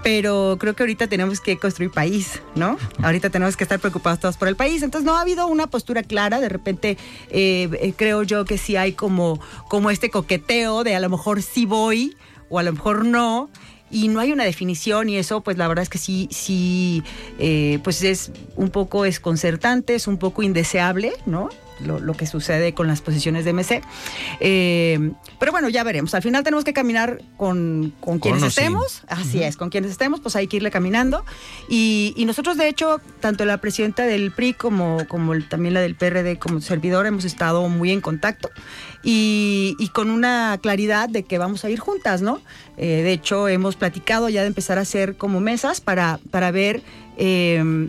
pero 0.02 0.56
creo 0.58 0.74
que 0.74 0.82
ahorita 0.82 1.06
tenemos 1.06 1.40
que 1.40 1.58
construir 1.58 1.90
país, 1.90 2.40
¿no? 2.54 2.78
Ahorita 3.02 3.30
tenemos 3.30 3.56
que 3.56 3.64
estar 3.64 3.78
preocupados 3.78 4.20
todos 4.20 4.36
por 4.36 4.48
el 4.48 4.56
país. 4.56 4.82
Entonces 4.82 5.04
no 5.04 5.16
ha 5.16 5.20
habido 5.20 5.46
una 5.46 5.66
postura 5.68 6.02
clara. 6.02 6.40
De 6.40 6.48
repente 6.48 6.96
eh, 7.30 7.68
eh, 7.80 7.92
creo 7.96 8.22
yo 8.22 8.44
que 8.44 8.58
sí 8.58 8.76
hay 8.76 8.92
como, 8.92 9.40
como 9.68 9.90
este 9.90 10.10
coqueteo 10.10 10.84
de 10.84 10.94
a 10.94 11.00
lo 11.00 11.08
mejor 11.08 11.42
sí 11.42 11.66
voy 11.66 12.16
o 12.48 12.58
a 12.58 12.62
lo 12.62 12.72
mejor 12.72 13.04
no. 13.04 13.50
y 13.90 14.08
no 14.08 14.20
hay 14.20 14.32
una 14.32 14.44
definición 14.44 15.08
y 15.08 15.16
eso 15.16 15.40
pues 15.42 15.56
la 15.56 15.68
verdad 15.68 15.82
es 15.82 15.88
que 15.88 15.98
sí, 15.98 16.28
sí, 16.30 17.02
eh, 17.38 17.78
pues 17.82 18.02
es 18.02 18.30
un 18.56 18.70
poco 18.70 19.02
desconcertante, 19.02 19.94
es 19.94 20.06
un 20.06 20.18
poco 20.18 20.42
indeseable, 20.42 21.12
¿no? 21.26 21.50
Lo, 21.84 22.00
lo 22.00 22.14
que 22.14 22.26
sucede 22.26 22.74
con 22.74 22.86
las 22.86 23.00
posiciones 23.00 23.44
de 23.44 23.52
MC. 23.52 23.82
Eh, 24.40 25.12
pero 25.38 25.52
bueno, 25.52 25.68
ya 25.68 25.84
veremos. 25.84 26.14
Al 26.14 26.22
final 26.22 26.42
tenemos 26.44 26.64
que 26.64 26.72
caminar 26.72 27.20
con, 27.36 27.92
con 28.00 28.18
quienes 28.18 28.42
estemos. 28.42 29.02
Así 29.08 29.42
es, 29.42 29.56
con 29.56 29.70
quienes 29.70 29.90
estemos, 29.90 30.20
pues 30.20 30.36
hay 30.36 30.46
que 30.46 30.56
irle 30.58 30.70
caminando. 30.70 31.24
Y, 31.68 32.14
y 32.16 32.24
nosotros, 32.24 32.56
de 32.56 32.68
hecho, 32.68 33.00
tanto 33.20 33.44
la 33.44 33.58
presidenta 33.58 34.04
del 34.04 34.32
PRI 34.32 34.54
como, 34.54 35.06
como 35.08 35.34
el- 35.34 35.48
también 35.48 35.74
la 35.74 35.80
del 35.80 35.94
PRD 35.94 36.38
como 36.38 36.60
servidor, 36.60 37.06
hemos 37.06 37.24
estado 37.24 37.68
muy 37.68 37.90
en 37.92 38.00
contacto 38.00 38.50
y, 39.02 39.76
y 39.78 39.88
con 39.88 40.10
una 40.10 40.58
claridad 40.60 41.08
de 41.08 41.22
que 41.22 41.38
vamos 41.38 41.64
a 41.64 41.70
ir 41.70 41.78
juntas, 41.78 42.22
¿no? 42.22 42.40
Eh, 42.76 43.02
de 43.02 43.12
hecho, 43.12 43.48
hemos 43.48 43.76
platicado 43.76 44.28
ya 44.28 44.40
de 44.42 44.48
empezar 44.48 44.78
a 44.78 44.82
hacer 44.82 45.16
como 45.16 45.40
mesas 45.40 45.80
para, 45.80 46.18
para 46.30 46.50
ver 46.50 46.82
eh, 47.16 47.88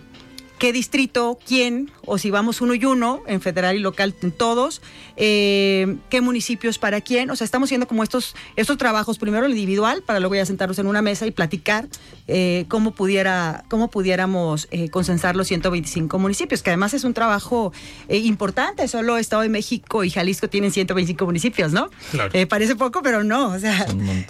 qué 0.59 0.73
distrito, 0.73 1.39
quién, 1.47 1.89
o 2.05 2.17
si 2.17 2.29
vamos 2.29 2.61
uno 2.61 2.75
y 2.75 2.83
uno, 2.85 3.23
en 3.27 3.41
federal 3.41 3.77
y 3.77 3.79
local, 3.79 4.13
en 4.21 4.31
todos, 4.31 4.81
eh, 5.15 5.97
qué 6.09 6.21
municipios 6.21 6.77
para 6.77 7.01
quién. 7.01 7.31
O 7.31 7.35
sea, 7.35 7.45
estamos 7.45 7.67
haciendo 7.67 7.87
como 7.87 8.03
estos, 8.03 8.35
estos 8.57 8.77
trabajos, 8.77 9.17
primero 9.17 9.45
el 9.45 9.53
individual, 9.53 10.03
para 10.03 10.19
luego 10.19 10.35
ya 10.35 10.45
sentarnos 10.45 10.77
en 10.77 10.87
una 10.87 11.01
mesa 11.01 11.25
y 11.25 11.31
platicar 11.31 11.87
eh, 12.27 12.65
cómo, 12.67 12.91
pudiera, 12.91 13.63
cómo 13.69 13.89
pudiéramos 13.89 14.67
eh, 14.71 14.89
consensar 14.89 15.35
los 15.35 15.47
125 15.47 16.19
municipios, 16.19 16.61
que 16.61 16.69
además 16.69 16.93
es 16.93 17.05
un 17.05 17.13
trabajo 17.13 17.71
eh, 18.09 18.17
importante. 18.17 18.87
Solo 18.87 19.17
Estado 19.17 19.41
de 19.43 19.49
México 19.49 20.03
y 20.03 20.09
Jalisco 20.09 20.49
tienen 20.49 20.71
125 20.71 21.25
municipios, 21.25 21.71
¿no? 21.71 21.89
Claro. 22.11 22.31
Eh, 22.33 22.45
parece 22.45 22.75
poco, 22.75 23.01
pero 23.01 23.23
no. 23.23 23.49
O 23.49 23.59
sea, 23.59 23.85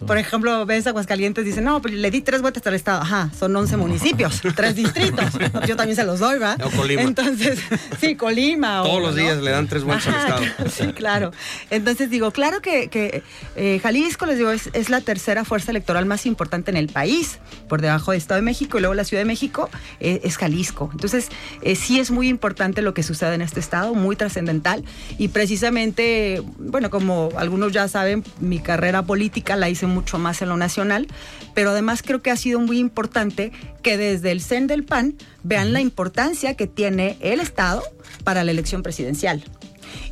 por 0.06 0.20
ejemplo, 0.20 0.66
ves 0.68 0.86
Aguascalientes, 0.86 1.44
dicen, 1.44 1.64
no, 1.64 1.82
pero 1.82 1.96
le 1.96 2.12
di 2.12 2.22
tres 2.22 2.42
vueltas 2.42 2.66
al 2.68 2.76
Estado. 2.76 3.02
Ajá, 3.02 3.32
son 3.38 3.56
11 3.56 3.78
municipios, 3.78 4.42
tres 4.56 4.76
distritos. 4.76 5.34
Yo 5.68 5.76
también 5.76 5.96
se 5.96 6.04
los 6.04 6.19
doy, 6.20 6.40
¿va? 6.40 6.58
O 6.64 6.70
Colima. 6.70 7.02
Entonces, 7.02 7.60
sí, 8.00 8.16
Colima. 8.16 8.84
Todos 8.84 8.98
o, 8.98 9.00
los 9.00 9.16
¿no? 9.16 9.22
días 9.22 9.38
le 9.38 9.52
dan 9.52 9.68
tres 9.68 9.84
vueltas 9.84 10.08
al 10.08 10.20
Estado. 10.20 10.70
Sí, 10.70 10.94
claro. 10.94 11.32
Entonces 11.70 12.10
digo, 12.10 12.32
claro 12.32 12.62
que, 12.62 12.90
que, 12.90 13.24
eh, 13.56 13.80
Jalisco, 13.82 14.26
les 14.26 14.38
digo, 14.38 14.52
es, 14.52 14.70
es 14.74 14.90
la 14.90 15.02
tercera 15.02 15.44
fuerza 15.46 15.72
electoral 15.72 16.06
más 16.06 16.26
importante 16.26 16.72
en 16.72 16.78
el 16.78 16.88
país, 16.88 17.40
por 17.68 17.82
debajo 17.82 18.12
de 18.12 18.18
Estado 18.18 18.40
de 18.40 18.46
México 18.46 18.78
y 18.78 18.82
luego 18.82 18.94
la 18.94 19.04
Ciudad 19.04 19.22
de 19.22 19.26
México 19.26 19.70
eh, 20.00 20.22
es 20.24 20.38
Jalisco. 20.38 20.90
Entonces, 20.92 21.30
eh, 21.62 21.76
sí 21.76 22.00
es 22.00 22.12
muy 22.12 22.28
importante 22.28 22.82
lo 22.82 22.94
que 22.94 23.04
sucede 23.04 23.36
en 23.36 23.42
este 23.42 23.60
estado, 23.60 23.94
muy 23.94 24.16
trascendental 24.16 24.84
y 25.18 25.30
precisamente, 25.30 26.42
bueno, 26.58 26.90
como 26.90 27.30
algunos 27.38 27.72
ya 27.72 27.88
saben, 27.88 28.24
mi 28.40 28.60
carrera 28.60 29.04
política 29.04 29.56
la 29.56 29.70
hice 29.70 29.88
mucho 29.88 30.18
más 30.18 30.42
en 30.42 30.50
lo 30.50 30.58
nacional, 30.58 31.08
pero 31.54 31.72
además 31.72 32.02
creo 32.02 32.22
que 32.22 32.32
ha 32.32 32.38
sido 32.38 32.60
muy 32.60 32.80
importante 32.80 33.52
que 33.82 33.98
desde 33.98 34.32
el 34.32 34.42
CEN 34.42 34.68
del 34.68 34.84
PAN 34.84 35.16
vean 35.44 35.74
la 35.74 35.82
importancia 35.82 36.56
que 36.56 36.68
tiene 36.68 37.18
el 37.22 37.40
Estado 37.40 37.84
para 38.24 38.44
la 38.44 38.52
elección 38.52 38.84
presidencial. 38.84 39.44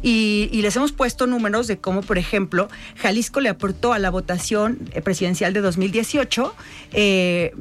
Y, 0.01 0.49
y 0.51 0.61
les 0.61 0.75
hemos 0.75 0.91
puesto 0.91 1.27
números 1.27 1.67
de 1.67 1.77
cómo, 1.77 2.01
por 2.01 2.17
ejemplo, 2.17 2.67
Jalisco 2.97 3.41
le 3.41 3.49
aportó 3.49 3.93
a 3.93 3.99
la 3.99 4.09
votación 4.09 4.79
eh, 4.93 5.01
presidencial 5.01 5.53
de 5.53 5.61
2018, 5.61 6.55
eh, 6.93 7.53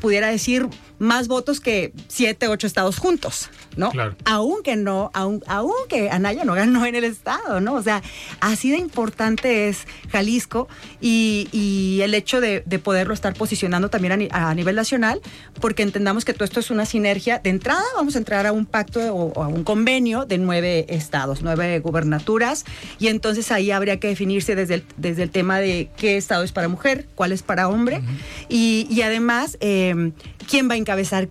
pudiera 0.00 0.28
decir, 0.28 0.68
más 1.02 1.26
votos 1.26 1.58
que 1.58 1.92
siete, 2.06 2.46
ocho 2.46 2.68
estados 2.68 2.98
juntos, 2.98 3.50
¿no? 3.76 3.90
Claro. 3.90 4.14
Aunque 4.24 4.76
no, 4.76 5.10
aun, 5.14 5.42
aunque 5.48 6.10
Anaya 6.10 6.44
no 6.44 6.54
ganó 6.54 6.86
en 6.86 6.94
el 6.94 7.02
estado, 7.02 7.60
¿no? 7.60 7.74
O 7.74 7.82
sea, 7.82 8.02
así 8.40 8.70
de 8.70 8.78
importante 8.78 9.68
es 9.68 9.88
Jalisco 10.12 10.68
y, 11.00 11.48
y 11.50 12.00
el 12.02 12.14
hecho 12.14 12.40
de, 12.40 12.62
de 12.66 12.78
poderlo 12.78 13.14
estar 13.14 13.34
posicionando 13.34 13.90
también 13.90 14.12
a, 14.12 14.16
ni- 14.16 14.28
a 14.30 14.54
nivel 14.54 14.76
nacional, 14.76 15.20
porque 15.60 15.82
entendamos 15.82 16.24
que 16.24 16.34
todo 16.34 16.44
esto 16.44 16.60
es 16.60 16.70
una 16.70 16.86
sinergia. 16.86 17.40
De 17.40 17.50
entrada 17.50 17.82
vamos 17.96 18.14
a 18.14 18.18
entrar 18.18 18.46
a 18.46 18.52
un 18.52 18.64
pacto 18.64 19.00
o, 19.12 19.32
o 19.32 19.42
a 19.42 19.48
un 19.48 19.64
convenio 19.64 20.24
de 20.24 20.38
nueve 20.38 20.86
estados, 20.88 21.42
nueve 21.42 21.80
gubernaturas, 21.80 22.64
y 23.00 23.08
entonces 23.08 23.50
ahí 23.50 23.72
habría 23.72 23.98
que 23.98 24.06
definirse 24.06 24.54
desde 24.54 24.74
el, 24.74 24.84
desde 24.96 25.24
el 25.24 25.30
tema 25.30 25.58
de 25.58 25.90
qué 25.96 26.16
estado 26.16 26.44
es 26.44 26.52
para 26.52 26.68
mujer, 26.68 27.08
cuál 27.16 27.32
es 27.32 27.42
para 27.42 27.68
hombre, 27.68 28.02
y, 28.48 28.86
y 28.88 29.02
además 29.02 29.56
eh, 29.60 30.12
quién 30.48 30.68
va 30.68 30.74
a 30.74 30.76
encabezar 30.76 31.28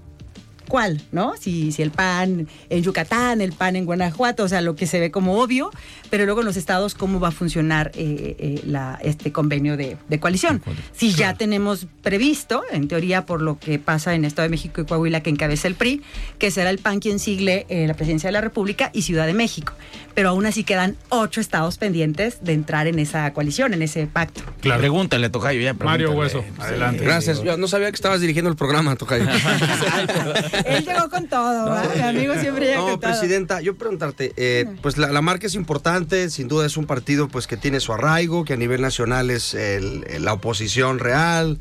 cuál, 0.71 1.01
¿no? 1.11 1.33
Si, 1.37 1.73
si 1.73 1.81
el 1.81 1.91
PAN 1.91 2.47
en 2.69 2.81
Yucatán, 2.81 3.41
el 3.41 3.51
PAN 3.51 3.75
en 3.75 3.83
Guanajuato, 3.83 4.45
o 4.45 4.47
sea, 4.47 4.61
lo 4.61 4.77
que 4.77 4.87
se 4.87 5.01
ve 5.01 5.11
como 5.11 5.41
obvio, 5.41 5.69
pero 6.09 6.23
luego 6.23 6.39
en 6.39 6.45
los 6.45 6.55
estados 6.55 6.93
cómo 6.93 7.19
va 7.19 7.27
a 7.27 7.31
funcionar 7.31 7.91
eh, 7.93 8.37
eh, 8.39 8.61
la, 8.65 8.97
este 9.03 9.33
convenio 9.33 9.75
de, 9.75 9.97
de 10.07 10.19
coalición. 10.21 10.63
Si 10.93 11.11
ya 11.11 11.33
tenemos 11.33 11.87
previsto, 12.01 12.63
en 12.71 12.87
teoría 12.87 13.25
por 13.25 13.41
lo 13.41 13.59
que 13.59 13.79
pasa 13.79 14.15
en 14.15 14.23
Estado 14.23 14.43
de 14.43 14.49
México 14.49 14.79
y 14.79 14.85
Coahuila 14.85 15.21
que 15.21 15.29
encabeza 15.29 15.67
el 15.67 15.75
PRI, 15.75 16.03
que 16.39 16.51
será 16.51 16.69
el 16.69 16.77
PAN 16.77 17.01
quien 17.01 17.19
sigle 17.19 17.65
eh, 17.67 17.85
la 17.85 17.93
presidencia 17.93 18.29
de 18.29 18.31
la 18.31 18.41
República 18.41 18.91
y 18.93 19.01
Ciudad 19.01 19.27
de 19.27 19.33
México. 19.33 19.73
Pero 20.13 20.29
aún 20.29 20.45
así 20.45 20.63
quedan 20.63 20.97
ocho 21.09 21.39
estados 21.41 21.77
pendientes 21.77 22.39
de 22.41 22.53
entrar 22.53 22.87
en 22.87 22.99
esa 22.99 23.31
coalición, 23.33 23.73
en 23.73 23.81
ese 23.81 24.07
pacto. 24.07 24.41
Claro. 24.61 24.79
Pregúntale, 24.81 25.29
Tocayo, 25.29 25.61
ya. 25.61 25.73
Mario 25.73 26.09
pregúntale. 26.09 26.39
Hueso, 26.45 26.61
adelante. 26.61 27.03
Gracias. 27.03 27.41
Yo 27.43 27.57
no 27.57 27.67
sabía 27.67 27.89
que 27.89 27.95
estabas 27.95 28.19
dirigiendo 28.21 28.49
el 28.49 28.55
programa, 28.57 28.95
Tocayo. 28.95 29.25
Él 30.65 30.85
llegó 30.85 31.09
con 31.09 31.27
todo, 31.27 31.65
¿verdad? 31.65 31.95
Mi 31.95 32.01
amigo 32.01 32.33
siempre 32.39 32.65
llega 32.65 32.77
No, 32.77 32.83
con 32.91 32.99
todo. 32.99 33.11
presidenta, 33.11 33.61
yo 33.61 33.75
preguntarte, 33.75 34.33
eh, 34.37 34.65
pues 34.81 34.97
la, 34.97 35.11
la 35.11 35.21
marca 35.21 35.47
es 35.47 35.55
importante, 35.55 36.29
sin 36.29 36.47
duda 36.47 36.65
es 36.65 36.77
un 36.77 36.85
partido 36.85 37.27
pues 37.27 37.47
que 37.47 37.57
tiene 37.57 37.79
su 37.79 37.93
arraigo, 37.93 38.43
que 38.45 38.53
a 38.53 38.57
nivel 38.57 38.81
nacional 38.81 39.29
es 39.29 39.53
el- 39.53 40.05
la 40.19 40.33
oposición 40.33 40.99
real 40.99 41.57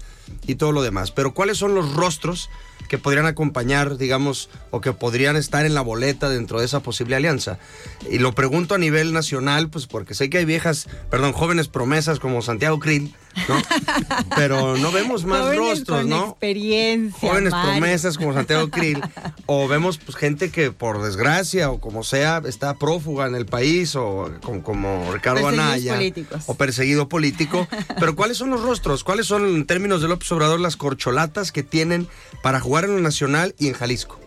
y 0.47 0.57
todo 0.57 0.73
lo 0.73 0.83
demás. 0.83 1.11
Pero 1.11 1.35
¿cuáles 1.35 1.59
son 1.59 1.75
los 1.75 1.95
rostros 1.95 2.51
que 2.91 2.99
podrían 2.99 3.27
acompañar, 3.27 3.99
digamos, 3.99 4.51
o 4.73 4.81
que 4.81 4.93
podrían 4.93 5.37
estar 5.37 5.65
en 5.65 5.75
la 5.75 5.81
boleta 5.81 6.29
dentro 6.29 6.59
de 6.59 6.67
esa 6.67 6.81
posible 6.81 7.15
alianza? 7.15 7.61
Y 8.11 8.19
lo 8.19 8.35
pregunto 8.35 8.75
a 8.75 8.79
nivel 8.79 9.13
nacional, 9.13 9.71
pues 9.71 9.87
porque 9.87 10.15
sé 10.15 10.29
que 10.29 10.39
hay 10.39 10.45
viejas, 10.45 10.89
perdón, 11.09 11.33
jóvenes 11.33 11.69
promesas 11.69 12.19
como 12.19 12.43
Santiago 12.43 12.81
Krill, 12.81 13.15
¿no? 13.49 13.57
Pero 14.37 14.77
no 14.77 14.93
vemos 14.93 15.25
más 15.25 15.41
Jóvenes 15.41 15.59
rostros, 15.59 16.01
con 16.01 16.09
¿no? 16.09 16.29
experiencia, 16.31 17.29
Jóvenes 17.29 17.53
Mario. 17.53 17.73
promesas 17.73 18.19
como 18.19 18.33
Santiago 18.35 18.71
Krill, 18.71 19.01
o 19.47 19.69
vemos 19.69 19.99
pues, 19.99 20.17
gente 20.17 20.51
que 20.51 20.73
por 20.73 21.03
desgracia 21.03 21.71
o 21.71 21.81
como 21.81 22.03
sea 22.03 22.43
está 22.47 22.75
prófuga 22.75 23.27
en 23.27 23.35
el 23.35 23.47
país, 23.47 23.97
o 23.97 24.31
como, 24.43 24.63
como 24.63 25.13
Ricardo 25.13 25.49
Anaya, 25.49 25.95
políticos. 25.95 26.45
o 26.47 26.55
perseguido 26.55 27.09
político. 27.09 27.67
Pero 27.99 28.17
¿cuáles 28.17 28.37
son 28.37 28.51
los 28.51 28.63
rostros? 28.63 29.05
¿Cuáles 29.05 29.27
son 29.27 29.47
en 29.47 29.67
términos 29.67 30.03
de 30.03 30.09
López 30.09 30.31
Obrador 30.33 30.61
las 30.61 30.77
corcholatas 30.77 31.53
que 31.53 31.63
tienen 31.63 32.09
para 32.43 32.61
jugar 32.61 32.85
en 32.85 32.95
lo 32.95 33.01
nacional 33.01 33.55
y 33.59 33.69
en 33.69 33.75
Jalisco? 33.75 34.19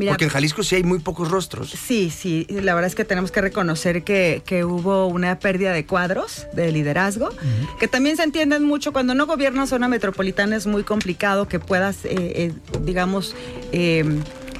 Mira, 0.00 0.12
Porque 0.12 0.24
en 0.24 0.30
Jalisco 0.30 0.62
sí 0.62 0.76
hay 0.76 0.82
muy 0.82 0.98
pocos 0.98 1.30
rostros. 1.30 1.68
Sí, 1.70 2.08
sí, 2.10 2.46
la 2.48 2.74
verdad 2.74 2.88
es 2.88 2.94
que 2.94 3.04
tenemos 3.04 3.30
que 3.30 3.42
reconocer 3.42 4.02
que, 4.02 4.42
que 4.46 4.64
hubo 4.64 5.06
una 5.08 5.38
pérdida 5.38 5.72
de 5.74 5.84
cuadros 5.84 6.46
de 6.54 6.72
liderazgo, 6.72 7.28
que 7.78 7.86
también 7.86 8.16
se 8.16 8.22
entienden 8.22 8.64
mucho. 8.64 8.92
Cuando 8.92 9.14
no 9.14 9.26
gobierna 9.26 9.66
zona 9.66 9.88
metropolitana 9.88 10.56
es 10.56 10.66
muy 10.66 10.84
complicado 10.84 11.48
que 11.48 11.60
puedas, 11.60 12.04
eh, 12.06 12.08
eh, 12.16 12.52
digamos, 12.82 13.36
eh, 13.72 14.04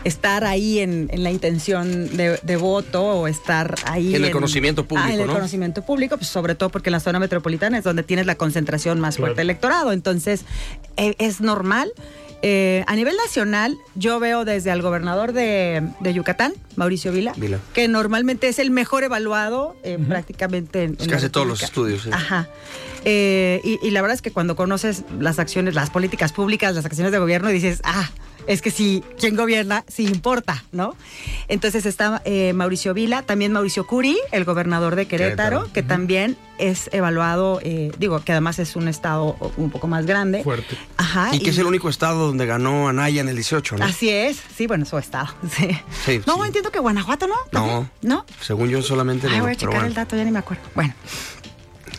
estar 0.04 0.44
ahí 0.44 0.78
en, 0.78 1.08
en 1.12 1.22
la 1.22 1.30
intención 1.30 2.16
de, 2.16 2.38
de 2.42 2.56
voto 2.56 3.02
o 3.02 3.26
estar 3.26 3.74
ahí 3.84 4.14
En 4.14 4.24
el 4.24 4.30
conocimiento 4.30 4.86
público, 4.86 5.08
Ah, 5.10 5.14
en 5.14 5.20
el 5.20 5.26
¿no? 5.26 5.32
conocimiento 5.34 5.82
público, 5.82 6.16
pues 6.16 6.28
sobre 6.28 6.54
todo 6.54 6.70
porque 6.70 6.88
en 6.88 6.92
la 6.92 7.00
zona 7.00 7.18
metropolitana 7.18 7.78
es 7.78 7.84
donde 7.84 8.02
tienes 8.02 8.26
la 8.26 8.34
concentración 8.36 8.98
más 9.00 9.16
Claro. 9.16 9.28
fuerte 9.28 9.42
electorado. 9.42 9.92
Entonces, 9.92 10.44
eh, 10.96 11.14
es 11.18 11.40
normal. 11.40 11.92
Eh, 12.42 12.84
a 12.86 12.96
nivel 12.96 13.16
nacional, 13.16 13.76
yo 13.94 14.18
veo 14.18 14.44
desde 14.44 14.70
al 14.70 14.80
gobernador 14.80 15.32
de, 15.32 15.86
de 16.00 16.14
Yucatán, 16.14 16.54
Mauricio 16.76 17.12
Vila, 17.12 17.32
Vila. 17.36 17.58
que 17.74 17.86
normalmente 17.86 18.48
es 18.48 18.58
el 18.58 18.70
mejor 18.70 19.04
evaluado 19.04 19.76
eh, 19.82 19.98
prácticamente 20.08 20.84
en, 20.84 20.92
Es 20.94 21.00
en 21.00 21.04
que 21.06 21.10
la 21.10 21.16
hace 21.18 21.28
todos 21.30 21.46
los 21.46 21.62
estudios, 21.62 22.02
sí. 22.02 22.10
Ajá. 22.12 22.48
Eh, 23.04 23.60
y, 23.64 23.78
y 23.86 23.90
la 23.90 24.02
verdad 24.02 24.14
es 24.14 24.22
que 24.22 24.30
cuando 24.30 24.56
conoces 24.56 25.04
las 25.18 25.38
acciones, 25.38 25.74
las 25.74 25.90
políticas 25.90 26.32
públicas, 26.32 26.74
las 26.74 26.84
acciones 26.84 27.12
de 27.12 27.18
gobierno, 27.18 27.48
dices, 27.48 27.80
ah, 27.84 28.10
es 28.46 28.62
que 28.62 28.70
sí, 28.70 29.04
quien 29.18 29.36
gobierna, 29.36 29.84
sí 29.86 30.04
importa, 30.06 30.64
¿no? 30.72 30.96
Entonces 31.48 31.86
está 31.86 32.20
eh, 32.24 32.52
Mauricio 32.52 32.94
Vila, 32.94 33.22
también 33.22 33.52
Mauricio 33.52 33.86
Curi, 33.86 34.18
el 34.32 34.44
gobernador 34.44 34.96
de 34.96 35.06
Querétaro, 35.06 35.58
Querétaro. 35.58 35.72
que 35.72 35.82
también 35.82 36.36
es 36.58 36.90
evaluado, 36.92 37.60
eh, 37.62 37.92
digo, 37.98 38.20
que 38.20 38.32
además 38.32 38.58
es 38.58 38.76
un 38.76 38.88
estado 38.88 39.36
un 39.56 39.70
poco 39.70 39.86
más 39.86 40.04
grande. 40.06 40.42
Fuerte. 40.42 40.76
Ajá. 40.96 41.30
Y 41.32 41.40
que 41.40 41.50
es 41.50 41.58
el 41.58 41.66
único 41.66 41.88
estado 41.88 42.26
donde 42.26 42.44
ganó 42.46 42.88
Anaya 42.88 43.20
en 43.20 43.28
el 43.28 43.36
18, 43.36 43.76
¿no? 43.76 43.84
Así 43.84 44.10
es, 44.10 44.40
sí, 44.56 44.66
bueno, 44.66 44.84
su 44.84 44.98
estado. 44.98 45.28
Sí. 45.50 45.68
Sí, 46.04 46.20
no, 46.26 46.34
sí. 46.36 46.40
entiendo 46.46 46.70
que 46.70 46.78
Guanajuato, 46.78 47.26
¿no? 47.26 47.34
No. 47.52 47.60
¿También? 47.60 47.90
¿No? 48.02 48.24
Según 48.40 48.68
yo 48.68 48.82
solamente 48.82 49.26
Ay, 49.28 49.38
no, 49.38 49.42
voy 49.44 49.52
a 49.52 49.54
checar 49.54 49.74
bueno. 49.74 49.86
el 49.86 49.94
dato, 49.94 50.16
ya 50.16 50.24
ni 50.24 50.30
me 50.30 50.38
acuerdo. 50.38 50.62
Bueno. 50.74 50.94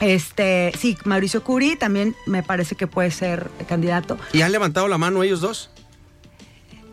Este, 0.01 0.73
sí, 0.77 0.97
Mauricio 1.05 1.43
Curi 1.43 1.75
también 1.75 2.15
me 2.25 2.43
parece 2.43 2.75
que 2.75 2.87
puede 2.87 3.11
ser 3.11 3.49
candidato. 3.67 4.17
¿Y 4.33 4.41
han 4.41 4.51
levantado 4.51 4.87
la 4.87 4.97
mano 4.97 5.23
ellos 5.23 5.41
dos? 5.41 5.69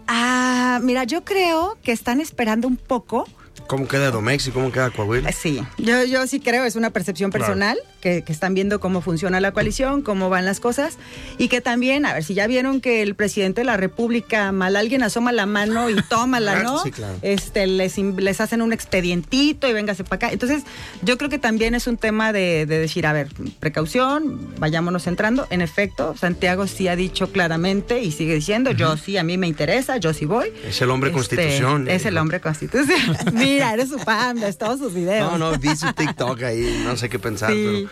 Ah, 0.07 0.79
mira, 0.83 1.05
yo 1.05 1.25
creo 1.25 1.79
que 1.83 1.93
están 1.93 2.21
esperando 2.21 2.69
un 2.69 2.77
poco 2.77 3.27
¿Cómo 3.69 3.87
queda 3.87 4.11
Domex 4.11 4.49
y 4.49 4.51
cómo 4.51 4.73
queda 4.73 4.91
Coahuila? 4.91 5.31
Sí, 5.31 5.63
yo, 5.77 6.03
yo 6.05 6.27
sí 6.27 6.41
creo, 6.41 6.65
es 6.65 6.75
una 6.75 6.89
percepción 6.91 7.31
personal, 7.31 7.79
que, 8.01 8.23
que 8.23 8.33
están 8.33 8.55
viendo 8.55 8.81
cómo 8.81 9.03
funciona 9.03 9.41
la 9.41 9.53
coalición, 9.53 10.01
cómo 10.01 10.31
van 10.31 10.47
las 10.47 10.59
cosas, 10.59 10.97
y 11.37 11.49
que 11.49 11.61
también, 11.61 12.07
a 12.07 12.15
ver, 12.15 12.25
si 12.25 12.33
ya 12.33 12.47
vieron 12.47 12.81
que 12.81 13.03
el 13.03 13.15
presidente 13.15 13.61
de 13.61 13.67
la 13.67 13.77
República, 13.77 14.53
mal 14.53 14.75
alguien 14.75 15.03
asoma 15.03 15.33
la 15.33 15.45
mano 15.45 15.91
y 15.91 15.97
tómala, 16.09 16.63
¿no? 16.63 16.83
Sí, 16.83 16.91
claro. 16.91 17.17
Este, 17.21 17.67
les, 17.67 17.99
les 17.99 18.41
hacen 18.41 18.63
un 18.63 18.73
expedientito 18.73 19.69
y 19.69 19.73
véngase 19.75 20.03
para 20.03 20.17
acá. 20.17 20.33
Entonces, 20.33 20.63
yo 21.03 21.19
creo 21.19 21.29
que 21.29 21.39
también 21.39 21.75
es 21.75 21.87
un 21.87 21.99
tema 21.99 22.33
de, 22.33 22.65
de 22.65 22.79
decir, 22.79 23.07
a 23.07 23.13
ver, 23.13 23.29
precaución, 23.61 24.55
vayámonos 24.59 25.07
entrando. 25.07 25.47
En 25.51 25.61
efecto, 25.61 26.17
Santiago 26.17 26.67
sí 26.67 26.89
ha 26.89 26.97
dicho 26.97 27.31
claramente 27.33 28.01
y 28.01 28.13
sigue 28.13 28.35
diciendo, 28.35 28.71
yo 28.71 28.97
sí, 28.97 29.19
a 29.19 29.23
mí 29.23 29.37
me 29.37 29.47
interesa, 29.47 29.99
yo 29.99 30.15
sí 30.15 30.25
voy. 30.25 30.53
Es 30.67 30.81
el 30.81 30.91
hombre 30.91 31.11
Este, 31.11 31.37
constitución. 31.37 31.89
Es 31.89 32.07
el 32.07 32.17
hombre 32.17 32.41
constitución. 32.41 33.17
Mira, 33.59 33.75
eres 33.75 33.89
su 33.89 33.99
fan, 33.99 34.41
ves 34.41 34.59
todos 34.59 34.79
sus 34.79 34.95
videos. 34.95 35.33
No, 35.33 35.39
no, 35.39 35.59
vi 35.59 35.75
su 35.77 35.93
TikTok 35.93 36.43
ahí, 36.43 36.83
no 36.85 36.97
sé 36.97 37.09
qué 37.09 37.19
pensar. 37.19 37.53
Sí. 37.53 37.89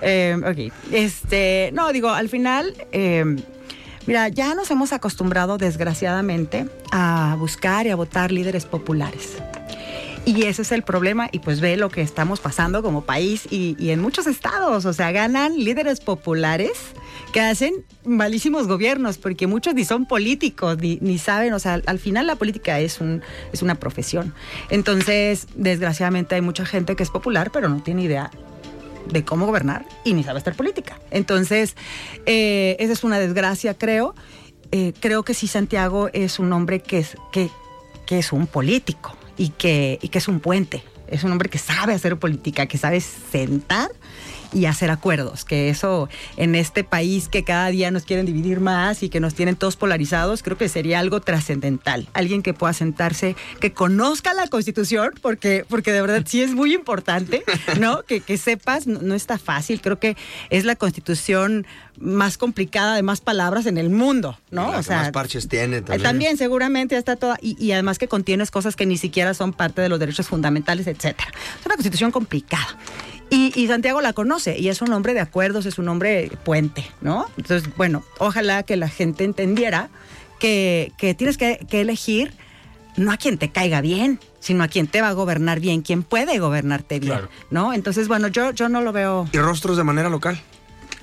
Eh, 0.00 0.36
ok. 0.38 0.72
Este, 0.92 1.70
no, 1.72 1.92
digo, 1.92 2.10
al 2.10 2.28
final, 2.28 2.74
eh, 2.92 3.24
mira, 4.06 4.28
ya 4.28 4.54
nos 4.54 4.70
hemos 4.70 4.92
acostumbrado, 4.92 5.58
desgraciadamente, 5.58 6.68
a 6.92 7.36
buscar 7.38 7.86
y 7.86 7.90
a 7.90 7.96
votar 7.96 8.32
líderes 8.32 8.66
populares. 8.66 9.38
Y 10.28 10.42
ese 10.42 10.60
es 10.60 10.72
el 10.72 10.82
problema, 10.82 11.30
y 11.32 11.38
pues 11.38 11.62
ve 11.62 11.78
lo 11.78 11.88
que 11.88 12.02
estamos 12.02 12.38
pasando 12.40 12.82
como 12.82 13.00
país 13.00 13.48
y, 13.50 13.88
en 13.88 14.02
muchos 14.02 14.26
estados, 14.26 14.84
o 14.84 14.92
sea, 14.92 15.10
ganan 15.10 15.56
líderes 15.56 16.00
populares 16.00 16.72
que 17.32 17.40
hacen 17.40 17.72
malísimos 18.04 18.68
gobiernos, 18.68 19.16
porque 19.16 19.46
muchos 19.46 19.72
ni 19.72 19.86
son 19.86 20.04
políticos, 20.04 20.76
ni, 20.82 21.18
saben, 21.18 21.54
o 21.54 21.58
sea, 21.58 21.74
al, 21.74 21.82
al 21.86 21.98
final 21.98 22.26
la 22.26 22.36
política 22.36 22.78
es, 22.78 23.00
un, 23.00 23.22
es 23.54 23.62
una 23.62 23.76
profesión. 23.76 24.34
Entonces, 24.68 25.46
desgraciadamente 25.54 26.34
hay 26.34 26.42
mucha 26.42 26.66
gente 26.66 26.94
que 26.94 27.04
es 27.04 27.10
popular, 27.10 27.50
pero 27.50 27.70
no 27.70 27.82
tiene 27.82 28.02
idea 28.02 28.30
de 29.10 29.24
cómo 29.24 29.46
gobernar 29.46 29.86
y 30.04 30.12
ni 30.12 30.24
sabe 30.24 30.40
hacer 30.40 30.54
política. 30.54 31.00
Entonces, 31.10 31.74
eh, 32.26 32.76
esa 32.80 32.92
es 32.92 33.02
una 33.02 33.18
desgracia, 33.18 33.72
creo. 33.72 34.14
Eh, 34.72 34.92
creo 35.00 35.22
que 35.22 35.32
sí, 35.32 35.46
Santiago 35.46 36.10
es 36.12 36.38
un 36.38 36.52
hombre 36.52 36.80
que 36.80 36.98
es, 36.98 37.16
que 37.32 37.48
es 38.10 38.30
un 38.30 38.46
político 38.46 39.16
y 39.38 39.50
que, 39.50 39.98
y 40.02 40.08
que 40.08 40.18
es 40.18 40.28
un 40.28 40.40
puente. 40.40 40.82
Es 41.06 41.24
un 41.24 41.32
hombre 41.32 41.48
que 41.48 41.58
sabe 41.58 41.94
hacer 41.94 42.18
política, 42.18 42.66
que 42.66 42.76
sabe 42.76 43.00
sentar 43.00 43.88
y 44.52 44.66
hacer 44.66 44.90
acuerdos, 44.90 45.44
que 45.44 45.68
eso 45.68 46.08
en 46.36 46.54
este 46.54 46.84
país 46.84 47.28
que 47.28 47.44
cada 47.44 47.68
día 47.68 47.90
nos 47.90 48.04
quieren 48.04 48.26
dividir 48.26 48.60
más 48.60 49.02
y 49.02 49.08
que 49.08 49.20
nos 49.20 49.34
tienen 49.34 49.56
todos 49.56 49.76
polarizados, 49.76 50.42
creo 50.42 50.56
que 50.56 50.68
sería 50.68 50.98
algo 50.98 51.20
trascendental. 51.20 52.08
Alguien 52.14 52.42
que 52.42 52.54
pueda 52.54 52.72
sentarse, 52.72 53.36
que 53.60 53.72
conozca 53.72 54.34
la 54.34 54.46
Constitución, 54.48 55.12
porque, 55.20 55.64
porque 55.68 55.92
de 55.92 56.00
verdad 56.00 56.22
sí 56.26 56.42
es 56.42 56.54
muy 56.54 56.74
importante, 56.74 57.44
¿no? 57.78 58.02
Que, 58.04 58.20
que 58.20 58.38
sepas, 58.38 58.86
no, 58.86 59.00
no 59.02 59.14
está 59.14 59.38
fácil, 59.38 59.80
creo 59.80 59.98
que 59.98 60.16
es 60.50 60.64
la 60.64 60.76
Constitución 60.76 61.66
más 62.00 62.38
complicada 62.38 62.94
de 62.94 63.02
más 63.02 63.20
palabras 63.20 63.66
en 63.66 63.76
el 63.76 63.90
mundo, 63.90 64.38
¿no? 64.50 64.72
La 64.72 64.82
que 64.82 64.90
más 64.90 65.10
parches 65.10 65.48
tiene 65.48 65.78
eh, 65.78 65.82
también. 65.82 66.02
También, 66.02 66.36
seguramente 66.36 66.96
está 66.96 67.16
toda, 67.16 67.38
y, 67.42 67.56
y 67.62 67.72
además 67.72 67.98
que 67.98 68.08
contienes 68.08 68.50
cosas 68.50 68.76
que 68.76 68.86
ni 68.86 68.96
siquiera 68.96 69.34
son 69.34 69.52
parte 69.52 69.82
de 69.82 69.88
los 69.88 69.98
derechos 69.98 70.28
fundamentales, 70.28 70.86
etcétera. 70.86 71.30
Es 71.58 71.66
una 71.66 71.74
constitución 71.74 72.10
complicada. 72.10 72.78
Y, 73.30 73.52
y 73.60 73.66
Santiago 73.66 74.00
la 74.00 74.12
conoce 74.14 74.58
y 74.58 74.68
es 74.68 74.80
un 74.80 74.92
hombre 74.92 75.12
de 75.14 75.20
acuerdos, 75.20 75.66
es 75.66 75.78
un 75.78 75.88
hombre 75.88 76.30
puente, 76.44 76.84
¿no? 77.02 77.26
Entonces, 77.36 77.68
bueno, 77.76 78.02
ojalá 78.18 78.62
que 78.62 78.76
la 78.76 78.88
gente 78.88 79.24
entendiera 79.24 79.90
que, 80.40 80.92
que 80.96 81.14
tienes 81.14 81.36
que, 81.36 81.64
que 81.68 81.80
elegir 81.82 82.32
no 82.96 83.12
a 83.12 83.16
quien 83.16 83.38
te 83.38 83.50
caiga 83.50 83.80
bien, 83.80 84.18
sino 84.40 84.64
a 84.64 84.68
quien 84.68 84.86
te 84.86 85.00
va 85.02 85.08
a 85.08 85.12
gobernar 85.12 85.60
bien, 85.60 85.82
quien 85.82 86.02
puede 86.02 86.38
gobernarte 86.38 86.98
bien, 87.00 87.12
Claro. 87.12 87.28
¿no? 87.50 87.72
Entonces, 87.72 88.08
bueno, 88.08 88.28
yo, 88.28 88.50
yo 88.52 88.68
no 88.68 88.80
lo 88.80 88.92
veo. 88.92 89.28
¿Y 89.32 89.38
rostros 89.38 89.76
de 89.76 89.84
manera 89.84 90.08
local? 90.08 90.40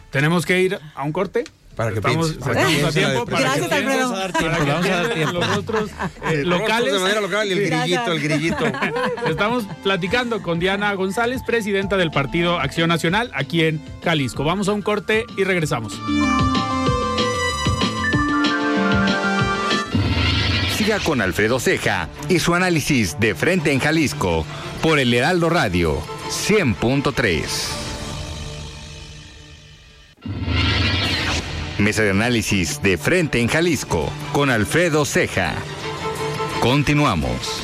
Tenemos 0.10 0.46
que 0.46 0.62
ir 0.62 0.80
a 0.96 1.04
un 1.04 1.12
corte. 1.12 1.44
Para 1.76 1.92
que 1.92 1.98
estamos, 1.98 2.32
que 2.32 2.38
estamos 2.38 2.84
a 2.84 2.92
tiempo. 2.92 3.26
para 3.26 3.38
que 3.38 3.44
Gracias, 3.44 3.70
piensen- 3.70 3.74
Alfredo. 3.74 4.10
Vamos 4.10 4.16
a 4.16 4.20
dar 4.20 4.32
tiempo, 4.34 4.52
para 4.52 4.66
que 4.66 4.72
vamos 4.72 4.86
a 4.86 4.90
dar 4.90 5.14
piensen 5.14 5.16
tiempo. 5.16 5.40
Los 5.40 5.56
rostros 5.56 5.90
eh, 5.92 5.92
Rostros 6.22 6.46
locales. 6.46 6.94
de 6.94 7.00
manera 7.00 7.22
local 7.22 7.48
y 7.48 7.52
el 7.52 7.70
grillito, 7.70 8.12
el 8.12 8.22
grillito. 8.22 8.66
Estamos 9.28 9.66
platicando 9.84 10.42
con 10.42 10.60
Diana 10.60 10.94
González, 10.94 11.42
presidenta 11.46 11.98
del 11.98 12.12
Partido 12.12 12.60
Acción 12.60 12.88
Nacional, 12.90 13.30
aquí 13.34 13.64
en 13.64 13.82
Jalisco. 14.04 14.44
Vamos 14.44 14.68
a 14.70 14.74
un 14.74 14.82
corte 14.82 15.26
y 15.38 15.44
regresamos. 15.44 15.94
Siga 20.78 21.00
con 21.00 21.22
Alfredo 21.22 21.60
Ceja 21.60 22.10
y 22.30 22.40
su 22.40 22.54
análisis 22.54 23.20
de 23.20 23.34
frente 23.34 23.72
en 23.72 23.80
Jalisco 23.80 24.46
por 24.82 25.00
el 25.00 25.14
Heraldo 25.14 25.50
Radio 25.50 26.00
100.3. 26.30 27.85
Mesa 31.78 32.04
de 32.04 32.12
análisis 32.12 32.82
de 32.82 32.98
frente 32.98 33.40
en 33.40 33.48
Jalisco 33.48 34.10
con 34.32 34.50
Alfredo 34.50 35.04
Ceja. 35.06 35.54
Continuamos. 36.62 37.62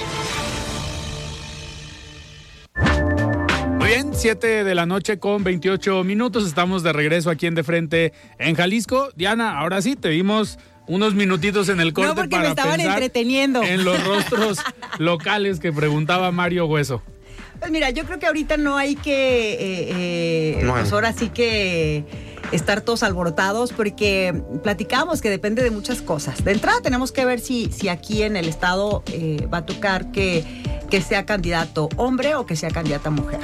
Muy 3.80 3.88
bien, 3.88 4.12
7 4.14 4.64
de 4.66 4.76
la 4.76 4.86
noche 4.86 5.18
con 5.18 5.44
28 5.44 6.04
minutos. 6.04 6.46
Estamos 6.46 6.84
de 6.84 6.92
regreso 6.94 7.30
aquí 7.30 7.48
en 7.48 7.56
De 7.56 7.64
Frente 7.64 8.12
en 8.38 8.56
Jalisco. 8.56 9.10
Diana, 9.16 9.58
ahora 9.58 9.82
sí, 9.82 9.96
te 9.96 10.10
dimos 10.10 10.60
unos 10.88 11.14
minutitos 11.16 11.70
en 11.70 11.80
el 11.80 11.94
corte 11.94 12.10
No, 12.10 12.16
porque 12.16 12.30
para 12.32 12.44
me 12.44 12.50
estaban 12.50 12.76
pensar 12.78 12.94
entreteniendo. 12.96 13.64
en 13.64 13.86
los 13.86 14.04
rostros 14.06 14.60
locales 15.00 15.60
que 15.62 15.72
preguntaba 15.72 16.32
Mario 16.32 16.66
Hueso. 16.66 17.02
Pues 17.60 17.72
mira, 17.72 17.92
yo 17.92 18.04
creo 18.06 18.20
que 18.20 18.26
ahorita 18.26 18.58
no 18.58 18.76
hay 18.78 18.96
que, 18.96 19.54
eh, 19.54 20.58
eh, 20.60 20.60
No 20.64 20.76
hay. 20.76 20.82
pues 20.82 20.92
ahora 20.94 21.14
sí 21.14 21.30
que 21.30 22.04
estar 22.52 22.82
todos 22.82 23.04
alborotados 23.04 23.72
porque 23.74 24.42
platicamos 24.64 25.22
que 25.22 25.30
depende 25.30 25.64
de 25.64 25.72
muchas 25.72 26.02
cosas. 26.02 26.44
De 26.44 26.52
entrada 26.52 26.82
tenemos 26.82 27.12
que 27.12 27.26
ver 27.26 27.40
si, 27.40 27.72
si 27.72 27.90
aquí 27.90 28.24
en 28.24 28.36
el 28.36 28.48
estado 28.48 29.04
eh, 29.08 29.48
va 29.52 29.60
a 29.60 29.66
tocar 29.66 30.12
que, 30.12 30.46
que 30.90 31.02
sea 31.02 31.26
candidato 31.26 31.90
hombre 31.98 32.36
o 32.36 32.46
que 32.46 32.56
sea 32.56 32.70
candidata 32.70 33.10
mujer. 33.10 33.40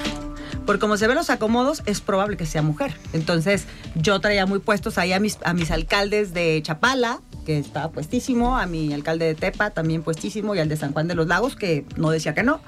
Porque 0.66 0.82
como 0.82 0.98
se 0.98 1.08
ven 1.08 1.16
los 1.16 1.30
acomodos, 1.30 1.82
es 1.86 2.02
probable 2.02 2.36
que 2.36 2.46
sea 2.46 2.62
mujer. 2.62 2.94
Entonces, 3.14 3.66
yo 3.96 4.20
traía 4.20 4.46
muy 4.46 4.60
puestos 4.60 4.98
ahí 4.98 5.14
a 5.14 5.20
mis, 5.20 5.38
a 5.46 5.54
mis 5.54 5.72
alcaldes 5.72 6.34
de 6.34 6.62
Chapala, 6.62 7.22
que 7.46 7.58
estaba 7.58 7.90
puestísimo, 7.90 8.58
a 8.58 8.66
mi 8.66 8.94
alcalde 8.94 9.26
de 9.26 9.34
Tepa 9.34 9.70
también 9.70 10.04
puestísimo, 10.04 10.54
y 10.54 10.60
al 10.60 10.68
de 10.68 10.76
San 10.76 10.92
Juan 10.92 11.08
de 11.08 11.16
los 11.16 11.28
Lagos, 11.28 11.56
que 11.56 11.86
no 11.96 12.10
decía 12.10 12.34
que 12.34 12.44
no. 12.44 12.60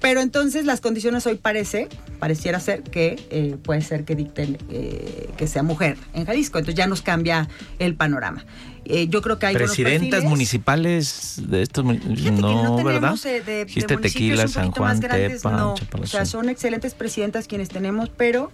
Pero 0.00 0.20
entonces 0.20 0.66
las 0.66 0.80
condiciones 0.80 1.26
hoy 1.26 1.36
parece, 1.36 1.88
pareciera 2.18 2.60
ser 2.60 2.82
que 2.82 3.18
eh, 3.30 3.56
puede 3.62 3.80
ser 3.80 4.04
que 4.04 4.14
dicten 4.14 4.58
eh, 4.70 5.30
que 5.36 5.46
sea 5.46 5.62
mujer 5.62 5.96
en 6.14 6.26
Jalisco. 6.26 6.58
Entonces 6.58 6.76
ya 6.78 6.86
nos 6.86 7.02
cambia 7.02 7.48
el 7.78 7.94
panorama. 7.94 8.44
Eh, 8.88 9.08
yo 9.08 9.20
creo 9.20 9.40
que 9.40 9.46
hay 9.46 9.54
Presidentas 9.56 10.22
municipales 10.22 11.40
de 11.48 11.62
estos 11.62 11.84
mun- 11.84 11.98
Fíjate 12.00 12.22
que 12.24 12.30
no, 12.30 12.62
no 12.64 12.76
¿verdad? 12.84 13.00
tenemos 13.00 13.26
eh, 13.26 13.42
de, 13.44 13.64
municipios 13.64 14.00
Tequila, 14.00 14.42
un 14.44 14.48
San 14.48 14.64
poquito 14.66 14.80
Juan, 14.82 15.00
grandes, 15.00 15.42
Tepa, 15.42 15.50
no. 15.56 15.74
O 16.00 16.06
sea, 16.06 16.24
son 16.24 16.48
excelentes 16.48 16.94
presidentas 16.94 17.48
quienes 17.48 17.68
tenemos, 17.68 18.10
pero 18.16 18.52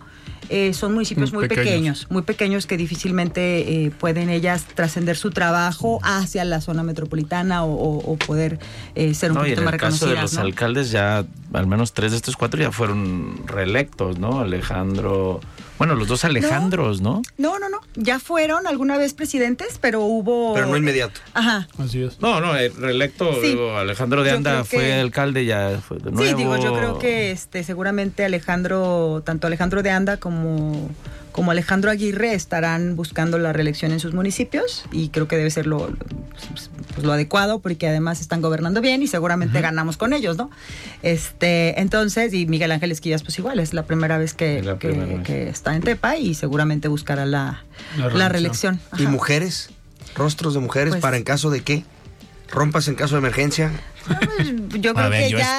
eh, 0.48 0.72
son 0.72 0.94
municipios 0.94 1.32
Mm, 1.32 1.34
muy 1.34 1.48
pequeños. 1.48 1.66
pequeños. 1.66 2.06
muy 2.10 2.22
pequeños 2.22 2.66
que 2.66 2.78
difícilmente 2.78 3.84
eh, 3.84 3.90
pueden 3.90 4.30
ellas 4.30 4.64
trascender 4.74 5.16
su 5.18 5.30
trabajo 5.30 5.98
hacia 6.02 6.44
la 6.46 6.62
zona 6.62 6.82
metropolitana 6.82 7.64
o, 7.64 7.70
o- 7.74 8.12
o 8.12 8.16
poder 8.16 8.58
eh, 8.94 9.12
ser 9.12 9.32
un 9.32 9.38
No, 9.38 9.46
y 9.46 9.50
en 9.50 9.56
poquito 9.56 9.64
más 9.66 9.74
el 9.74 9.80
caso 9.80 10.06
de 10.06 10.12
reconocidas. 10.12 10.22
los 10.22 10.34
¿no? 10.34 10.40
alcaldes 10.46 10.90
ya, 10.90 11.26
al 11.52 11.66
menos 11.66 11.92
tres 11.92 12.12
de 12.12 12.16
estos 12.16 12.36
cuatro 12.36 12.60
ya 12.60 12.72
fueron 12.72 13.46
reelectos, 13.46 14.18
¿no? 14.18 14.40
Alejandro, 14.40 15.40
bueno, 15.78 15.94
los 15.94 16.08
dos 16.08 16.24
Alejandros, 16.24 17.00
¿no? 17.00 17.22
No, 17.38 17.58
no, 17.58 17.68
no. 17.68 17.78
Ya 17.94 18.18
fueron 18.18 18.66
alguna 18.66 18.96
vez 18.96 19.12
presidentes, 19.14 19.78
pero 19.80 20.00
hubo. 20.02 20.54
Pero 20.54 20.66
no 20.66 20.76
inmediato. 20.76 21.20
Ajá. 21.34 21.68
Así 21.78 22.02
es. 22.02 22.20
No, 22.20 22.40
no, 22.40 22.56
el 22.56 22.74
reelecto, 22.74 23.32
Sí. 23.40 23.48
digo, 23.48 23.76
Alejandro 23.76 24.22
de 24.22 24.30
Yo 24.30 24.36
Anda 24.36 24.64
fue 24.64 24.78
que- 24.80 24.94
alcalde, 24.94 25.44
ya 25.44 25.80
fue 25.86 25.98
de 25.98 26.10
nuevo. 26.10 26.28
Sí, 26.28 26.34
digo, 26.34 26.56
yo 26.56 26.72
creo 26.74 26.98
que 26.98 27.30
este, 27.32 27.64
seguramente 27.64 28.24
Alejandro, 28.24 29.22
tanto 29.24 29.46
Alejandro 29.46 29.82
de 29.82 29.90
Anda 29.90 30.16
como, 30.16 30.88
como 31.32 31.50
Alejandro 31.50 31.90
Aguirre 31.90 32.34
estarán 32.34 32.94
buscando 32.94 33.38
la 33.38 33.52
reelección 33.52 33.90
en 33.92 34.00
sus 34.00 34.14
municipios 34.14 34.84
y 34.92 35.08
creo 35.08 35.26
que 35.28 35.36
debe 35.36 35.50
ser 35.50 35.66
lo, 35.66 35.88
lo- 35.88 35.96
pues, 36.94 37.04
lo 37.04 37.12
adecuado 37.12 37.60
porque 37.60 37.88
además 37.88 38.20
están 38.20 38.42
gobernando 38.42 38.80
bien 38.80 39.02
y 39.02 39.06
seguramente 39.06 39.60
ganamos 39.60 39.96
con 39.96 40.12
ellos, 40.12 40.36
¿no? 40.36 40.50
Este, 41.02 41.80
entonces, 41.80 42.32
y 42.34 42.46
Miguel 42.46 42.70
Ángel 42.72 42.92
Esquillas, 42.92 43.22
pues 43.22 43.38
igual, 43.38 43.58
es 43.60 43.72
la 43.74 43.84
primera 43.84 44.18
vez 44.18 44.34
que, 44.34 44.62
que- 44.78 44.88
primera 44.88 45.06
vez. 45.16 45.26
que 45.26 45.48
está 45.48 45.74
en 45.74 45.82
Tepa 45.82 46.16
y 46.16 46.34
seguramente 46.34 46.88
buscará 46.88 47.24
la, 47.26 47.64
La 47.96 48.08
la 48.10 48.28
reelección. 48.28 48.80
¿Y 48.98 49.06
mujeres? 49.06 49.70
¿Rostros 50.14 50.54
de 50.54 50.60
mujeres 50.60 50.90
Pues- 50.92 51.02
para 51.02 51.16
en 51.16 51.24
caso 51.24 51.48
de 51.50 51.62
qué? 51.62 51.84
¿Rompas 52.50 52.88
en 52.88 52.94
caso 52.96 53.14
de 53.14 53.20
emergencia? 53.20 53.70
Yo 54.78 54.92
creo 54.94 55.06
A 55.06 55.08
ver, 55.08 55.24
que 55.24 55.30
yo 55.30 55.38
ya 55.38 55.58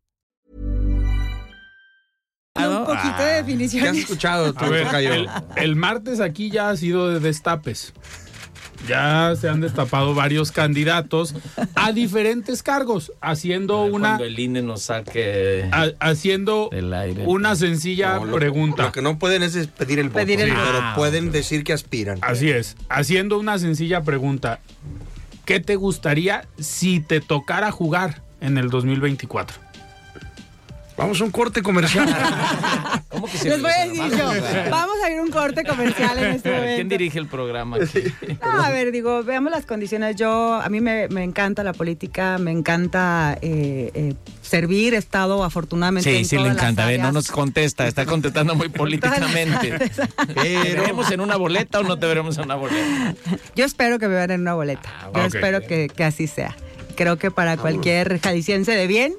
Un 2.55 2.85
poquito 2.85 3.07
de 3.07 3.15
¿Qué 3.15 3.23
has 3.23 3.45
definición. 3.45 3.95
escuchado 3.95 4.53
tú, 4.53 4.65
A 4.65 4.69
ver, 4.69 4.87
el, 4.95 5.29
el 5.55 5.75
martes 5.77 6.19
aquí 6.19 6.49
ya 6.51 6.69
ha 6.69 6.75
sido 6.75 7.07
de 7.09 7.19
destapes. 7.21 7.93
Ya 8.87 9.33
se 9.39 9.47
han 9.47 9.61
destapado 9.61 10.13
varios 10.15 10.51
candidatos 10.51 11.35
a 11.75 11.91
diferentes 11.93 12.61
cargos, 12.63 13.13
haciendo 13.21 13.83
una 13.85 14.09
Cuando 14.17 14.25
el 14.25 14.37
INE 14.39 14.61
nos 14.63 14.81
saque 14.81 15.69
a- 15.71 15.91
haciendo 15.99 16.69
aire. 16.73 17.23
una 17.27 17.55
sencilla 17.55 18.15
No, 18.15 18.25
lo- 18.25 18.35
pregunta. 18.37 18.83
Lo 18.83 18.91
que 18.91 19.01
no 19.03 19.17
pueden 19.19 19.43
es 19.43 19.67
pedir 19.67 19.99
el 19.99 20.09
voto, 20.09 20.19
Pedir 20.19 20.41
el 20.41 20.49
sí, 20.49 20.55
voto. 20.55 20.65
pero 20.65 20.79
Ah, 20.81 20.93
pueden 20.95 21.31
decir 21.31 21.63
que 21.63 21.73
aspiran. 21.73 22.17
Así 22.21 22.49
es, 22.49 22.75
haciendo 22.89 23.37
una 23.37 23.59
sencilla 23.59 24.01
pregunta. 24.01 24.59
¿Qué 25.45 25.59
te 25.59 25.75
gustaría 25.75 26.47
si 26.59 26.99
te 26.99 27.21
tocara 27.21 27.71
jugar 27.71 28.23
en 28.41 28.57
el 28.57 28.69
2024? 28.71 29.57
Vamos 31.01 31.19
a 31.19 31.23
un 31.23 31.31
corte 31.31 31.63
comercial. 31.63 32.07
¿Cómo 33.09 33.25
que 33.25 33.35
se 33.35 33.49
Les 33.49 33.59
voy 33.59 33.71
a 33.71 33.87
decir 33.87 34.03
yo, 34.15 34.69
vamos 34.69 34.97
a 35.03 35.09
ir 35.09 35.17
a 35.17 35.23
un 35.23 35.31
corte 35.31 35.63
comercial 35.63 36.15
en 36.19 36.25
este 36.33 36.51
momento. 36.51 36.75
¿Quién 36.75 36.89
dirige 36.89 37.17
el 37.17 37.25
programa 37.25 37.77
aquí? 37.77 38.03
No, 38.41 38.63
a 38.63 38.69
ver, 38.69 38.91
digo, 38.91 39.23
veamos 39.23 39.51
las 39.51 39.65
condiciones. 39.65 40.15
Yo, 40.15 40.61
a 40.61 40.69
mí 40.69 40.79
me, 40.79 41.07
me 41.07 41.23
encanta 41.23 41.63
la 41.63 41.73
política, 41.73 42.37
me 42.37 42.51
encanta 42.51 43.35
eh, 43.41 43.89
eh, 43.95 44.13
servir. 44.43 44.93
He 44.93 44.97
estado 44.97 45.43
afortunadamente 45.43 46.07
Sí, 46.07 46.17
en 46.17 46.25
sí 46.25 46.37
le 46.37 46.43
las 46.43 46.57
encanta. 46.57 46.85
Ve, 46.85 46.99
no 46.99 47.11
nos 47.11 47.31
contesta, 47.31 47.87
está 47.87 48.05
contestando 48.05 48.53
muy 48.53 48.69
políticamente. 48.81 49.79
¿Te 50.35 50.75
veremos 50.75 51.09
en 51.09 51.21
una 51.21 51.35
boleta 51.35 51.79
o 51.79 51.83
no 51.83 51.97
te 51.97 52.05
veremos 52.05 52.37
en 52.37 52.43
una 52.43 52.55
boleta? 52.55 53.15
Yo 53.55 53.65
espero 53.65 53.97
que 53.97 54.07
me 54.07 54.13
vean 54.13 54.29
en 54.29 54.41
una 54.41 54.53
boleta. 54.53 54.91
Yo 55.15 55.21
ok. 55.21 55.33
espero 55.33 55.61
que, 55.61 55.87
que 55.87 56.03
así 56.03 56.27
sea. 56.27 56.55
Creo 56.95 57.17
que 57.17 57.31
para 57.31 57.57
cualquier 57.57 58.19
jalisciense 58.19 58.73
de 58.73 58.85
bien, 58.85 59.15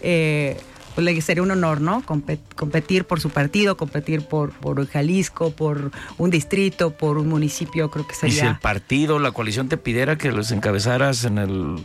eh, 0.00 0.56
pues 0.96 1.04
le 1.04 1.20
sería 1.20 1.42
un 1.42 1.50
honor, 1.50 1.82
¿no? 1.82 2.02
Compe- 2.02 2.38
competir 2.56 3.04
por 3.04 3.20
su 3.20 3.28
partido, 3.28 3.76
competir 3.76 4.22
por, 4.22 4.50
por 4.52 4.84
Jalisco, 4.88 5.50
por 5.50 5.90
un 6.16 6.30
distrito, 6.30 6.90
por 6.92 7.18
un 7.18 7.28
municipio, 7.28 7.90
creo 7.90 8.06
que 8.06 8.14
Y 8.14 8.16
si 8.16 8.26
el 8.26 8.32
sería. 8.32 8.58
partido, 8.62 9.18
la 9.18 9.30
coalición 9.30 9.68
te 9.68 9.76
pidiera 9.76 10.16
que 10.16 10.32
los 10.32 10.50
encabezaras 10.52 11.24
en 11.24 11.36
el, 11.36 11.76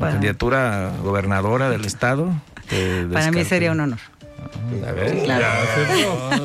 la 0.00 0.10
candidatura 0.10 0.92
gobernadora 1.02 1.70
del 1.70 1.84
estado, 1.84 2.32
Para 3.12 3.30
mí 3.30 3.44
sería 3.44 3.70
un 3.70 3.78
honor. 3.80 4.00
A 4.86 4.92
ver. 4.92 5.22
Claro. 5.24 5.46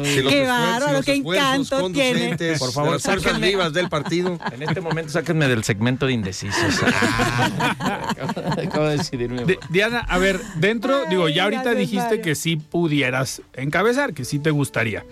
si 0.04 0.22
los 0.22 0.32
Qué 0.34 0.44
esfuerzos- 0.44 0.48
bárbaro, 0.48 0.94
los 0.94 1.06
qué 1.06 1.14
encanto 1.16 1.92
tiene. 1.92 2.12
conducentes 2.20 2.60
Por 2.60 2.72
favor, 2.72 2.90
de 2.92 2.96
las 2.96 3.04
fuerzas 3.04 3.24
sáquenme. 3.24 3.48
vivas 3.48 3.74
del 3.74 3.90
partido. 3.90 4.40
En 4.52 4.64
este 4.64 4.82
momento 4.82 5.12
sáquenme 5.12 5.48
del 5.48 5.64
segmento 5.64 6.06
de 6.08 6.14
indecisos. 6.14 6.56
Acabo 7.80 8.86
de 8.88 8.98
decidirme. 8.98 9.46
De- 9.46 9.60
Diana, 9.70 10.00
a 10.00 10.18
ver, 10.18 10.40
dentro, 10.56 11.02
Ay, 11.04 11.10
digo, 11.10 11.30
ya 11.30 11.44
ahorita 11.44 11.64
gracias, 11.64 11.80
dijiste 11.80 12.08
Mario. 12.10 12.22
que 12.24 12.36
sí 12.36 12.56
pudieras 12.58 13.42
encabezar, 13.54 14.14
que 14.14 14.26
sí 14.26 14.40
te 14.40 14.52
gustaría. 14.52 15.06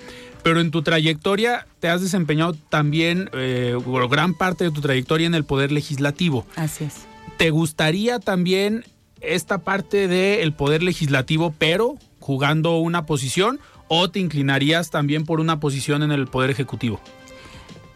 Pero 0.44 0.62
en 0.62 0.72
tu 0.72 0.82
trayectoria 0.84 1.68
te 1.80 1.90
has 1.90 2.02
desempeñado 2.02 2.56
también, 2.70 3.30
eh, 3.34 3.76
gran 4.10 4.34
parte 4.34 4.64
de 4.64 4.72
tu 4.72 4.80
trayectoria 4.82 5.28
en 5.28 5.36
el 5.36 5.44
Poder 5.44 5.72
Legislativo. 5.72 6.46
Así 6.56 6.86
es. 6.86 6.94
¿Te 7.38 7.50
gustaría 7.50 8.20
también 8.20 8.86
esta 9.22 9.58
parte 9.60 10.08
del 10.08 10.54
Poder 10.54 10.82
Legislativo, 10.82 11.54
pero 11.58 11.98
jugando 12.30 12.78
una 12.78 13.08
posición? 13.08 13.60
¿O 13.88 14.12
te 14.12 14.20
inclinarías 14.20 14.92
también 14.92 15.26
por 15.26 15.40
una 15.40 15.60
posición 15.60 16.04
en 16.04 16.12
el 16.12 16.28
Poder 16.28 16.52
Ejecutivo? 16.52 17.02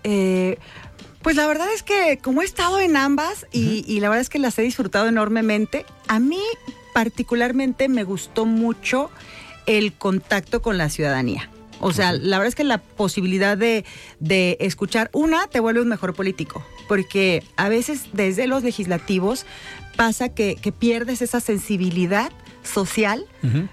Eh, 0.03 0.57
pues 1.21 1.35
la 1.35 1.45
verdad 1.45 1.67
es 1.71 1.83
que 1.83 2.17
como 2.17 2.41
he 2.41 2.45
estado 2.45 2.79
en 2.79 2.97
ambas 2.97 3.45
y, 3.51 3.85
y 3.87 3.99
la 3.99 4.09
verdad 4.09 4.21
es 4.21 4.29
que 4.29 4.39
las 4.39 4.57
he 4.57 4.63
disfrutado 4.63 5.07
enormemente, 5.07 5.85
a 6.07 6.19
mí 6.19 6.41
particularmente 6.95 7.89
me 7.89 8.03
gustó 8.03 8.47
mucho 8.47 9.11
el 9.67 9.93
contacto 9.93 10.63
con 10.63 10.79
la 10.79 10.89
ciudadanía. 10.89 11.51
O 11.79 11.93
sea, 11.93 12.11
la 12.13 12.39
verdad 12.39 12.47
es 12.47 12.55
que 12.55 12.63
la 12.63 12.79
posibilidad 12.79 13.55
de, 13.55 13.85
de 14.19 14.57
escuchar, 14.61 15.11
una, 15.13 15.45
te 15.45 15.59
vuelve 15.59 15.79
un 15.79 15.89
mejor 15.89 16.15
político, 16.15 16.65
porque 16.87 17.43
a 17.55 17.69
veces 17.69 18.05
desde 18.13 18.47
los 18.47 18.63
legislativos 18.63 19.45
pasa 19.95 20.29
que, 20.29 20.55
que 20.55 20.71
pierdes 20.71 21.21
esa 21.21 21.39
sensibilidad 21.39 22.31
social 22.63 23.27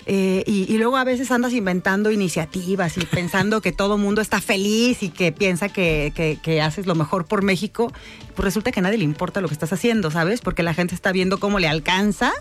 eh, 0.07 0.43
y, 0.47 0.73
y 0.73 0.79
luego 0.79 0.97
a 0.97 1.05
veces 1.05 1.31
andas 1.31 1.53
inventando 1.53 2.11
iniciativas 2.11 2.97
y 2.99 3.05
pensando 3.07 3.61
que 3.61 3.71
todo 3.73 3.99
mundo 3.99 4.21
está 4.21 4.41
feliz 4.41 5.03
y 5.03 5.11
que 5.11 5.31
piensa 5.33 5.69
que, 5.69 6.13
que- 6.15 6.39
que 6.43 6.61
haces 6.61 6.87
lo 6.87 6.95
mejor 6.95 7.27
por 7.27 7.43
México. 7.43 7.93
Pues 8.35 8.45
resulta 8.45 8.73
que 8.73 8.81
a 8.81 8.83
nadie 8.83 8.97
le 8.99 9.05
importa 9.05 9.41
lo 9.41 9.49
que 9.49 9.55
estás 9.55 9.73
haciendo, 9.73 10.11
¿sabes? 10.11 10.41
Porque 10.41 10.63
la 10.63 10.73
gente 10.73 10.95
está 10.95 11.13
viendo 11.13 11.39
cómo 11.39 11.59
le 11.59 11.69
alcanza 11.69 12.33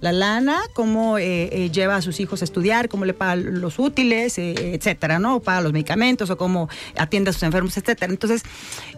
la 0.00 0.10
lana, 0.12 0.60
cómo 0.74 1.16
eh, 1.18 1.48
eh, 1.52 1.70
lleva 1.70 1.96
a 1.96 2.02
sus 2.02 2.18
hijos 2.20 2.40
a 2.42 2.44
estudiar, 2.44 2.88
cómo 2.88 3.04
le 3.04 3.14
paga 3.14 3.36
los 3.36 3.78
útiles, 3.78 4.36
eh, 4.38 4.74
etcétera, 4.74 5.18
¿no? 5.18 5.36
O 5.36 5.40
paga 5.40 5.60
los 5.60 5.72
medicamentos 5.72 6.28
o 6.30 6.36
cómo 6.36 6.68
atiende 6.98 7.30
a 7.30 7.32
sus 7.32 7.42
enfermos, 7.44 7.76
etcétera. 7.76 8.10
Entonces, 8.12 8.42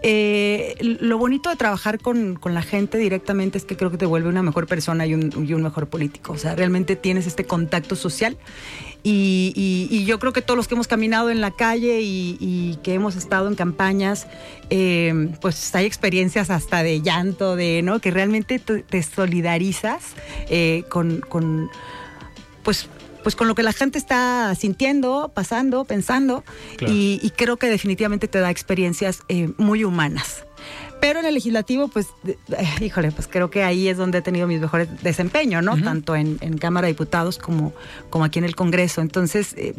eh, 0.02 0.76
lo 0.80 1.18
bonito 1.18 1.50
de 1.50 1.56
trabajar 1.56 1.98
con, 2.00 2.36
con 2.36 2.54
la 2.54 2.62
gente 2.62 2.96
directamente 2.98 3.58
es 3.58 3.64
que 3.64 3.76
creo 3.76 3.90
que 3.90 3.98
te 3.98 4.06
vuelve 4.06 4.28
una 4.28 4.42
mejor 4.42 4.66
persona 4.66 5.06
y 5.06 5.14
un, 5.14 5.46
y 5.46 5.52
un 5.52 5.62
mejor 5.62 5.88
político. 5.88 6.32
O 6.32 6.38
sea, 6.38 6.54
realmente 6.54 6.96
tienes 6.96 7.26
este 7.26 7.44
contacto 7.44 7.75
social. 7.84 8.36
Y, 9.02 9.52
y- 9.54 9.86
y 9.96 10.04
yo 10.04 10.18
creo 10.18 10.32
que 10.32 10.42
todos 10.42 10.56
los 10.56 10.66
que 10.66 10.74
hemos 10.74 10.88
caminado 10.88 11.30
en 11.30 11.40
la 11.40 11.52
calle 11.52 12.00
y, 12.00 12.36
y 12.40 12.76
que 12.82 12.94
hemos 12.94 13.14
estado 13.14 13.46
en 13.46 13.54
campañas, 13.54 14.26
eh, 14.68 15.28
pues 15.40 15.72
hay 15.76 15.86
experiencias 15.86 16.50
hasta 16.50 16.82
de 16.82 17.02
llanto, 17.02 17.54
de, 17.54 17.82
¿no? 17.82 18.00
Que 18.00 18.10
realmente 18.10 18.58
te, 18.58 18.80
te 18.82 19.02
solidarizas 19.04 20.02
eh, 20.50 20.82
con, 20.88 21.20
con, 21.20 21.70
pues, 22.64 22.88
pues 23.22 23.36
con 23.36 23.46
lo 23.46 23.54
que 23.54 23.62
la 23.62 23.72
gente 23.72 23.96
está 23.98 24.52
sintiendo, 24.58 25.30
pasando, 25.32 25.84
pensando, 25.84 26.42
Claro. 26.76 26.92
y 26.92 27.32
creo 27.36 27.58
que 27.58 27.68
definitivamente 27.68 28.26
te 28.26 28.40
da 28.40 28.50
experiencias 28.50 29.20
eh, 29.28 29.50
muy 29.56 29.84
humanas. 29.84 30.45
Pero 31.00 31.20
en 31.20 31.26
el 31.26 31.34
legislativo, 31.34 31.88
pues, 31.88 32.08
eh, 32.26 32.36
híjole, 32.80 33.12
pues 33.12 33.28
creo 33.28 33.50
que 33.50 33.62
ahí 33.62 33.88
es 33.88 33.96
donde 33.96 34.18
he 34.18 34.22
tenido 34.22 34.46
mis 34.46 34.60
mejores 34.60 34.88
desempeños, 35.02 35.62
¿no? 35.62 35.76
Tanto 35.80 36.16
en, 36.16 36.38
en 36.40 36.58
Cámara 36.58 36.86
de 36.86 36.94
Diputados 36.94 37.38
como, 37.38 37.72
como 38.10 38.24
aquí 38.24 38.38
en 38.38 38.44
el 38.44 38.56
Congreso. 38.56 39.02
Entonces, 39.02 39.54
eh, 39.56 39.74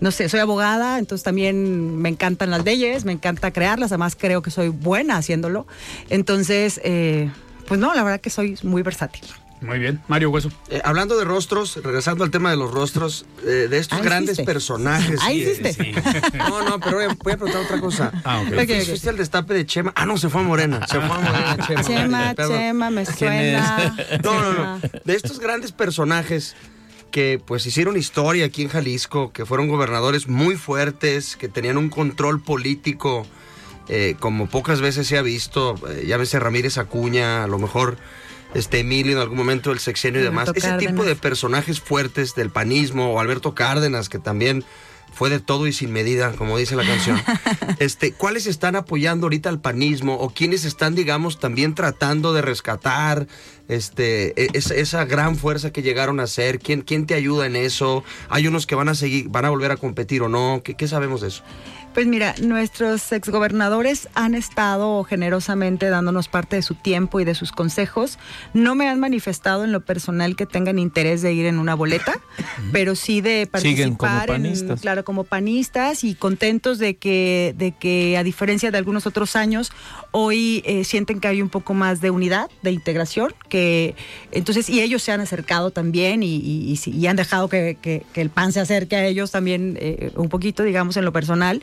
no 0.00 0.10
sé, 0.10 0.28
soy 0.28 0.40
abogada, 0.40 0.98
entonces 0.98 1.24
también 1.24 1.96
me 1.96 2.08
encantan 2.10 2.50
las 2.50 2.64
leyes, 2.64 3.04
me 3.04 3.12
encanta 3.12 3.50
crearlas, 3.50 3.92
además 3.92 4.16
creo 4.16 4.42
que 4.42 4.50
soy 4.50 4.68
buena 4.68 5.16
haciéndolo. 5.16 5.66
Entonces, 6.10 6.80
eh, 6.84 7.30
pues 7.66 7.80
no, 7.80 7.94
la 7.94 8.02
verdad 8.02 8.20
que 8.20 8.30
soy 8.30 8.58
muy 8.62 8.82
versátil. 8.82 9.24
Muy 9.60 9.78
bien. 9.78 10.00
Mario 10.08 10.30
Hueso. 10.30 10.50
Eh, 10.70 10.80
hablando 10.84 11.16
de 11.18 11.24
rostros, 11.24 11.76
regresando 11.82 12.22
al 12.24 12.30
tema 12.30 12.50
de 12.50 12.56
los 12.56 12.70
rostros, 12.70 13.26
eh, 13.44 13.66
de 13.68 13.78
estos 13.78 13.98
Ahí 13.98 14.04
grandes 14.04 14.40
personajes. 14.40 15.20
Ahí 15.22 15.42
hiciste. 15.42 15.72
sí. 15.72 15.92
No, 16.36 16.62
no, 16.62 16.78
pero 16.80 16.96
voy 16.98 17.04
a, 17.06 17.08
voy 17.08 17.32
a 17.32 17.36
preguntar 17.36 17.62
otra 17.62 17.80
cosa. 17.80 18.12
Ah, 18.24 18.40
ok. 18.40 18.48
Fuiste- 18.54 18.62
Ok, 18.76 18.80
ok. 18.82 18.88
Fuiste 18.88 19.08
al 19.10 19.16
destape 19.16 19.54
de 19.54 19.66
Chema. 19.66 19.92
Ah, 19.96 20.06
no, 20.06 20.16
se 20.18 20.28
fue 20.28 20.40
a 20.40 20.44
Morena. 20.44 20.86
Se 20.86 20.96
fue 21.00 21.04
a 21.04 21.08
Morena, 21.20 21.56
Chema. 21.66 21.82
Chema, 21.82 22.34
Perdón. 22.34 22.58
Chema, 22.58 22.90
me 22.90 23.04
¿Quién 23.04 23.16
suena. 23.16 23.96
No, 24.22 24.40
no, 24.42 24.52
no. 24.52 24.80
De 25.04 25.14
estos 25.14 25.38
grandes 25.40 25.72
personajes 25.72 26.54
que 27.10 27.40
pues 27.44 27.64
hicieron 27.66 27.96
historia 27.96 28.44
aquí 28.46 28.62
en 28.62 28.68
Jalisco, 28.68 29.32
que 29.32 29.46
fueron 29.46 29.68
gobernadores 29.68 30.28
muy 30.28 30.56
fuertes, 30.56 31.36
que 31.36 31.48
tenían 31.48 31.78
un 31.78 31.88
control 31.88 32.42
político 32.42 33.26
eh, 33.88 34.14
como 34.20 34.46
pocas 34.50 34.82
veces 34.82 35.06
se 35.06 35.16
ha 35.16 35.22
visto, 35.22 35.74
eh, 35.88 36.04
llámese 36.06 36.38
Ramírez 36.38 36.76
Acuña, 36.76 37.44
a 37.44 37.46
lo 37.46 37.58
mejor 37.58 37.96
este 38.54 38.80
Emilio 38.80 39.12
en 39.12 39.18
algún 39.18 39.38
momento 39.38 39.70
del 39.70 39.78
sexenio 39.78 40.20
y 40.20 40.24
demás. 40.24 40.50
Ese 40.54 40.72
tipo 40.74 41.04
de 41.04 41.16
personajes 41.16 41.80
fuertes 41.80 42.34
del 42.34 42.50
panismo, 42.50 43.12
o 43.12 43.20
Alberto 43.20 43.54
Cárdenas, 43.54 44.08
que 44.08 44.18
también 44.18 44.64
fue 45.12 45.30
de 45.30 45.40
todo 45.40 45.66
y 45.66 45.72
sin 45.72 45.92
medida, 45.92 46.32
como 46.32 46.58
dice 46.58 46.76
la 46.76 46.84
canción. 46.84 47.20
este, 47.78 48.12
¿Cuáles 48.12 48.46
están 48.46 48.76
apoyando 48.76 49.26
ahorita 49.26 49.48
al 49.48 49.60
panismo 49.60 50.14
o 50.14 50.30
quiénes 50.30 50.64
están, 50.64 50.94
digamos, 50.94 51.40
también 51.40 51.74
tratando 51.74 52.32
de 52.32 52.42
rescatar 52.42 53.26
este, 53.68 54.40
e, 54.40 54.50
esa, 54.54 55.04
gran 55.04 55.36
fuerza 55.36 55.72
que 55.72 55.82
llegaron 55.82 56.20
a 56.20 56.26
ser? 56.26 56.58
¿Quién, 56.58 56.82
¿Quién 56.82 57.06
te 57.06 57.14
ayuda 57.14 57.46
en 57.46 57.56
eso? 57.56 58.04
¿Hay 58.28 58.46
unos 58.46 58.66
que 58.66 58.74
van 58.74 58.88
a 58.88 58.94
seguir, 58.94 59.28
van 59.28 59.44
a 59.44 59.50
volver 59.50 59.72
a 59.72 59.76
competir 59.76 60.22
o 60.22 60.28
no? 60.28 60.62
¿Qué, 60.62 60.74
qué 60.74 60.86
sabemos 60.86 61.20
de 61.20 61.28
eso? 61.28 61.42
Pues 61.98 62.06
mira, 62.06 62.36
nuestros 62.40 63.10
exgobernadores 63.10 64.08
han 64.14 64.36
estado 64.36 65.02
generosamente 65.02 65.88
dándonos 65.88 66.28
parte 66.28 66.54
de 66.54 66.62
su 66.62 66.76
tiempo 66.76 67.18
y 67.18 67.24
de 67.24 67.34
sus 67.34 67.50
consejos. 67.50 68.20
No 68.54 68.76
me 68.76 68.88
han 68.88 69.00
manifestado 69.00 69.64
en 69.64 69.72
lo 69.72 69.80
personal 69.80 70.36
que 70.36 70.46
tengan 70.46 70.78
interés 70.78 71.22
de 71.22 71.32
ir 71.32 71.46
en 71.46 71.58
una 71.58 71.74
boleta, 71.74 72.20
pero 72.70 72.94
sí 72.94 73.20
de 73.20 73.48
participar 73.50 73.96
como 73.96 74.26
panistas. 74.26 74.70
en, 74.70 74.76
claro, 74.76 75.04
como 75.04 75.24
panistas 75.24 76.04
y 76.04 76.14
contentos 76.14 76.78
de 76.78 76.96
que, 76.96 77.52
de 77.58 77.72
que 77.72 78.16
a 78.16 78.22
diferencia 78.22 78.70
de 78.70 78.78
algunos 78.78 79.08
otros 79.08 79.34
años, 79.34 79.72
hoy 80.12 80.62
eh, 80.66 80.84
sienten 80.84 81.18
que 81.18 81.26
hay 81.26 81.42
un 81.42 81.48
poco 81.48 81.74
más 81.74 82.00
de 82.00 82.12
unidad, 82.12 82.48
de 82.62 82.70
integración, 82.70 83.34
que 83.48 83.96
entonces, 84.30 84.70
y 84.70 84.82
ellos 84.82 85.02
se 85.02 85.10
han 85.10 85.20
acercado 85.20 85.72
también 85.72 86.22
y, 86.22 86.78
y, 86.86 87.06
han 87.08 87.16
dejado 87.16 87.48
que, 87.48 87.76
que, 87.82 88.04
el 88.14 88.30
PAN 88.30 88.52
se 88.52 88.60
acerque 88.60 88.94
a 88.94 89.04
ellos 89.04 89.32
también 89.32 89.76
eh, 89.80 90.12
un 90.14 90.28
poquito, 90.28 90.62
digamos, 90.62 90.96
en 90.96 91.04
lo 91.04 91.12
personal 91.12 91.60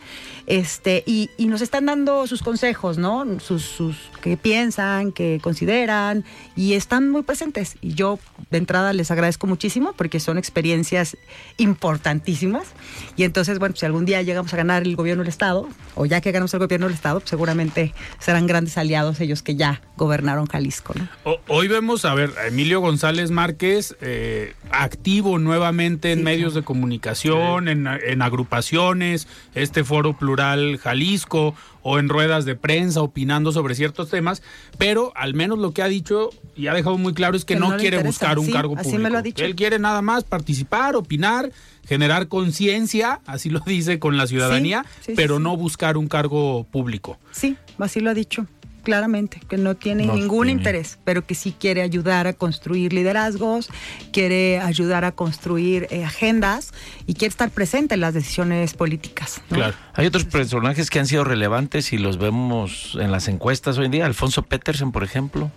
este, 0.48 1.04
y, 1.06 1.30
nos 1.46 1.62
están 1.62 1.86
dando 1.86 2.28
sus 2.28 2.42
consejos, 2.42 2.98
¿no? 2.98 3.40
Sus, 3.40 3.64
sus 3.64 3.96
que 4.22 4.36
piensan, 4.36 5.12
que 5.12 5.40
consideran, 5.42 6.26
y 6.56 6.74
están 6.74 7.10
muy 7.10 7.24
presentes. 7.24 7.78
Y 7.82 7.94
yo 7.94 8.20
de 8.50 8.58
entrada 8.58 8.92
les 8.94 9.12
agradezco 9.12 9.48
muchísimo 9.48 9.94
porque 9.94 10.20
son 10.20 10.38
experiencias 10.38 11.18
importantísimas. 11.58 12.68
Y 13.16 13.24
entonces, 13.24 13.60
bueno, 13.60 13.76
si 13.76 13.86
algún 13.86 14.06
día 14.06 14.22
llegamos 14.22 14.54
a 14.54 14.58
ganar 14.58 14.84
el 14.84 14.96
gobierno 14.96 15.24
del 15.24 15.30
Estado, 15.30 15.70
o 15.96 16.06
ya 16.06 16.22
que 16.22 16.32
ganamos 16.32 16.54
el 16.54 16.60
gobierno 16.60 16.88
del 16.88 16.96
Estado, 16.96 17.20
pues 17.20 17.30
seguramente 17.30 17.94
serán 18.20 18.48
grandes 18.48 18.78
aliados 18.78 19.20
ellos 19.20 19.44
que 19.44 19.56
ya 19.56 19.82
gobernaron 19.98 20.48
Jalisco. 20.48 20.94
¿no? 20.96 21.38
hoy 21.48 21.68
vemos, 21.68 22.06
a 22.06 22.14
ver, 22.14 22.32
a 22.38 22.48
Emilio 22.48 22.82
González 22.82 23.32
Márquez 23.32 23.96
eh, 24.02 24.54
activo 24.72 25.38
nuevamente 25.40 26.12
en 26.12 26.24
medios 26.24 26.54
de 26.54 26.64
comunicación, 26.64 27.68
en, 27.68 27.88
en 27.88 28.22
agrupaciones, 28.22 29.28
este 29.54 29.84
foro 29.84 30.05
plural 30.14 30.78
Jalisco 30.78 31.56
o 31.82 32.00
en 32.00 32.10
ruedas 32.10 32.46
de 32.46 32.56
prensa 32.56 33.02
opinando 33.02 33.52
sobre 33.52 33.76
ciertos 33.76 34.10
temas, 34.10 34.42
pero 34.78 35.12
al 35.16 35.34
menos 35.34 35.60
lo 35.60 35.72
que 35.72 35.82
ha 35.84 35.88
dicho 35.88 36.32
y 36.56 36.68
ha 36.68 36.74
dejado 36.74 36.98
muy 36.98 37.14
claro 37.14 37.38
es 37.38 37.46
que, 37.46 37.56
no, 37.56 37.78
quiere 37.78 38.02
buscar 38.02 38.40
un 38.40 38.50
cargo 38.50 38.76
público. 38.76 39.00
Me 39.00 39.10
lo 39.10 39.18
ha 39.20 39.22
dicho. 39.22 39.44
Él 39.44 39.56
quiere 39.56 39.78
nada 39.78 40.02
más 40.02 40.24
participar, 40.24 40.96
opinar, 40.96 41.52
generar 41.86 42.28
conciencia, 42.28 43.22
así 43.26 43.50
lo 43.50 43.60
dice 43.60 44.00
con 44.00 44.18
la 44.18 44.28
ciudadanía, 44.28 44.86
pero 45.16 45.40
no 45.40 45.56
buscar 45.58 45.98
un 45.98 46.08
cargo 46.08 46.66
público. 46.72 47.20
Sí, 47.32 47.58
así 47.78 48.00
lo 48.00 48.10
ha 48.10 48.14
dicho 48.14 48.48
claramente, 48.86 49.42
que 49.50 49.58
no 49.58 49.76
tiene 49.76 50.06
ningún 50.06 50.50
interés, 50.50 50.98
pero 51.04 51.26
que 51.26 51.36
sí 51.36 51.54
quiere 51.60 51.82
ayudar 51.82 52.28
a 52.28 52.32
construir 52.32 52.94
liderazgos, 52.94 53.70
quiere 54.14 54.62
ayudar 54.62 55.04
a 55.04 55.12
construir 55.12 55.88
eh, 55.90 56.06
agendas 56.06 56.72
y 57.06 57.16
quiere 57.16 57.32
estar 57.32 57.50
presente 57.50 57.96
en 57.96 58.00
las 58.00 58.14
decisiones 58.14 58.74
políticas. 58.74 59.42
Claro. 59.50 59.76
Hay 59.96 60.06
otros 60.06 60.24
personajes 60.24 60.90
que 60.90 61.00
han 61.00 61.08
sido 61.08 61.26
relevantes 61.26 61.92
y 61.92 61.98
los 61.98 62.18
vemos 62.18 62.98
en 63.02 63.12
las 63.12 63.28
encuestas 63.28 63.78
hoy 63.78 63.88
en 63.88 63.92
día. 63.92 64.06
Alfonso 64.06 64.44
Petersen, 64.44 64.94
por 64.94 65.04
ejemplo. 65.04 65.52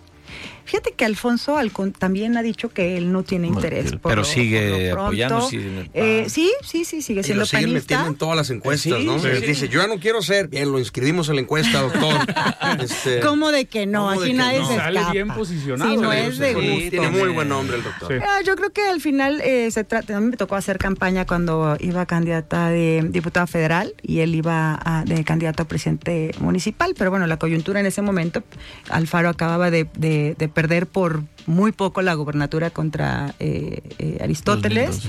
Fíjate 0.69 0.91
que 0.91 1.03
Alfonso 1.03 1.57
también 1.97 2.37
ha 2.37 2.43
dicho 2.43 2.69
que 2.69 2.95
él 2.95 3.11
no 3.11 3.23
tiene 3.23 3.47
interés. 3.47 3.91
pero 4.03 4.23
sigue 4.23 4.91
apoyando. 4.91 5.49
Eh, 5.95 6.25
sí, 6.29 6.53
sí, 6.61 6.85
sí, 6.85 7.01
sigue 7.01 7.23
siendo 7.23 7.39
y 7.39 7.39
lo 7.39 7.45
siguen 7.47 7.73
metiendo 7.73 8.05
en 8.05 8.15
todas 8.15 8.35
las 8.35 8.51
encuestas, 8.51 9.03
¿no? 9.03 9.17
Dice, 9.17 9.67
yo 9.67 9.81
ya 9.81 9.87
no 9.87 9.99
quiero 9.99 10.21
ser. 10.21 10.47
Bien, 10.47 10.71
lo 10.71 10.77
inscribimos 10.77 11.27
en 11.29 11.35
la 11.37 11.41
encuesta, 11.41 11.81
doctor. 11.81 12.13
este, 12.83 13.19
¿Cómo 13.21 13.51
de 13.51 13.65
que 13.65 13.87
no? 13.87 14.11
Aquí 14.11 14.33
nadie 14.33 14.59
se 14.63 14.73
escapa. 14.75 14.93
Sale 14.93 15.11
bien 15.11 15.27
posicionado. 15.29 15.89
Sí, 15.89 15.97
no 15.97 16.13
es 16.13 16.37
de 16.37 16.53
gusto. 16.53 16.89
Tiene 16.91 17.09
muy 17.09 17.29
buen 17.29 17.49
nombre 17.49 17.77
el 17.77 17.83
doctor. 17.83 18.21
Ah, 18.23 18.41
yo 18.45 18.55
creo 18.55 18.71
que 18.71 18.85
al 18.87 19.01
final 19.01 19.41
eh, 19.41 19.71
se 19.71 19.83
trata, 19.83 20.17
a 20.17 20.19
mí 20.19 20.29
me 20.29 20.37
tocó 20.37 20.55
hacer 20.55 20.77
campaña 20.77 21.25
cuando 21.25 21.77
iba 21.79 22.05
candidata 22.05 22.69
de 22.69 23.07
diputada 23.09 23.47
federal 23.47 23.95
y 24.03 24.19
él 24.19 24.35
iba 24.35 25.03
de 25.07 25.23
candidato 25.23 25.63
a 25.63 25.67
presidente 25.67 26.29
municipal, 26.39 26.93
pero 26.95 27.09
bueno, 27.09 27.25
la 27.25 27.37
coyuntura 27.37 27.79
en 27.79 27.87
ese 27.87 28.03
momento, 28.03 28.43
Alfaro 28.91 29.29
acababa 29.29 29.71
de, 29.71 29.87
de, 29.97 30.35
de 30.37 30.58
perder 30.59 30.87
por 30.87 31.23
muy 31.45 31.71
poco 31.71 32.01
la 32.01 32.13
gubernatura 32.15 32.69
contra 32.69 33.33
eh, 33.39 33.81
eh, 33.97 34.17
Aristóteles 34.21 35.03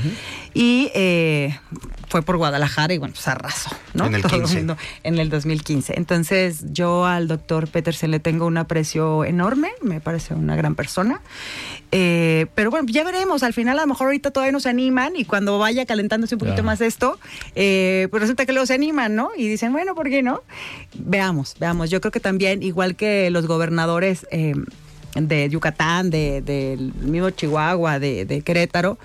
y 0.54 0.92
eh, 0.94 1.58
fue 2.08 2.22
por 2.22 2.36
Guadalajara 2.36 2.94
y 2.94 2.98
bueno, 2.98 3.16
se 3.16 3.30
arrasó, 3.30 3.70
¿no? 3.92 4.06
En 4.06 4.14
el, 4.14 4.22
Todo 4.22 4.36
el 4.36 4.46
mundo 4.46 4.76
en 5.02 5.18
el 5.18 5.28
2015. 5.28 5.94
Entonces 5.96 6.66
yo 6.72 7.04
al 7.04 7.26
doctor 7.26 7.66
Petersen 7.66 8.12
le 8.12 8.20
tengo 8.20 8.46
un 8.46 8.58
aprecio 8.58 9.24
enorme, 9.24 9.72
me 9.82 10.00
parece 10.00 10.34
una 10.34 10.54
gran 10.54 10.76
persona. 10.76 11.20
pero 11.90 12.70
bueno, 12.70 12.86
ya 12.88 13.02
veremos, 13.02 13.42
al 13.42 13.52
final 13.52 13.80
a 13.80 13.82
lo 13.82 13.88
mejor 13.88 14.06
ahorita 14.06 14.30
todavía 14.30 14.52
no 14.52 14.60
se 14.60 14.68
animan 14.68 15.16
y 15.16 15.24
cuando 15.24 15.58
vaya 15.58 15.84
calentándose 15.84 16.36
un 16.36 16.38
poquito 16.38 16.62
más 16.62 16.80
esto, 16.80 17.18
pues 17.52 18.20
resulta 18.22 18.46
que 18.46 18.52
luego 18.52 18.66
se 18.66 18.74
animan, 18.74 19.16
¿no? 19.16 19.30
Y 19.36 19.48
dicen, 19.48 19.72
bueno, 19.72 19.96
¿por 19.96 20.08
qué 20.08 20.22
no? 20.22 20.44
Veamos, 20.94 21.56
veamos. 21.58 21.90
Yo 21.90 22.00
creo 22.00 22.12
que 22.12 22.20
también, 22.20 22.62
igual 22.62 22.94
que 22.94 23.30
los 23.30 23.48
gobernadores 23.48 24.28
de 25.14 25.48
Yucatán, 25.48 26.10
del 26.10 26.44
de, 26.44 26.76
mismo 27.02 27.30
Chihuahua, 27.30 27.98
de, 27.98 28.42
Querétaro, 28.44 28.98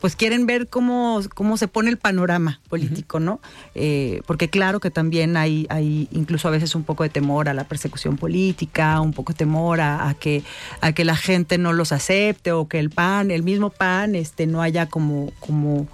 pues 0.00 0.16
quieren 0.16 0.46
ver 0.46 0.66
cómo, 0.66 1.20
cómo 1.34 1.56
se 1.56 1.68
pone 1.68 1.88
el 1.88 1.96
panorama 1.96 2.60
político, 2.68 3.20
¿no? 3.20 3.40
Eh, 3.76 4.20
porque 4.26 4.48
claro 4.48 4.80
que 4.80 4.90
también 4.90 5.36
hay, 5.36 5.66
hay 5.70 6.08
incluso 6.10 6.48
a 6.48 6.50
veces 6.50 6.74
un 6.74 6.82
poco 6.82 7.04
de 7.04 7.08
temor 7.08 7.48
a 7.48 7.54
la 7.54 7.64
persecución 7.64 8.16
política, 8.16 9.00
un 9.00 9.12
poco 9.12 9.32
de 9.32 9.38
temor 9.38 9.80
a, 9.80 10.12
que, 10.18 10.42
a 10.80 10.90
que 10.92 11.04
la 11.04 11.14
gente 11.14 11.56
no 11.56 11.72
los 11.72 11.92
acepte 11.92 12.50
o 12.50 12.66
que 12.66 12.80
el 12.80 12.90
PAN, 12.90 13.30
el 13.30 13.44
mismo 13.44 13.70
PAN, 13.70 14.16
este, 14.16 14.48
no 14.48 14.60
haya 14.60 14.86
como, 14.86 15.30
como, 15.38 15.86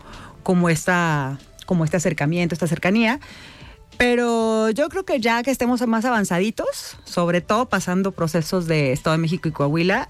como, 0.43 0.71
esta, 0.71 1.39
como 1.67 1.85
este 1.85 1.99
acercamiento, 1.99 2.55
esta 2.55 2.67
cercanía. 2.67 3.21
Pero 3.99 4.71
yo 4.71 4.89
creo 4.89 5.05
que 5.05 5.21
ya 5.21 5.43
que 5.43 5.51
estemos 5.51 5.85
más 5.89 6.05
avanzaditos, 6.05 6.97
sobre 7.05 7.41
todo 7.41 7.67
pasando 7.67 8.13
procesos 8.13 8.67
de 8.67 8.93
Estado 8.93 9.17
de 9.17 9.23
México 9.23 9.49
y 9.49 9.53
Coahuila, 9.53 10.09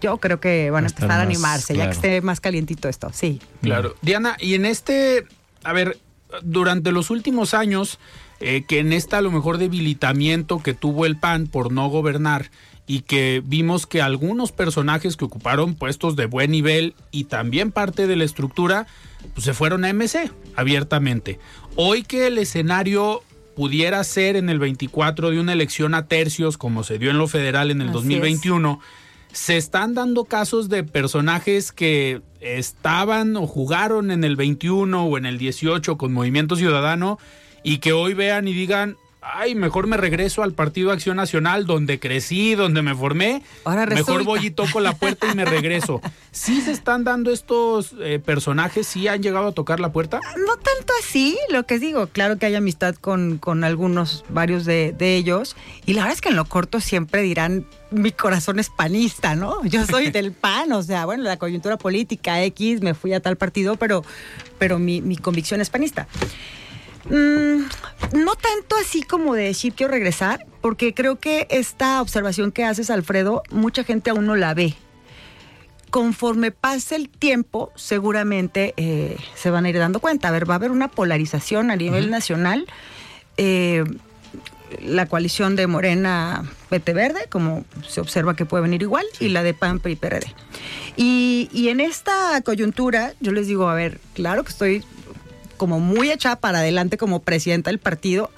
yo 0.00 0.16
creo 0.16 0.40
que 0.40 0.70
van 0.70 0.84
a 0.84 0.88
empezar 0.88 1.12
a 1.12 1.22
animarse, 1.22 1.76
ya 1.76 1.84
que 1.84 1.92
esté 1.92 2.20
más 2.22 2.40
calientito 2.40 2.88
esto, 2.88 3.10
sí. 3.12 3.40
Claro. 3.60 3.94
Diana, 4.00 4.36
y 4.40 4.54
en 4.54 4.64
este, 4.64 5.26
a 5.64 5.74
ver, 5.74 5.98
durante 6.42 6.92
los 6.92 7.10
últimos 7.10 7.52
años, 7.52 7.98
eh, 8.40 8.64
que 8.66 8.78
en 8.78 8.94
esta 8.94 9.18
a 9.18 9.22
lo 9.22 9.30
mejor 9.30 9.58
debilitamiento 9.58 10.62
que 10.62 10.72
tuvo 10.72 11.04
el 11.04 11.18
PAN 11.18 11.46
por 11.46 11.72
no 11.72 11.88
gobernar, 11.88 12.50
y 12.86 13.00
que 13.00 13.42
vimos 13.44 13.86
que 13.86 14.00
algunos 14.00 14.52
personajes 14.52 15.16
que 15.16 15.24
ocuparon 15.24 15.74
puestos 15.74 16.14
de 16.16 16.26
buen 16.26 16.50
nivel 16.50 16.94
y 17.10 17.24
también 17.24 17.72
parte 17.72 18.06
de 18.06 18.16
la 18.16 18.24
estructura, 18.24 18.86
pues 19.34 19.44
se 19.44 19.54
fueron 19.54 19.84
a 19.84 19.92
MC 19.92 20.30
abiertamente. 20.54 21.40
Hoy 21.74 22.04
que 22.04 22.28
el 22.28 22.38
escenario 22.38 23.22
pudiera 23.56 24.04
ser 24.04 24.36
en 24.36 24.50
el 24.50 24.58
24 24.58 25.30
de 25.30 25.40
una 25.40 25.52
elección 25.52 25.94
a 25.94 26.06
tercios, 26.06 26.58
como 26.58 26.84
se 26.84 26.98
dio 26.98 27.10
en 27.10 27.18
lo 27.18 27.26
federal 27.26 27.70
en 27.70 27.80
el 27.80 27.90
2021, 27.90 28.80
se 29.32 29.56
están 29.56 29.94
dando 29.94 30.24
casos 30.24 30.68
de 30.68 30.84
personajes 30.84 31.72
que 31.72 32.22
estaban 32.40 33.36
o 33.36 33.46
jugaron 33.46 34.10
en 34.10 34.24
el 34.24 34.36
21 34.36 35.04
o 35.04 35.18
en 35.18 35.26
el 35.26 35.38
18 35.38 35.98
con 35.98 36.12
Movimiento 36.12 36.56
Ciudadano 36.56 37.18
y 37.62 37.78
que 37.78 37.92
hoy 37.92 38.14
vean 38.14 38.46
y 38.46 38.52
digan, 38.52 38.96
ay, 39.34 39.54
mejor 39.54 39.86
me 39.86 39.96
regreso 39.96 40.42
al 40.42 40.52
Partido 40.52 40.92
Acción 40.92 41.16
Nacional, 41.16 41.66
donde 41.66 41.98
crecí, 41.98 42.54
donde 42.54 42.82
me 42.82 42.94
formé. 42.94 43.42
mejor 43.88 44.24
voy 44.24 44.46
y 44.46 44.50
toco 44.50 44.80
la 44.80 44.94
puerta 44.94 45.30
y 45.32 45.34
me 45.34 45.44
regreso. 45.44 46.00
¿Sí 46.32 46.60
se 46.60 46.72
están 46.72 47.04
dando 47.04 47.30
estos 47.30 47.94
eh, 48.00 48.18
personajes? 48.18 48.86
¿Sí 48.86 49.08
han 49.08 49.22
llegado 49.22 49.48
a 49.48 49.52
tocar 49.52 49.80
la 49.80 49.92
puerta? 49.92 50.20
No 50.46 50.56
tanto 50.56 50.92
así, 51.00 51.38
lo 51.50 51.64
que 51.64 51.78
digo, 51.78 52.06
claro 52.08 52.38
que 52.38 52.46
hay 52.46 52.54
amistad 52.54 52.94
con, 52.94 53.38
con 53.38 53.64
algunos, 53.64 54.24
varios 54.28 54.64
de, 54.64 54.94
de 54.96 55.16
ellos. 55.16 55.56
Y 55.86 55.94
la 55.94 56.02
verdad 56.02 56.14
es 56.14 56.20
que 56.20 56.28
en 56.28 56.36
lo 56.36 56.44
corto 56.44 56.80
siempre 56.80 57.22
dirán, 57.22 57.66
mi 57.90 58.12
corazón 58.12 58.58
es 58.58 58.70
panista, 58.70 59.34
¿no? 59.34 59.64
Yo 59.64 59.86
soy 59.86 60.10
del 60.10 60.32
PAN, 60.32 60.72
o 60.72 60.82
sea, 60.82 61.06
bueno, 61.06 61.22
la 61.24 61.38
coyuntura 61.38 61.76
política 61.76 62.42
X, 62.44 62.82
me 62.82 62.94
fui 62.94 63.12
a 63.12 63.20
tal 63.20 63.36
partido, 63.36 63.76
pero, 63.76 64.04
pero 64.58 64.78
mi, 64.78 65.00
mi 65.00 65.16
convicción 65.16 65.60
es 65.60 65.70
panista. 65.70 66.06
Mm, 67.10 67.62
no 68.12 68.34
tanto 68.34 68.76
así 68.80 69.02
como 69.02 69.34
de 69.34 69.44
decir 69.44 69.74
quiero 69.74 69.92
regresar, 69.92 70.46
porque 70.60 70.94
creo 70.94 71.16
que 71.16 71.46
esta 71.50 72.00
observación 72.02 72.52
que 72.52 72.64
haces, 72.64 72.90
Alfredo, 72.90 73.42
mucha 73.50 73.84
gente 73.84 74.10
aún 74.10 74.26
no 74.26 74.36
la 74.36 74.54
ve. 74.54 74.74
Conforme 75.90 76.50
pase 76.50 76.96
el 76.96 77.08
tiempo, 77.08 77.72
seguramente 77.76 78.74
eh, 78.76 79.16
se 79.34 79.50
van 79.50 79.64
a 79.64 79.70
ir 79.70 79.78
dando 79.78 80.00
cuenta. 80.00 80.28
A 80.28 80.32
ver, 80.32 80.48
va 80.48 80.54
a 80.54 80.56
haber 80.56 80.72
una 80.72 80.88
polarización 80.88 81.70
a 81.70 81.76
nivel 81.76 82.10
nacional. 82.10 82.66
Eh, 83.36 83.84
la 84.82 85.06
coalición 85.06 85.54
de 85.54 85.68
Morena 85.68 86.44
Vete 86.70 86.92
Verde, 86.92 87.26
como 87.30 87.64
se 87.86 88.00
observa 88.00 88.34
que 88.34 88.44
puede 88.44 88.62
venir 88.62 88.82
igual, 88.82 89.06
y 89.20 89.28
la 89.28 89.44
de 89.44 89.54
PAN 89.54 89.80
y 89.84 89.94
PRD. 89.94 90.26
Y, 90.96 91.48
y 91.52 91.68
en 91.68 91.80
esta 91.80 92.40
coyuntura, 92.42 93.14
yo 93.20 93.30
les 93.30 93.46
digo, 93.46 93.68
a 93.68 93.74
ver, 93.74 94.00
claro 94.14 94.42
que 94.42 94.50
estoy 94.50 94.84
como 95.56 95.80
muy 95.80 96.10
echada 96.10 96.36
para 96.36 96.58
adelante 96.58 96.96
como 96.96 97.20
presidenta 97.20 97.70
del 97.70 97.78
partido. 97.78 98.30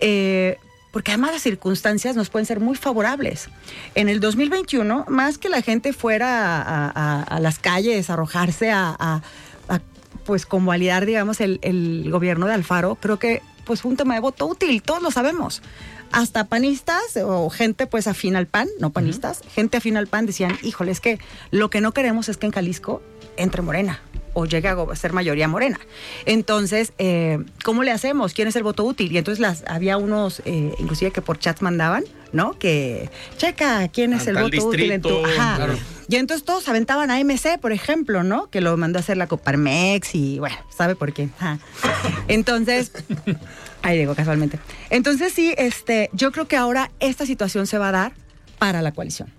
Eh, 0.00 0.58
porque 0.94 1.10
además 1.10 1.32
las 1.32 1.42
circunstancias 1.42 2.14
nos 2.14 2.30
pueden 2.30 2.46
ser 2.46 2.60
muy 2.60 2.76
favorables. 2.76 3.48
En 3.96 4.08
el 4.08 4.20
2021, 4.20 5.06
más 5.08 5.38
que 5.38 5.48
la 5.48 5.60
gente 5.60 5.92
fuera 5.92 6.62
a, 6.62 7.40
las 7.40 7.58
calles, 7.58 8.10
a 8.10 8.12
arrojarse 8.12 8.70
a, 8.70 9.20
pues 10.24 10.46
convalidar, 10.46 11.04
digamos, 11.04 11.40
el, 11.40 11.58
el, 11.62 12.08
gobierno 12.12 12.46
de 12.46 12.54
Alfaro, 12.54 12.94
creo 12.94 13.18
que 13.18 13.42
pues 13.64 13.82
fue 13.82 13.90
un 13.90 13.96
tema 13.96 14.14
de 14.14 14.20
voto 14.20 14.46
útil, 14.46 14.82
todos 14.82 15.02
lo 15.02 15.10
sabemos. 15.10 15.62
Hasta 16.12 16.44
panistas 16.44 17.16
o 17.22 17.50
gente 17.50 17.88
pues 17.88 18.06
afín 18.06 18.36
al 18.36 18.46
PAN, 18.46 18.68
no 18.78 18.90
panistas, 18.90 19.40
gente 19.52 19.78
afín 19.78 19.96
al 19.96 20.06
PAN 20.06 20.26
decían, 20.26 20.56
híjole, 20.62 20.92
es 20.92 21.00
que 21.00 21.18
lo 21.50 21.70
que 21.70 21.80
no 21.80 21.92
queremos 21.92 22.28
es 22.28 22.36
que 22.36 22.46
en 22.46 22.52
Jalisco 22.52 23.02
entre 23.36 23.62
Morena 23.62 24.00
o 24.34 24.46
llegue 24.46 24.68
a 24.68 24.96
ser 24.96 25.12
mayoría 25.12 25.48
morena. 25.48 25.80
Entonces, 26.26 26.92
eh, 26.98 27.38
¿cómo 27.64 27.82
le 27.82 27.90
hacemos? 27.90 28.34
¿Quién 28.34 28.48
es 28.48 28.56
el 28.56 28.62
voto 28.62 28.84
útil? 28.84 29.12
Y 29.12 29.18
entonces 29.18 29.40
las, 29.40 29.64
había 29.66 29.96
unos, 29.96 30.42
eh, 30.44 30.74
inclusive 30.78 31.10
que 31.10 31.22
por 31.22 31.38
chats 31.38 31.62
mandaban, 31.62 32.04
¿no? 32.32 32.58
Que 32.58 33.08
checa 33.38 33.88
quién 33.88 34.12
es 34.12 34.26
el 34.26 34.36
voto 34.36 34.66
útil 34.66 34.92
en 34.92 35.00
tu. 35.00 35.24
Ajá. 35.24 35.68
Y 36.08 36.16
entonces 36.16 36.44
todos 36.44 36.68
aventaban 36.68 37.10
a 37.10 37.18
MC, 37.18 37.58
por 37.58 37.72
ejemplo, 37.72 38.22
¿no? 38.22 38.50
Que 38.50 38.60
lo 38.60 38.76
mandó 38.76 38.98
a 38.98 39.00
hacer 39.00 39.16
la 39.16 39.26
Coparmex 39.26 40.14
y 40.14 40.38
bueno, 40.38 40.56
¿sabe 40.76 40.96
por 40.96 41.12
qué? 41.12 41.28
Entonces, 42.28 42.92
ahí 43.82 43.98
digo 43.98 44.14
casualmente. 44.14 44.58
Entonces 44.90 45.32
sí, 45.32 45.54
este, 45.56 46.10
yo 46.12 46.32
creo 46.32 46.46
que 46.46 46.56
ahora 46.56 46.90
esta 47.00 47.24
situación 47.24 47.66
se 47.66 47.78
va 47.78 47.88
a 47.88 47.92
dar 47.92 48.12
para 48.58 48.82
la 48.82 48.92
coalición. 48.92 49.32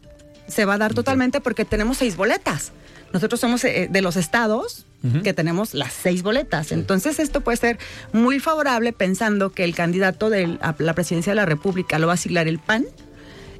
Se 0.48 0.66
va 0.66 0.76
a 0.76 0.78
dar 0.78 0.94
totalmente 0.94 1.42
porque 1.42 1.66
tenemos 1.66 1.98
seis 1.98 2.16
boletas. 2.16 2.72
Nosotros 3.14 3.40
somos 3.40 3.64
eh, 3.64 3.88
de 3.90 4.02
los 4.02 4.18
estados 4.18 4.86
que 5.24 5.34
tenemos 5.34 5.76
las 5.76 5.94
seis 5.94 6.24
boletas. 6.24 6.72
Entonces 6.72 7.20
esto 7.20 7.42
puede 7.42 7.58
ser 7.58 7.78
muy 8.12 8.40
favorable 8.40 8.92
pensando 8.92 9.52
que 9.52 9.64
el 9.64 9.76
candidato 9.76 10.32
de 10.32 10.58
la 10.80 10.94
presidencia 10.96 11.32
de 11.32 11.36
la 11.36 11.46
República 11.46 12.00
lo 12.00 12.08
va 12.08 12.14
a 12.14 12.16
asignar 12.16 12.48
el 12.48 12.58
PAN. 12.58 12.86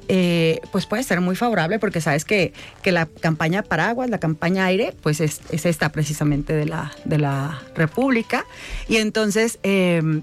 Eh, 0.08 0.60
pues 0.72 0.86
puede 0.86 1.02
ser 1.02 1.20
muy 1.20 1.34
favorable 1.36 1.78
porque 1.78 2.00
sabes 2.00 2.24
que, 2.24 2.52
que, 2.82 2.92
la 2.92 3.06
campaña 3.06 3.62
paraguas, 3.62 4.08
la 4.08 4.18
campaña 4.18 4.64
aire, 4.66 4.94
pues 5.02 5.20
es, 5.20 5.40
esta 5.50 5.90
precisamente 5.90 6.52
de 6.52 6.66
la, 6.66 6.92
de 7.04 7.18
la 7.18 7.60
República. 7.74 8.44
Y 8.88 8.96
entonces, 8.96 9.58
em, 9.62 10.22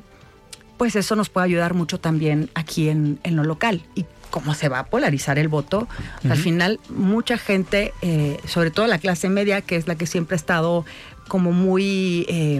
pues 0.78 0.96
eso 0.96 1.16
nos 1.16 1.30
puede 1.30 1.46
ayudar 1.46 1.74
mucho 1.74 2.00
también 2.00 2.50
aquí 2.54 2.90
en, 2.90 3.20
en 3.24 3.36
lo 3.36 3.44
local. 3.44 3.84
Y 3.96 4.06
cómo 4.34 4.56
se 4.56 4.68
va 4.68 4.80
a 4.80 4.86
polarizar 4.88 5.38
el 5.38 5.48
voto. 5.48 5.88
Al 6.28 6.40
final, 6.40 6.80
mucha 6.90 7.38
gente, 7.38 7.94
eh, 8.02 8.40
sobre 8.48 8.72
todo 8.72 8.88
la 8.88 8.98
clase 8.98 9.30
media, 9.30 9.62
que 9.62 9.76
es 9.76 9.88
la 9.88 9.94
que 9.94 10.08
siempre 10.08 10.34
ha 10.34 10.38
estado 10.38 10.86
como 11.28 11.52
muy, 11.52 12.26
eh, 12.28 12.60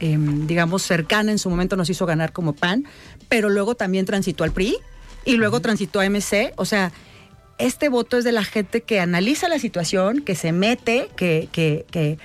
em, 0.00 0.48
digamos, 0.48 0.82
cercana 0.82 1.30
en 1.30 1.38
su 1.38 1.48
momento, 1.48 1.76
nos 1.76 1.88
hizo 1.88 2.06
ganar 2.06 2.32
como 2.32 2.54
PAN, 2.54 2.86
pero 3.28 3.50
luego 3.50 3.76
también 3.76 4.04
transitó 4.04 4.42
al 4.42 4.50
PRI 4.50 4.78
y 5.24 5.36
luego 5.36 5.60
transitó 5.60 6.00
a 6.00 6.06
MC. 6.06 6.54
O 6.56 6.64
sea, 6.64 6.90
este 7.58 7.88
voto 7.88 8.18
es 8.18 8.24
de 8.24 8.32
la 8.32 8.42
gente 8.42 8.80
que 8.80 8.98
analiza 8.98 9.48
la 9.48 9.60
situación, 9.60 10.22
que 10.22 10.34
se 10.34 10.50
mete, 10.50 11.08
que, 11.14 11.48
que, 11.52 11.86
que 11.92 12.18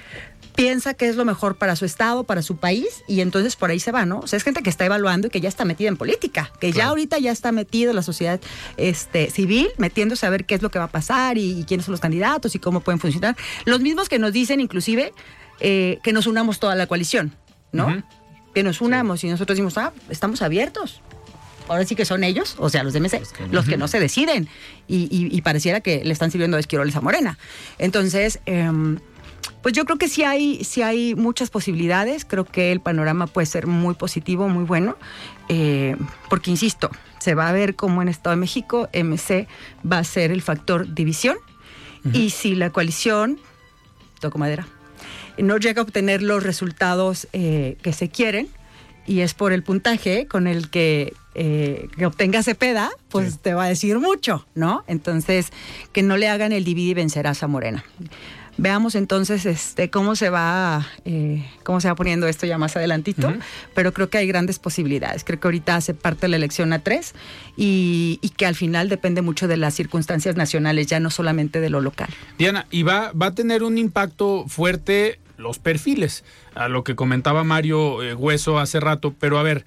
piensa 0.58 0.96
que 0.96 1.08
es 1.08 1.16
lo 1.16 1.24
mejor 1.24 1.56
para 1.56 1.76
su 1.76 1.86
estado, 1.86 2.24
para 2.24 2.42
su 2.42 2.58
país, 2.58 3.04
y 3.08 3.22
entonces 3.22 3.56
por 3.56 3.70
ahí 3.70 3.80
se 3.80 3.92
va, 3.92 4.08
¿no? 4.08 4.22
O 4.22 4.28
sea, 4.28 4.38
es 4.38 4.44
gente 4.44 4.64
que 4.64 4.72
está 4.72 4.86
evaluando 4.86 5.28
y 5.28 5.30
que 5.30 5.40
ya 5.40 5.48
está 5.48 5.66
metida 5.66 5.88
en 5.88 5.98
política, 5.98 6.52
que 6.60 6.72
ya 6.72 6.88
ahorita 6.88 7.20
ya 7.20 7.32
está 7.32 7.52
metido 7.52 7.92
en 7.92 7.96
la 7.96 8.02
sociedad 8.02 8.42
este, 8.76 9.30
civil, 9.30 9.70
metiéndose 9.78 10.26
a 10.26 10.32
ver 10.32 10.46
qué 10.46 10.56
es 10.56 10.64
lo 10.64 10.72
que 10.72 10.80
va 10.80 10.86
a 10.86 10.92
pasar 10.92 11.38
y, 11.38 11.64
quiénes 11.68 11.86
son 11.86 11.92
los 11.92 12.02
candidatos 12.02 12.56
y 12.56 12.60
cómo 12.60 12.80
pueden 12.80 13.00
funcionar. 13.00 13.38
Los 13.66 13.82
mismos 13.82 14.10
que 14.10 14.18
nos 14.18 14.34
dicen, 14.34 14.60
inclusive, 14.60 15.14
eh, 15.60 16.00
que 16.02 16.12
nos 16.12 16.26
unamos 16.26 16.60
toda 16.60 16.74
la 16.74 16.88
coalición, 16.88 17.36
¿no? 17.72 18.04
Que 18.56 18.64
nos 18.64 18.82
unamos 18.82 19.24
y 19.24 19.30
nosotros 19.30 19.56
decimos, 19.56 19.78
ah, 19.78 19.94
estamos 20.10 20.42
abiertos 20.42 21.02
ahora 21.68 21.86
sí 21.86 21.96
que 21.96 22.06
son 22.06 22.24
ellos, 22.24 22.56
o 22.60 22.70
sea, 22.70 22.82
los 22.84 22.94
de 22.94 23.02
MC, 23.02 23.22
los 23.52 23.66
que, 23.66 23.78
no 23.78 23.88
se 23.90 24.00
deciden 24.00 24.48
y, 24.88 25.42
pareciera 25.42 25.82
que 25.82 26.04
le 26.04 26.14
están 26.14 26.32
sirviendo 26.32 26.56
de 26.58 26.62
esquiroles 26.62 26.96
a 26.96 27.02
Morena. 27.02 27.38
Entonces, 27.78 28.40
em, 28.46 29.00
pues 29.68 29.76
yo 29.76 29.84
creo 29.84 29.98
que 29.98 30.08
sí 30.08 30.24
hay, 30.24 30.64
sí 30.64 30.82
hay 30.82 31.14
muchas 31.14 31.50
posibilidades. 31.50 32.24
Creo 32.24 32.46
que 32.46 32.72
el 32.72 32.80
panorama 32.80 33.28
puede 33.28 33.46
ser 33.48 33.68
muy 33.68 33.96
positivo, 33.96 34.48
muy 34.48 34.64
bueno. 34.64 34.96
Eh, 35.50 35.98
porque, 36.30 36.52
insisto, 36.52 36.90
se 37.20 37.36
va 37.36 37.50
a 37.50 37.52
ver 37.52 37.76
cómo 37.76 38.02
en 38.02 38.08
Estado 38.08 38.34
de 38.34 38.40
México 38.40 38.88
MC 38.94 39.46
va 39.86 39.98
a 39.98 40.06
ser 40.06 40.32
el 40.32 40.42
factor 40.42 40.94
división. 40.94 41.36
Y 42.14 42.30
si 42.30 42.56
la 42.56 42.70
coalición, 42.70 43.42
toco 44.22 44.38
madera, 44.38 44.66
no 45.38 45.58
llega 45.58 45.82
a 45.82 45.84
obtener 45.84 46.22
los 46.22 46.44
resultados 46.44 47.28
eh, 47.34 47.76
que 47.82 47.92
se 47.92 48.08
quieren, 48.08 48.48
y 49.06 49.20
es 49.20 49.34
por 49.34 49.52
el 49.52 49.64
puntaje 49.64 50.28
con 50.28 50.48
el 50.48 50.70
que, 50.70 51.14
eh, 51.36 51.90
que 51.98 52.06
obtenga 52.06 52.42
Cepeda, 52.42 52.90
pues 53.10 53.40
te 53.40 53.54
va 53.54 53.66
a 53.66 53.68
decir 53.68 54.00
mucho, 54.00 54.48
¿no? 54.56 54.86
Entonces, 54.88 55.52
que 55.92 56.04
no 56.04 56.16
le 56.16 56.30
hagan 56.30 56.54
el 56.54 56.64
divide 56.64 56.92
y 56.92 56.94
vencerás 56.94 57.44
a 57.44 57.48
Morena. 57.48 57.84
Veamos 58.58 58.96
entonces 58.96 59.46
este, 59.46 59.90
cómo 59.90 60.16
se 60.16 60.30
va 60.30 60.86
eh, 61.06 61.46
cómo 61.64 61.80
se 61.80 61.88
va 61.88 61.96
poniendo 61.96 62.28
esto 62.28 62.46
ya 62.46 62.58
más 62.58 62.76
adelantito, 62.76 63.32
pero 63.76 63.94
creo 63.94 64.10
que 64.10 64.18
hay 64.18 64.28
grandes 64.28 64.58
posibilidades. 64.58 65.24
Creo 65.24 65.40
que 65.40 65.48
ahorita 65.48 65.76
hace 65.76 65.94
parte 65.94 66.22
de 66.22 66.30
la 66.30 66.38
elección 66.38 66.74
a 66.74 66.80
tres 66.80 67.14
y, 67.56 68.20
que 68.36 68.46
al 68.46 68.56
final 68.56 68.90
depende 68.90 69.22
mucho 69.22 69.48
de 69.48 69.58
las 69.58 69.74
circunstancias 69.74 70.36
nacionales, 70.36 70.88
ya 70.88 71.00
no 71.00 71.10
solamente 71.10 71.60
de 71.60 71.70
lo 71.70 71.82
local. 71.82 72.10
Diana, 72.38 72.68
y 72.70 72.84
va, 72.84 73.12
va 73.14 73.28
a 73.28 73.36
tener 73.36 73.64
un 73.64 73.78
impacto 73.78 74.46
fuerte 74.48 75.20
los 75.38 75.60
perfiles, 75.60 76.24
a 76.56 76.68
lo 76.68 76.84
que 76.84 76.96
comentaba 76.96 77.44
Mario 77.44 78.04
eh, 78.04 78.14
Hueso 78.14 78.60
hace 78.60 78.80
rato, 78.80 79.14
pero 79.20 79.38
a 79.38 79.44
ver, 79.44 79.66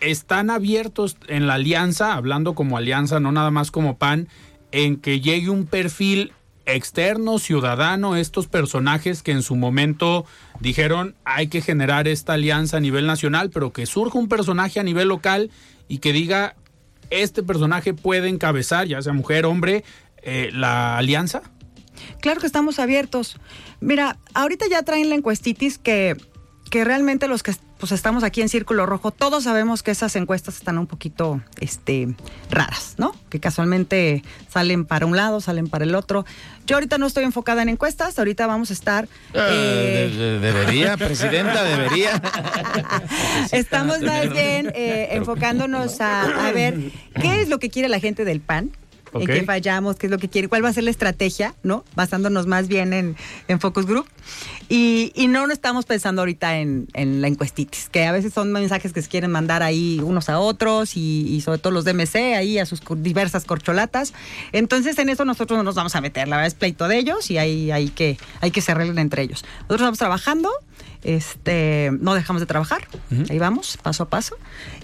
están 0.00 0.50
abiertos 0.50 1.16
en 1.28 1.46
la 1.46 1.54
alianza, 1.54 2.14
hablando 2.14 2.54
como 2.54 2.76
alianza, 2.76 3.20
no 3.20 3.32
nada 3.32 3.50
más 3.50 3.70
como 3.70 3.98
PAN, 3.98 4.28
en 4.72 4.96
que 4.96 5.20
llegue 5.20 5.50
un 5.50 5.66
perfil 5.66 6.32
externo, 6.66 7.38
ciudadano, 7.38 8.16
estos 8.16 8.46
personajes 8.46 9.22
que 9.22 9.32
en 9.32 9.42
su 9.42 9.56
momento 9.56 10.24
dijeron 10.60 11.14
hay 11.24 11.48
que 11.48 11.60
generar 11.60 12.08
esta 12.08 12.34
alianza 12.34 12.78
a 12.78 12.80
nivel 12.80 13.06
nacional, 13.06 13.50
pero 13.50 13.72
que 13.72 13.86
surja 13.86 14.18
un 14.18 14.28
personaje 14.28 14.80
a 14.80 14.82
nivel 14.82 15.08
local 15.08 15.50
y 15.88 15.98
que 15.98 16.12
diga 16.12 16.56
este 17.10 17.42
personaje 17.42 17.94
puede 17.94 18.28
encabezar, 18.28 18.86
ya 18.86 19.00
sea 19.02 19.12
mujer, 19.12 19.44
hombre, 19.44 19.84
eh, 20.22 20.50
la 20.52 20.96
alianza? 20.96 21.42
Claro 22.20 22.40
que 22.40 22.46
estamos 22.46 22.78
abiertos. 22.78 23.36
Mira, 23.80 24.16
ahorita 24.32 24.66
ya 24.68 24.82
traen 24.82 25.10
la 25.10 25.14
encuestitis 25.14 25.78
que, 25.78 26.16
que 26.70 26.84
realmente 26.84 27.28
los 27.28 27.42
que 27.42 27.54
pues 27.84 27.92
estamos 27.92 28.24
aquí 28.24 28.40
en 28.40 28.48
Círculo 28.48 28.86
Rojo, 28.86 29.10
todos 29.10 29.44
sabemos 29.44 29.82
que 29.82 29.90
esas 29.90 30.16
encuestas 30.16 30.56
están 30.56 30.78
un 30.78 30.86
poquito 30.86 31.42
este, 31.60 32.14
raras, 32.50 32.94
¿no? 32.96 33.14
Que 33.28 33.40
casualmente 33.40 34.22
salen 34.48 34.86
para 34.86 35.04
un 35.04 35.16
lado, 35.16 35.42
salen 35.42 35.68
para 35.68 35.84
el 35.84 35.94
otro. 35.94 36.24
Yo 36.66 36.76
ahorita 36.76 36.96
no 36.96 37.06
estoy 37.06 37.24
enfocada 37.24 37.60
en 37.60 37.68
encuestas, 37.68 38.18
ahorita 38.18 38.46
vamos 38.46 38.70
a 38.70 38.72
estar... 38.72 39.04
Eh, 39.34 40.08
eh, 40.10 40.38
debería, 40.40 40.96
presidenta, 40.96 41.62
debería. 41.62 42.22
Estamos 43.52 44.00
más 44.00 44.30
bien 44.30 44.72
eh, 44.74 45.08
enfocándonos 45.10 46.00
a, 46.00 46.46
a 46.46 46.52
ver 46.52 46.90
qué 47.20 47.42
es 47.42 47.50
lo 47.50 47.58
que 47.58 47.68
quiere 47.68 47.90
la 47.90 48.00
gente 48.00 48.24
del 48.24 48.40
PAN, 48.40 48.70
en 49.20 49.26
qué 49.26 49.44
fallamos, 49.44 49.96
qué 49.96 50.06
es 50.06 50.10
lo 50.10 50.18
que 50.18 50.28
quiere, 50.28 50.48
cuál 50.48 50.64
va 50.64 50.68
a 50.68 50.72
ser 50.72 50.84
la 50.84 50.90
estrategia, 50.90 51.54
¿no? 51.62 51.84
Basándonos 51.94 52.46
más 52.46 52.68
bien 52.68 52.92
en, 52.92 53.16
en 53.48 53.60
Focus 53.60 53.86
Group. 53.86 54.06
Y, 54.68 55.12
y, 55.14 55.28
no 55.28 55.50
estamos 55.50 55.84
pensando 55.84 56.22
ahorita 56.22 56.58
en, 56.58 56.88
en, 56.94 57.20
la 57.20 57.28
encuestitis, 57.28 57.88
que 57.90 58.06
a 58.06 58.12
veces 58.12 58.32
son 58.32 58.50
mensajes 58.50 58.92
que 58.92 59.02
se 59.02 59.08
quieren 59.08 59.30
mandar 59.30 59.62
ahí 59.62 60.00
unos 60.02 60.28
a 60.28 60.38
otros 60.38 60.96
y, 60.96 61.40
sobre 61.42 61.58
todo 61.58 61.72
los 61.72 61.84
DMC 61.84 62.16
ahí 62.36 62.58
a 62.58 62.66
sus 62.66 62.80
diversas 62.96 63.44
corcholatas. 63.44 64.14
Entonces 64.52 64.98
en 64.98 65.10
eso 65.10 65.24
nosotros 65.24 65.58
no 65.58 65.62
nos 65.62 65.74
vamos 65.74 65.94
a 65.96 66.00
meter, 66.00 66.28
la 66.28 66.36
verdad 66.36 66.48
es 66.48 66.54
pleito 66.54 66.88
de 66.88 66.98
ellos 66.98 67.30
y 67.30 67.38
ahí 67.38 67.70
hay 67.70 67.88
que, 67.88 68.16
hay 68.40 68.50
que 68.50 68.60
se 68.62 68.72
arreglen 68.72 68.98
entre 68.98 69.22
ellos. 69.22 69.44
Nosotros 69.60 69.80
estamos 69.80 69.98
trabajando, 69.98 70.50
este, 71.02 71.90
no 72.00 72.14
dejamos 72.14 72.40
de 72.40 72.46
trabajar, 72.46 72.88
ahí 73.28 73.38
vamos, 73.38 73.78
paso 73.82 74.04
a 74.04 74.08
paso, 74.08 74.36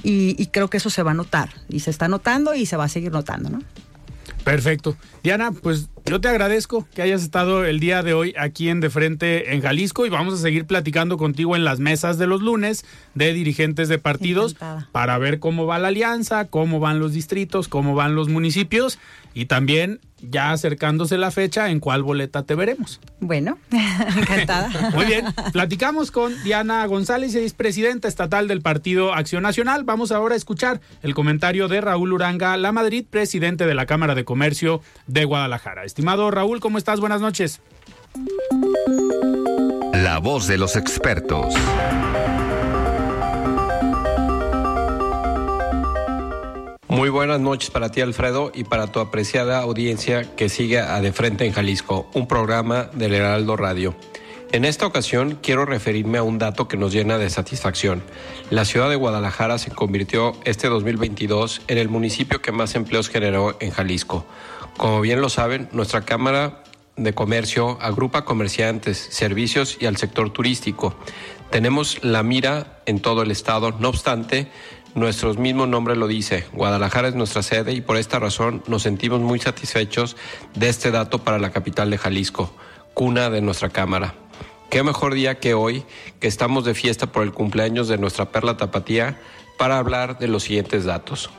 y, 0.02 0.40
y 0.40 0.46
creo 0.48 0.68
que 0.68 0.76
eso 0.76 0.90
se 0.90 1.02
va 1.02 1.12
a 1.12 1.14
notar, 1.14 1.50
y 1.68 1.80
se 1.80 1.90
está 1.90 2.08
notando 2.08 2.54
y 2.54 2.66
se 2.66 2.76
va 2.76 2.84
a 2.84 2.88
seguir 2.88 3.12
notando, 3.12 3.48
¿no? 3.48 3.60
Perfecto. 4.44 4.96
Diana, 5.22 5.52
pues 5.52 5.88
yo 6.06 6.20
te 6.20 6.28
agradezco 6.28 6.86
que 6.94 7.02
hayas 7.02 7.22
estado 7.22 7.64
el 7.64 7.80
día 7.80 8.02
de 8.02 8.14
hoy 8.14 8.34
aquí 8.38 8.68
en 8.68 8.80
De 8.80 8.90
Frente 8.90 9.54
en 9.54 9.62
Jalisco 9.62 10.06
y 10.06 10.08
vamos 10.08 10.34
a 10.34 10.36
seguir 10.38 10.66
platicando 10.66 11.16
contigo 11.16 11.56
en 11.56 11.64
las 11.64 11.80
mesas 11.80 12.18
de 12.18 12.26
los 12.26 12.42
lunes 12.42 12.84
de 13.14 13.32
dirigentes 13.32 13.88
de 13.88 13.98
partidos 13.98 14.56
para 14.92 15.18
ver 15.18 15.38
cómo 15.38 15.66
va 15.66 15.78
la 15.78 15.88
alianza, 15.88 16.46
cómo 16.46 16.80
van 16.80 16.98
los 16.98 17.12
distritos, 17.12 17.68
cómo 17.68 17.94
van 17.94 18.14
los 18.14 18.28
municipios 18.28 18.98
y 19.34 19.46
también 19.46 20.00
ya 20.22 20.52
acercándose 20.52 21.16
la 21.16 21.30
fecha 21.30 21.70
en 21.70 21.80
cuál 21.80 22.02
boleta 22.02 22.42
te 22.42 22.54
veremos. 22.54 23.00
Bueno, 23.20 23.58
encantada. 23.70 24.90
Muy 24.90 25.06
bien, 25.06 25.26
platicamos 25.52 26.10
con 26.10 26.42
Diana 26.42 26.84
González, 26.86 27.34
es 27.34 27.54
presidenta 27.54 28.08
estatal 28.08 28.48
del 28.48 28.60
Partido 28.60 29.14
Acción 29.14 29.42
Nacional. 29.42 29.84
Vamos 29.84 30.12
ahora 30.12 30.34
a 30.34 30.36
escuchar 30.36 30.80
el 31.02 31.14
comentario 31.14 31.68
de 31.68 31.80
Raúl 31.80 32.12
Uranga 32.12 32.56
La 32.56 32.72
Madrid, 32.72 33.06
presidente 33.08 33.66
de 33.66 33.74
la 33.74 33.86
Cámara 33.86 34.14
de 34.14 34.24
Comercio 34.24 34.82
de 35.06 35.24
Guadalajara. 35.24 35.84
Estimado 35.90 36.30
Raúl, 36.30 36.60
¿cómo 36.60 36.78
estás? 36.78 37.00
Buenas 37.00 37.20
noches. 37.20 37.60
La 39.92 40.20
voz 40.20 40.46
de 40.46 40.56
los 40.56 40.76
expertos. 40.76 41.52
Muy 46.86 47.08
buenas 47.08 47.40
noches 47.40 47.70
para 47.70 47.90
ti, 47.90 48.02
Alfredo, 48.02 48.52
y 48.54 48.62
para 48.62 48.86
tu 48.86 49.00
apreciada 49.00 49.58
audiencia 49.58 50.36
que 50.36 50.48
sigue 50.48 50.78
a 50.78 51.00
De 51.00 51.12
Frente 51.12 51.44
en 51.44 51.52
Jalisco, 51.52 52.08
un 52.14 52.28
programa 52.28 52.84
del 52.94 53.12
Heraldo 53.12 53.56
Radio. 53.56 53.96
En 54.52 54.64
esta 54.64 54.86
ocasión 54.86 55.40
quiero 55.42 55.64
referirme 55.64 56.18
a 56.18 56.22
un 56.22 56.38
dato 56.38 56.68
que 56.68 56.76
nos 56.76 56.92
llena 56.92 57.18
de 57.18 57.30
satisfacción. 57.30 58.02
La 58.50 58.64
ciudad 58.64 58.88
de 58.90 58.96
Guadalajara 58.96 59.58
se 59.58 59.72
convirtió 59.72 60.34
este 60.44 60.68
2022 60.68 61.62
en 61.66 61.78
el 61.78 61.88
municipio 61.88 62.40
que 62.40 62.52
más 62.52 62.76
empleos 62.76 63.08
generó 63.08 63.56
en 63.58 63.70
Jalisco. 63.72 64.24
Como 64.76 65.00
bien 65.00 65.20
lo 65.20 65.28
saben, 65.28 65.68
nuestra 65.72 66.02
Cámara 66.02 66.62
de 66.96 67.14
Comercio 67.14 67.78
agrupa 67.80 68.24
comerciantes, 68.24 68.98
servicios 69.10 69.78
y 69.80 69.86
al 69.86 69.96
sector 69.96 70.30
turístico. 70.32 70.94
Tenemos 71.50 72.02
la 72.04 72.22
mira 72.22 72.80
en 72.86 73.00
todo 73.00 73.22
el 73.22 73.30
estado, 73.30 73.72
no 73.72 73.88
obstante, 73.88 74.48
nuestro 74.94 75.32
mismo 75.34 75.66
nombre 75.66 75.94
lo 75.94 76.08
dice, 76.08 76.46
Guadalajara 76.52 77.08
es 77.08 77.14
nuestra 77.14 77.42
sede 77.42 77.72
y 77.72 77.80
por 77.80 77.96
esta 77.96 78.18
razón 78.18 78.62
nos 78.66 78.82
sentimos 78.82 79.20
muy 79.20 79.38
satisfechos 79.38 80.16
de 80.54 80.68
este 80.68 80.90
dato 80.90 81.22
para 81.22 81.38
la 81.38 81.50
capital 81.50 81.90
de 81.90 81.98
Jalisco, 81.98 82.52
cuna 82.92 83.30
de 83.30 83.40
nuestra 83.40 83.70
Cámara. 83.70 84.14
Qué 84.68 84.82
mejor 84.82 85.14
día 85.14 85.38
que 85.38 85.54
hoy, 85.54 85.84
que 86.18 86.28
estamos 86.28 86.64
de 86.64 86.74
fiesta 86.74 87.10
por 87.10 87.22
el 87.22 87.32
cumpleaños 87.32 87.88
de 87.88 87.98
nuestra 87.98 88.32
perla 88.32 88.56
tapatía, 88.56 89.20
para 89.58 89.78
hablar 89.78 90.18
de 90.18 90.28
los 90.28 90.44
siguientes 90.44 90.84
datos. 90.84 91.30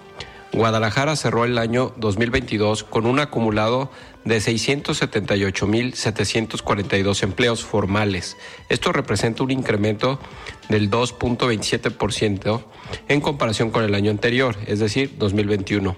Guadalajara 0.53 1.15
cerró 1.15 1.45
el 1.45 1.57
año 1.57 1.93
2022 1.95 2.83
con 2.83 3.05
un 3.05 3.19
acumulado 3.19 3.89
de 4.25 4.35
678.742 4.37 7.23
empleos 7.23 7.63
formales. 7.63 8.35
Esto 8.67 8.91
representa 8.91 9.43
un 9.43 9.51
incremento 9.51 10.19
del 10.67 10.91
2.27% 10.91 12.65
en 13.07 13.21
comparación 13.21 13.71
con 13.71 13.85
el 13.85 13.95
año 13.95 14.11
anterior, 14.11 14.57
es 14.67 14.79
decir, 14.79 15.15
2021. 15.17 15.95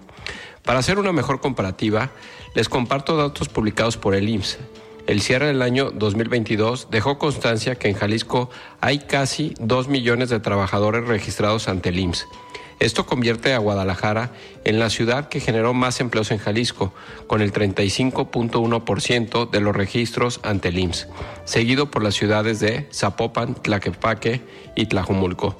Para 0.63 0.77
hacer 0.79 0.99
una 0.99 1.11
mejor 1.11 1.41
comparativa, 1.41 2.11
les 2.53 2.69
comparto 2.69 3.17
datos 3.17 3.49
publicados 3.49 3.97
por 3.97 4.13
el 4.13 4.29
IMSS. 4.29 4.59
El 5.07 5.21
cierre 5.21 5.47
del 5.47 5.63
año 5.63 5.89
2022 5.91 6.89
dejó 6.91 7.17
constancia 7.17 7.73
que 7.75 7.89
en 7.89 7.95
Jalisco 7.95 8.49
hay 8.79 8.99
casi 8.99 9.53
2 9.59 9.89
millones 9.89 10.29
de 10.29 10.39
trabajadores 10.39 11.05
registrados 11.07 11.67
ante 11.67 11.89
el 11.89 11.99
IMSS. 11.99 12.27
Esto 12.83 13.05
convierte 13.05 13.53
a 13.53 13.59
Guadalajara 13.59 14.31
en 14.65 14.77
la 14.77 14.89
ciudad 14.89 15.29
que 15.29 15.39
generó 15.39 15.73
más 15.73 16.01
empleos 16.01 16.31
en 16.31 16.37
Jalisco, 16.37 16.93
con 17.27 17.41
el 17.41 17.53
35.1% 17.53 19.49
de 19.49 19.61
los 19.61 19.73
registros 19.73 20.41
ante 20.43 20.67
el 20.67 20.79
IMSS, 20.79 21.07
seguido 21.45 21.89
por 21.89 22.03
las 22.03 22.13
ciudades 22.13 22.59
de 22.59 22.89
Zapopan, 22.93 23.55
Tlaquepaque 23.55 24.41
y 24.75 24.87
Tlajumulco. 24.87 25.55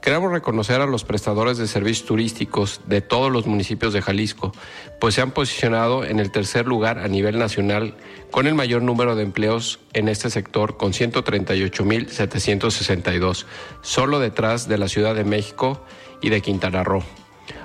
Queremos 0.00 0.32
reconocer 0.32 0.80
a 0.80 0.86
los 0.86 1.04
prestadores 1.04 1.58
de 1.58 1.68
servicios 1.68 2.06
turísticos 2.06 2.80
de 2.86 3.02
todos 3.02 3.30
los 3.30 3.46
municipios 3.46 3.92
de 3.92 4.00
Jalisco, 4.00 4.54
pues 4.98 5.14
se 5.14 5.20
han 5.20 5.32
posicionado 5.32 6.06
en 6.06 6.20
el 6.20 6.30
tercer 6.30 6.66
lugar 6.66 7.00
a 7.00 7.06
nivel 7.06 7.38
nacional 7.38 7.96
con 8.30 8.46
el 8.46 8.54
mayor 8.54 8.80
número 8.80 9.14
de 9.14 9.24
empleos 9.24 9.78
en 9.92 10.08
este 10.08 10.30
sector, 10.30 10.78
con 10.78 10.94
138.762, 10.94 13.44
solo 13.82 14.20
detrás 14.20 14.68
de 14.68 14.78
la 14.78 14.88
Ciudad 14.88 15.14
de 15.14 15.24
México 15.24 15.84
y 16.22 16.30
de 16.30 16.40
Quintana 16.40 16.82
Roo. 16.82 17.02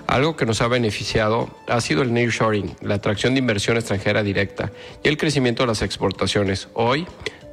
Algo 0.07 0.35
que 0.35 0.45
nos 0.45 0.61
ha 0.61 0.67
beneficiado 0.67 1.49
ha 1.67 1.79
sido 1.81 2.01
el 2.01 2.13
nearshoring, 2.13 2.75
la 2.81 2.95
atracción 2.95 3.33
de 3.33 3.39
inversión 3.39 3.77
extranjera 3.77 4.23
directa 4.23 4.71
y 5.03 5.07
el 5.07 5.17
crecimiento 5.17 5.63
de 5.63 5.67
las 5.67 5.81
exportaciones. 5.81 6.69
Hoy, 6.73 7.05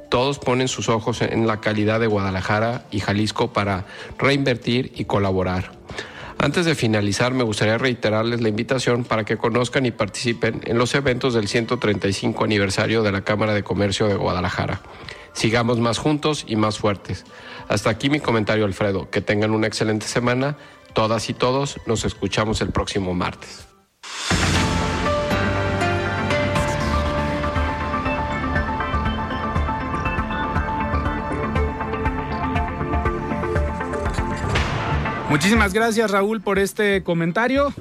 todos 0.09 0.39
ponen 0.39 0.67
sus 0.67 0.89
ojos 0.89 1.21
en 1.21 1.47
la 1.47 1.59
calidad 1.59 1.99
de 1.99 2.07
Guadalajara 2.07 2.85
y 2.91 2.99
Jalisco 2.99 3.51
para 3.51 3.85
reinvertir 4.17 4.93
y 4.95 5.05
colaborar. 5.05 5.71
Antes 6.37 6.65
de 6.65 6.75
finalizar, 6.75 7.33
me 7.33 7.43
gustaría 7.43 7.77
reiterarles 7.77 8.41
la 8.41 8.49
invitación 8.49 9.03
para 9.03 9.23
que 9.23 9.37
conozcan 9.37 9.85
y 9.85 9.91
participen 9.91 10.61
en 10.65 10.77
los 10.77 10.93
eventos 10.93 11.33
del 11.33 11.47
135 11.47 12.43
aniversario 12.43 13.03
de 13.03 13.11
la 13.11 13.21
Cámara 13.21 13.53
de 13.53 13.63
Comercio 13.63 14.07
de 14.07 14.15
Guadalajara. 14.15 14.81
Sigamos 15.33 15.79
más 15.79 15.97
juntos 15.97 16.45
y 16.47 16.55
más 16.55 16.77
fuertes. 16.77 17.25
Hasta 17.67 17.89
aquí 17.89 18.09
mi 18.09 18.19
comentario, 18.19 18.63
Alfredo. 18.65 19.09
Que 19.09 19.21
tengan 19.21 19.51
una 19.51 19.67
excelente 19.67 20.07
semana. 20.07 20.55
Todas 20.95 21.29
y 21.29 21.33
todos 21.33 21.77
nos 21.85 22.05
escuchamos 22.05 22.61
el 22.61 22.69
próximo 22.69 23.13
martes. 23.13 23.67
Muchísimas 35.29 35.73
gracias 35.73 36.09
Raúl 36.11 36.39
por 36.39 36.59
este 36.59 37.03
comentario. 37.03 37.73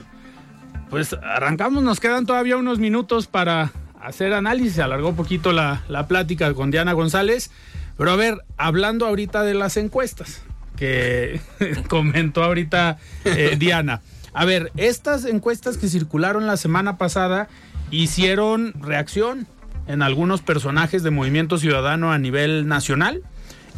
Pues 0.91 1.12
arrancamos, 1.12 1.85
nos 1.85 2.01
quedan 2.01 2.27
todavía 2.27 2.57
unos 2.57 2.81
minutos 2.81 3.29
para 3.29 3.71
hacer 4.03 4.33
análisis. 4.33 4.75
Se 4.75 4.83
alargó 4.83 5.11
un 5.11 5.17
poquito 5.17 5.53
la, 5.53 5.85
la 5.87 6.09
plática 6.09 6.53
con 6.53 6.73
Diana 6.73 6.95
González. 6.95 7.53
Pero 7.97 8.11
a 8.11 8.17
ver, 8.17 8.39
hablando 8.57 9.07
ahorita 9.07 9.45
de 9.45 9.55
las 9.55 9.77
encuestas 9.77 10.43
que 10.77 11.41
comentó 11.89 12.43
ahorita 12.43 12.99
eh, 13.25 13.57
Diana. 13.59 14.03
A 14.33 14.45
ver, 14.45 14.72
estas 14.77 15.25
encuestas 15.25 15.79
que 15.79 15.89
circularon 15.89 16.47
la 16.47 16.57
semana 16.57 16.99
pasada 16.99 17.49
hicieron 17.91 18.75
reacción 18.81 19.47
en 19.87 20.03
algunos 20.03 20.43
personajes 20.43 21.03
de 21.03 21.11
Movimiento 21.11 21.59
Ciudadano 21.59 22.12
a 22.12 22.18
nivel 22.18 22.66
nacional 22.66 23.22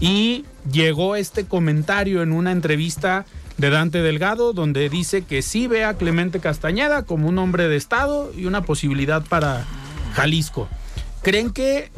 y 0.00 0.44
llegó 0.70 1.16
este 1.16 1.44
comentario 1.46 2.22
en 2.22 2.32
una 2.32 2.52
entrevista 2.52 3.26
de 3.58 3.70
Dante 3.70 4.02
Delgado, 4.02 4.52
donde 4.52 4.88
dice 4.88 5.22
que 5.22 5.42
sí 5.42 5.66
ve 5.66 5.84
a 5.84 5.94
Clemente 5.94 6.40
Castañeda 6.40 7.04
como 7.04 7.28
un 7.28 7.38
hombre 7.38 7.68
de 7.68 7.76
Estado 7.76 8.32
y 8.36 8.44
una 8.44 8.62
posibilidad 8.62 9.24
para 9.24 9.64
Jalisco. 10.14 10.68
¿Creen 11.22 11.50
que 11.50 11.90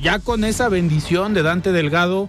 ya 0.00 0.18
con 0.18 0.44
esa 0.44 0.68
bendición 0.68 1.34
de 1.34 1.42
Dante 1.42 1.72
Delgado 1.72 2.28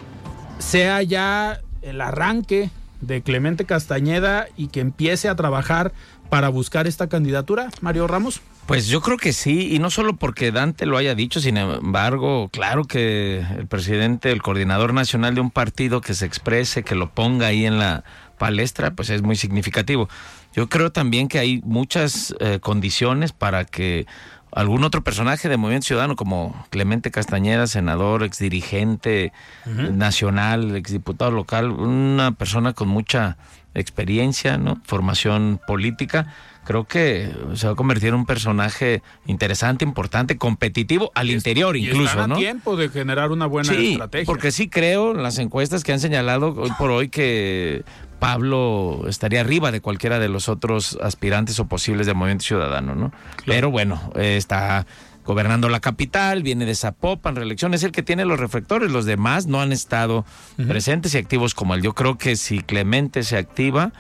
sea 0.60 1.02
ya 1.02 1.60
el 1.86 2.02
arranque 2.02 2.72
de 3.02 3.22
Clemente 3.22 3.66
Castañeda 3.66 4.48
y 4.58 4.68
que 4.68 4.80
empiece 4.80 5.30
a 5.30 5.36
trabajar 5.36 5.94
para 6.30 6.50
buscar 6.50 6.88
esta 6.88 7.08
candidatura, 7.08 7.70
Mario 7.82 8.08
Ramos? 8.08 8.42
Pues 8.66 8.88
yo 8.88 9.00
creo 9.02 9.18
que 9.18 9.32
sí, 9.32 9.76
y 9.76 9.80
no 9.80 9.92
solo 9.92 10.16
porque 10.16 10.52
Dante 10.52 10.88
lo 10.88 10.98
haya 10.98 11.14
dicho, 11.14 11.40
sin 11.40 11.58
embargo, 11.58 12.50
claro 12.52 12.86
que 12.86 13.46
el 13.58 13.68
presidente, 13.68 14.32
el 14.32 14.42
coordinador 14.42 14.94
nacional 14.94 15.36
de 15.36 15.42
un 15.42 15.52
partido 15.52 16.02
que 16.02 16.16
se 16.16 16.26
exprese, 16.26 16.84
que 16.84 16.96
lo 16.96 17.12
ponga 17.12 17.48
ahí 17.48 17.66
en 17.66 17.78
la 17.78 18.04
palestra, 18.40 18.92
pues 18.92 19.12
es 19.12 19.22
muy 19.22 19.36
significativo. 19.36 20.10
Yo 20.56 20.68
creo 20.68 20.92
también 20.92 21.28
que 21.28 21.38
hay 21.38 21.62
muchas 21.64 22.34
eh, 22.40 22.60
condiciones 22.60 23.34
para 23.34 23.66
que 23.66 24.08
algún 24.56 24.86
otro 24.86 25.04
personaje 25.04 25.50
de 25.50 25.58
Movimiento 25.58 25.88
Ciudadano 25.88 26.16
como 26.16 26.66
Clemente 26.70 27.12
Castañeda, 27.12 27.68
senador, 27.68 28.24
exdirigente 28.24 29.34
nacional, 29.66 30.78
exdiputado 30.78 31.30
local, 31.32 31.72
una 31.72 32.32
persona 32.32 32.72
con 32.72 32.88
mucha 32.88 33.38
experiencia, 33.76 34.58
¿no? 34.58 34.82
Formación 34.86 35.60
política, 35.68 36.34
creo 36.66 36.86
que 36.86 37.32
se 37.54 37.68
va 37.68 37.74
a 37.74 37.76
convertir 37.76 38.10
en 38.10 38.16
un 38.16 38.26
personaje 38.26 39.02
interesante, 39.28 39.86
importante, 39.86 40.38
competitivo 40.38 41.12
al 41.14 41.30
interior 41.30 41.78
incluso, 41.78 42.24
y 42.24 42.28
¿no? 42.28 42.36
tiempo 42.36 42.76
de 42.76 42.90
generar 42.90 43.32
una 43.32 43.46
buena 43.46 43.72
sí, 43.72 43.92
estrategia. 43.92 44.26
Porque 44.26 44.52
sí 44.52 44.68
creo 44.68 45.12
en 45.12 45.24
las 45.24 45.38
encuestas 45.38 45.84
que 45.84 45.94
han 45.94 46.00
señalado 46.00 46.54
hoy 46.58 46.72
por 46.78 46.92
hoy 46.92 47.10
que 47.10 47.84
Pablo 48.20 49.06
estaría 49.08 49.42
arriba 49.42 49.72
de 49.72 49.82
cualquiera 49.82 50.20
de 50.20 50.28
los 50.28 50.50
otros 50.50 50.98
aspirantes 51.02 51.60
o 51.60 51.68
posibles 51.68 52.08
de 52.08 52.14
Movimiento 52.14 52.46
Ciudadano, 52.46 52.96
¿no? 52.96 53.12
Pero 53.46 53.70
bueno, 53.70 54.12
eh, 54.16 54.38
está 54.38 54.88
gobernando 55.26 55.70
la 55.70 55.80
capital, 55.80 56.44
viene 56.44 56.66
de 56.66 56.76
Zapopan, 56.76 57.36
reelección, 57.36 57.74
es 57.74 57.84
el 57.84 57.92
que 57.92 58.04
tiene 58.04 58.26
los 58.26 58.40
reflectores, 58.40 58.92
los 58.92 59.06
demás 59.06 59.48
no 59.48 59.60
han 59.60 59.72
estado 59.72 60.24
presentes 60.68 61.16
y 61.16 61.18
activos 61.18 61.56
como 61.56 61.74
él. 61.74 61.82
Yo 61.82 61.94
creo 61.94 62.18
que 62.18 62.36
si 62.36 62.60
Clemente 62.60 63.24
se 63.24 63.38
activa 63.38 63.92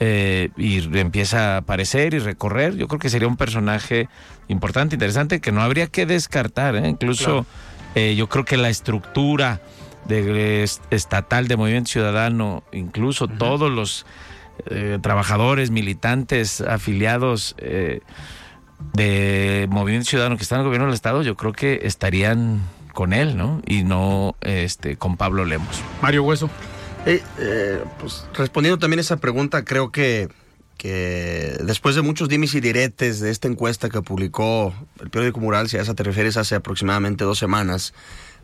eh, 0.00 0.48
y 0.56 0.78
empieza 0.98 1.54
a 1.54 1.56
aparecer 1.58 2.14
y 2.14 2.18
recorrer, 2.18 2.76
yo 2.76 2.88
creo 2.88 2.98
que 2.98 3.10
sería 3.10 3.28
un 3.28 3.36
personaje 3.36 4.08
importante, 4.48 4.96
interesante, 4.96 5.40
que 5.40 5.52
no 5.52 5.60
habría 5.60 5.86
que 5.86 6.06
descartar, 6.06 6.74
¿eh? 6.76 6.88
incluso 6.88 7.44
eh, 7.94 8.14
yo 8.16 8.28
creo 8.30 8.46
que 8.46 8.56
la 8.56 8.70
estructura 8.70 9.60
de, 10.06 10.66
estatal 10.90 11.46
de 11.46 11.56
Movimiento 11.58 11.90
Ciudadano, 11.90 12.64
incluso 12.72 13.28
todos 13.28 13.70
los 13.70 14.06
trabajadores, 15.00 15.70
militantes, 15.70 16.60
afiliados 16.60 17.56
de 18.94 19.66
Movimiento 19.70 20.08
Ciudadano 20.08 20.36
que 20.36 20.42
están 20.42 20.56
en 20.58 20.60
el 20.62 20.66
gobierno 20.66 20.86
del 20.86 20.94
Estado, 20.94 21.22
yo 21.22 21.36
creo 21.36 21.52
que 21.52 21.80
estarían 21.82 22.60
con 22.92 23.12
él, 23.12 23.36
¿no? 23.36 23.62
Y 23.66 23.84
no 23.84 24.36
este, 24.40 24.96
con 24.96 25.16
Pablo 25.16 25.44
Lemos. 25.44 25.80
Mario 26.02 26.24
Hueso. 26.24 26.50
Eh, 27.06 27.22
eh, 27.38 27.82
pues 27.98 28.26
respondiendo 28.34 28.78
también 28.78 28.98
a 28.98 29.02
esa 29.02 29.16
pregunta, 29.16 29.64
creo 29.64 29.90
que, 29.90 30.28
que 30.76 31.56
después 31.62 31.94
de 31.94 32.02
muchos 32.02 32.28
dimis 32.28 32.54
y 32.54 32.60
diretes 32.60 33.20
de 33.20 33.30
esta 33.30 33.48
encuesta 33.48 33.88
que 33.88 34.02
publicó 34.02 34.74
el 35.00 35.08
periódico 35.08 35.40
Mural, 35.40 35.68
si 35.68 35.78
a 35.78 35.82
esa 35.82 35.94
te 35.94 36.02
refieres, 36.02 36.36
hace 36.36 36.54
aproximadamente 36.54 37.24
dos 37.24 37.38
semanas, 37.38 37.94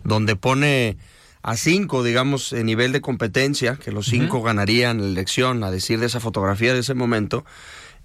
donde 0.04 0.36
pone 0.36 0.96
a 1.42 1.56
cinco, 1.56 2.02
digamos, 2.02 2.52
en 2.52 2.66
nivel 2.66 2.92
de 2.92 3.00
competencia, 3.00 3.76
que 3.76 3.92
los 3.92 4.06
cinco 4.06 4.42
ganarían 4.42 5.00
la 5.00 5.06
elección, 5.06 5.62
a 5.62 5.70
decir 5.70 6.00
de 6.00 6.06
esa 6.06 6.18
fotografía 6.18 6.72
de 6.72 6.80
ese 6.80 6.94
momento, 6.94 7.44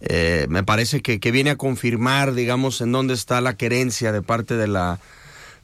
eh, 0.02 0.48
me 0.50 0.64
parece 0.64 1.02
que, 1.02 1.20
que, 1.20 1.32
viene 1.32 1.52
a 1.52 1.56
confirmar, 1.56 2.34
digamos, 2.34 2.82
en 2.82 2.92
dónde 2.92 3.14
está 3.14 3.40
la 3.40 3.56
querencia 3.56 4.12
de 4.12 4.22
parte 4.22 4.56
de 4.56 4.68
la, 4.68 5.00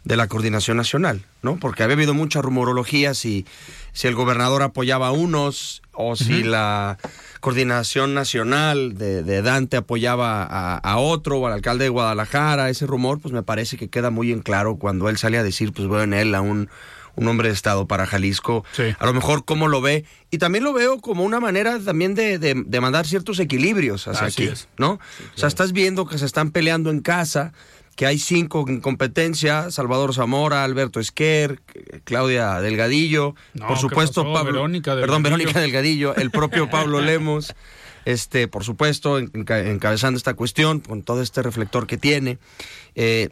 de 0.07 0.15
la 0.15 0.27
coordinación 0.27 0.77
nacional, 0.77 1.25
¿no? 1.41 1.57
Porque 1.57 1.83
había 1.83 1.95
habido 1.95 2.13
mucha 2.13 2.41
rumorología 2.41 3.13
si, 3.13 3.45
si 3.93 4.07
el 4.07 4.15
gobernador 4.15 4.63
apoyaba 4.63 5.07
a 5.07 5.11
unos 5.11 5.81
o 5.91 6.15
si 6.15 6.43
la 6.43 6.97
coordinación 7.41 8.13
nacional 8.13 8.97
de, 8.97 9.41
Dante 9.41 9.77
apoyaba 9.77 10.43
a, 10.77 10.97
otro 10.97 11.39
o 11.39 11.47
al 11.47 11.53
alcalde 11.53 11.85
de 11.85 11.89
Guadalajara. 11.89 12.69
Ese 12.69 12.85
rumor, 12.85 13.19
pues 13.19 13.33
me 13.33 13.43
parece 13.43 13.75
que 13.75 13.89
queda 13.89 14.09
muy 14.09 14.31
en 14.31 14.41
claro 14.41 14.77
cuando 14.77 15.09
él 15.09 15.17
sale 15.17 15.39
a 15.39 15.43
decir, 15.43 15.73
pues 15.73 15.89
veo 15.89 16.03
en 16.03 16.13
él 16.13 16.35
a 16.35 16.41
un, 16.41 16.69
un 17.17 17.27
hombre 17.27 17.49
de 17.49 17.53
Estado 17.53 17.87
para 17.87 18.05
Jalisco. 18.05 18.63
A 18.99 19.05
lo 19.05 19.13
mejor 19.13 19.43
cómo 19.43 19.67
lo 19.67 19.81
ve. 19.81 20.05
Y 20.31 20.37
también 20.37 20.63
lo 20.63 20.71
veo 20.71 20.99
como 20.99 21.23
una 21.23 21.39
manera 21.39 21.79
también 21.79 22.15
de, 22.15 22.37
de, 22.37 22.81
mandar 22.81 23.05
ciertos 23.05 23.39
equilibrios 23.39 24.07
hacia 24.07 24.27
aquí, 24.27 24.49
¿no? 24.77 24.91
O 24.93 25.37
sea, 25.37 25.47
estás 25.47 25.73
viendo 25.73 26.05
que 26.07 26.17
se 26.17 26.25
están 26.25 26.51
peleando 26.51 26.89
en 26.89 27.01
casa 27.01 27.51
que 27.97 28.05
hay 28.05 28.19
cinco 28.19 28.63
en 28.67 28.79
competencia, 28.79 29.71
Salvador 29.71 30.13
Zamora, 30.13 30.63
Alberto 30.63 30.99
Esquer, 30.99 31.59
Claudia 32.03 32.61
Delgadillo, 32.61 33.33
por 33.67 33.79
supuesto 33.79 34.21
Pablo, 34.21 34.53
Verónica 34.53 34.93
perdón, 34.93 35.23
Verónica 35.23 35.59
Delgadillo, 35.59 36.15
el 36.15 36.29
propio 36.29 36.69
Pablo 36.69 37.01
Lemos, 37.01 37.55
este, 38.05 38.47
por 38.47 38.63
supuesto, 38.63 39.17
encabezando 39.17 40.15
esta 40.15 40.35
cuestión 40.35 40.79
con 40.79 41.01
todo 41.01 41.23
este 41.23 41.41
reflector 41.41 41.87
que 41.87 41.97
tiene. 41.97 42.37
Eh, 42.93 43.29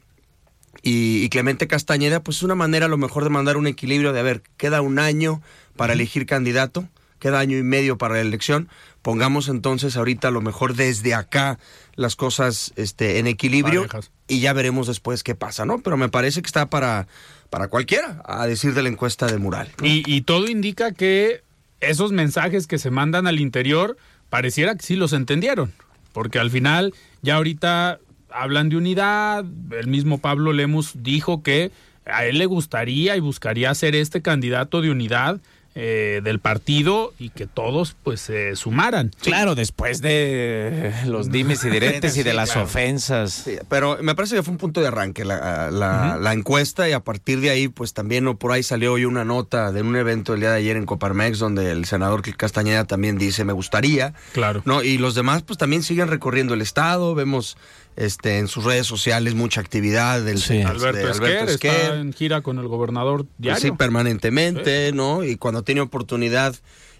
y, 0.81 1.27
Clemente 1.29 1.67
Castañeda, 1.67 2.21
pues 2.21 2.37
es 2.37 2.43
una 2.43 2.55
manera 2.55 2.85
a 2.85 2.89
lo 2.89 2.97
mejor 2.97 3.23
de 3.23 3.29
mandar 3.29 3.57
un 3.57 3.67
equilibrio 3.67 4.13
de, 4.13 4.19
a 4.19 4.23
ver, 4.23 4.41
queda 4.57 4.81
un 4.81 4.99
año 4.99 5.41
para 5.75 5.93
elegir 5.93 6.25
candidato, 6.25 6.87
queda 7.19 7.39
año 7.39 7.57
y 7.57 7.63
medio 7.63 7.97
para 7.97 8.15
la 8.15 8.21
elección, 8.21 8.69
pongamos 9.01 9.49
entonces 9.49 9.97
ahorita 9.97 10.29
a 10.29 10.31
lo 10.31 10.41
mejor 10.41 10.75
desde 10.75 11.13
acá 11.13 11.59
las 11.95 12.15
cosas 12.15 12.73
este, 12.75 13.19
en 13.19 13.27
equilibrio 13.27 13.87
y 14.27 14.39
ya 14.39 14.53
veremos 14.53 14.87
después 14.87 15.23
qué 15.23 15.35
pasa, 15.35 15.65
¿no? 15.65 15.79
Pero 15.79 15.97
me 15.97 16.09
parece 16.09 16.41
que 16.41 16.47
está 16.47 16.69
para, 16.69 17.07
para 17.49 17.67
cualquiera, 17.67 18.21
a 18.25 18.47
decir 18.47 18.73
de 18.73 18.83
la 18.83 18.89
encuesta 18.89 19.27
de 19.27 19.37
Mural. 19.37 19.71
Y, 19.81 20.21
todo 20.21 20.47
indica 20.47 20.91
que 20.91 21.43
esos 21.81 22.11
mensajes 22.11 22.67
que 22.67 22.77
se 22.77 22.89
mandan 22.91 23.27
al 23.27 23.39
interior 23.39 23.97
pareciera 24.29 24.75
que 24.75 24.83
sí 24.83 24.95
los 24.95 25.13
entendieron, 25.13 25.73
porque 26.13 26.39
al 26.39 26.49
final 26.49 26.93
ya 27.21 27.35
ahorita 27.35 27.99
hablan 28.35 28.69
de 28.69 28.77
unidad, 28.77 29.45
el 29.71 29.87
mismo 29.87 30.19
Pablo 30.19 30.53
Lemus 30.53 30.91
dijo 31.01 31.41
que 31.43 31.71
a 32.05 32.25
él 32.25 32.37
le 32.37 32.45
gustaría 32.45 33.15
y 33.15 33.19
buscaría 33.19 33.73
ser 33.73 33.95
este 33.95 34.21
candidato 34.21 34.81
de 34.81 34.91
unidad 34.91 35.39
eh, 35.77 36.21
del 36.23 36.39
partido 36.39 37.13
y 37.19 37.31
que 37.31 37.47
todos 37.47 37.97
pues 38.01 38.21
se 38.21 38.55
sumaran. 38.55 39.11
Claro, 39.21 39.55
después 39.55 40.01
de 40.01 40.93
los 41.05 41.29
dimes 41.29 41.65
y 41.65 41.69
diretes 41.69 42.15
y 42.15 42.23
de 42.23 42.33
las 42.33 42.55
ofensas. 42.55 43.43
pero 43.67 43.97
me 44.01 44.15
parece 44.15 44.37
que 44.37 44.43
fue 44.43 44.53
un 44.53 44.57
punto 44.57 44.79
de 44.79 44.87
arranque 44.87 45.25
la, 45.25 45.69
la, 45.71 46.31
encuesta 46.33 46.87
y 46.87 46.93
a 46.93 47.01
partir 47.01 47.41
de 47.41 47.49
ahí 47.49 47.67
pues 47.67 47.93
también 47.93 48.37
por 48.37 48.53
ahí 48.53 48.63
salió 48.63 48.93
hoy 48.93 49.03
una 49.03 49.25
nota 49.25 49.73
de 49.73 49.81
un 49.81 49.97
evento 49.97 50.35
el 50.35 50.39
día 50.39 50.51
de 50.51 50.59
ayer 50.59 50.77
en 50.77 50.85
Coparmex 50.85 51.39
donde 51.39 51.69
el 51.71 51.83
senador 51.83 52.21
Castañeda 52.37 52.85
también 52.85 53.17
dice 53.17 53.43
me 53.43 53.51
gustaría. 53.51 54.13
Claro. 54.31 54.61
¿no? 54.63 54.81
Y 54.81 54.97
los 54.97 55.13
demás 55.13 55.41
pues 55.41 55.57
también 55.57 55.83
siguen 55.83 56.07
recorriendo 56.07 56.53
el 56.53 56.61
estado, 56.61 57.15
vemos 57.15 57.57
este, 57.95 58.39
en 58.39 58.47
sus 58.47 58.63
redes 58.63 58.87
sociales 58.87 59.35
mucha 59.35 59.61
actividad 59.61 60.21
del 60.21 60.41
Alberto, 60.65 61.09
Esquer, 61.09 61.49
está 61.49 61.95
en 61.95 62.13
gira 62.13 62.41
con 62.41 62.59
el 62.59 62.67
gobernador 62.67 63.25
pues 63.25 63.35
diario. 63.37 63.61
sí, 63.61 63.71
permanentemente, 63.71 64.91
¿no? 64.93 65.23
Y 65.23 65.37
cuando 65.37 65.63
tiene 65.63 65.81
oportunidad 65.81 66.55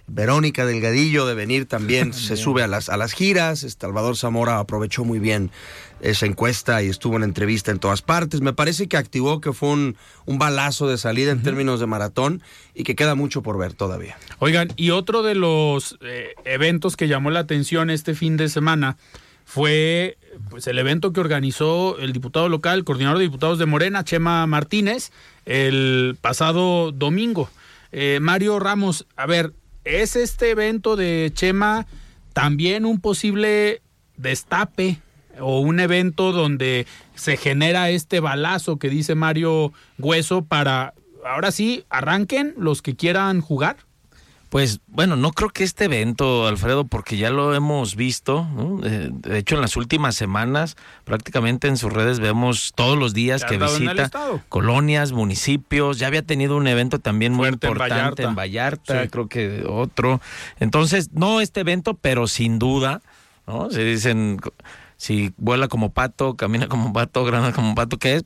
Verónica 0.08 0.66
Delgadillo 0.66 1.26
de 1.26 1.34
venir 1.34 1.66
también 1.66 2.14
se 2.14 2.38
sube 2.38 2.64
a 2.64 2.68
las, 2.68 2.90
a 2.90 2.98
las 2.98 3.14
giras. 3.14 3.66
Salvador 3.80 4.16
Zamora 4.16 4.60
aprovechó 4.60 5.04
muy 5.04 5.20
bien 5.20 5.52
esa 6.02 6.26
encuesta 6.26 6.84
y 6.84 6.88
estuvo 6.88 7.16
en 7.16 7.24
entrevista 7.24 7.72
en 7.72 7.80
todas 7.80 8.02
partes. 8.02 8.42
Me 8.42 8.54
parece 8.54 8.88
que 8.88 8.98
activó 8.98 9.42
que 9.42 9.54
fue 9.54 9.70
un, 9.70 9.98
un 10.26 10.38
balazo 10.38 10.88
de 10.88 10.98
salida 10.98 11.32
en 11.32 11.42
términos 11.42 11.80
de 11.80 11.88
maratón 11.88 12.42
y 12.74 12.84
que 12.84 12.96
queda 12.96 13.16
mucho 13.16 13.42
por 13.42 13.58
ver 13.58 13.74
todavía. 13.74 14.18
Oigan, 14.40 14.70
y 14.76 14.92
otro 14.92 15.24
de 15.24 15.36
los 15.36 15.98
eh, 16.02 16.36
eventos 16.46 16.96
que 16.96 17.08
llamó 17.08 17.32
la 17.32 17.40
atención 17.40 17.90
este 17.90 18.14
fin 18.14 18.38
de 18.38 18.50
semana 18.50 18.98
fue 19.46 20.18
pues 20.50 20.68
el 20.68 20.80
evento 20.80 21.14
que 21.14 21.20
organizó 21.20 21.98
el 21.98 22.14
diputado 22.14 22.50
local, 22.50 22.84
coordinador 22.84 23.18
de 23.18 23.26
diputados 23.26 23.60
de 23.60 23.66
Morena, 23.66 24.04
Chema 24.04 24.46
Martínez, 24.48 25.12
el 25.46 26.18
pasado 26.22 26.92
domingo. 26.92 27.50
Eh, 27.92 28.20
Mario 28.22 28.60
Ramos, 28.60 29.06
a 29.16 29.26
ver, 29.26 29.54
¿es 29.84 30.16
este 30.16 30.52
evento 30.52 30.96
de 30.96 31.32
Chema 31.34 31.86
también 32.34 32.86
un 32.86 33.00
posible 33.00 33.82
destape 34.18 35.00
o 35.40 35.60
un 35.60 35.80
evento 35.80 36.32
donde 36.32 36.88
se 37.16 37.38
genera 37.38 37.90
este 37.90 38.20
balazo 38.20 38.78
que 38.78 38.90
dice 38.90 39.16
Mario 39.16 39.74
Hueso 39.98 40.44
para, 40.44 40.94
ahora 41.26 41.52
sí, 41.52 41.86
arranquen 41.90 42.54
los 42.58 42.82
que 42.82 42.96
quieran 42.96 43.42
jugar? 43.42 43.78
Pues 44.56 44.80
bueno, 44.88 45.18
no 45.18 45.34
creo 45.34 45.50
que 45.50 45.66
este 45.66 45.84
evento, 45.84 46.48
Alfredo, 46.48 46.86
porque 46.86 47.18
ya 47.18 47.30
lo 47.30 47.54
hemos 47.54 47.98
visto, 47.98 48.48
de 48.82 49.38
hecho 49.38 49.56
en 49.56 49.62
las 49.62 49.76
últimas 49.76 50.16
semanas 50.16 50.78
prácticamente 51.04 51.68
en 51.68 51.76
sus 51.76 51.92
redes 51.92 52.22
vemos 52.22 52.72
todos 52.74 52.98
los 52.98 53.14
días 53.14 53.44
que 53.44 53.58
visita 53.58 54.10
colonias, 54.48 55.12
municipios, 55.12 56.00
ya 56.00 56.08
había 56.08 56.22
tenido 56.22 56.56
un 56.56 56.68
evento 56.68 57.00
también 57.00 57.34
muy 57.34 57.50
importante 57.50 58.24
en 58.24 58.34
Vallarta, 58.34 59.06
creo 59.10 59.28
que 59.28 59.66
otro. 59.68 60.22
Entonces, 60.62 61.12
no 61.12 61.42
este 61.42 61.60
evento, 61.60 61.94
pero 61.96 62.26
sin 62.26 62.58
duda, 62.58 63.02
¿no? 63.48 63.70
Se 63.72 63.84
dicen, 63.84 64.40
si 64.96 65.34
vuela 65.36 65.68
como 65.68 65.92
pato, 65.92 66.36
camina 66.36 66.70
como 66.70 66.94
pato, 66.94 67.26
grana 67.26 67.52
como 67.52 67.76
pato, 67.76 68.00
que 68.00 68.16
es 68.16 68.24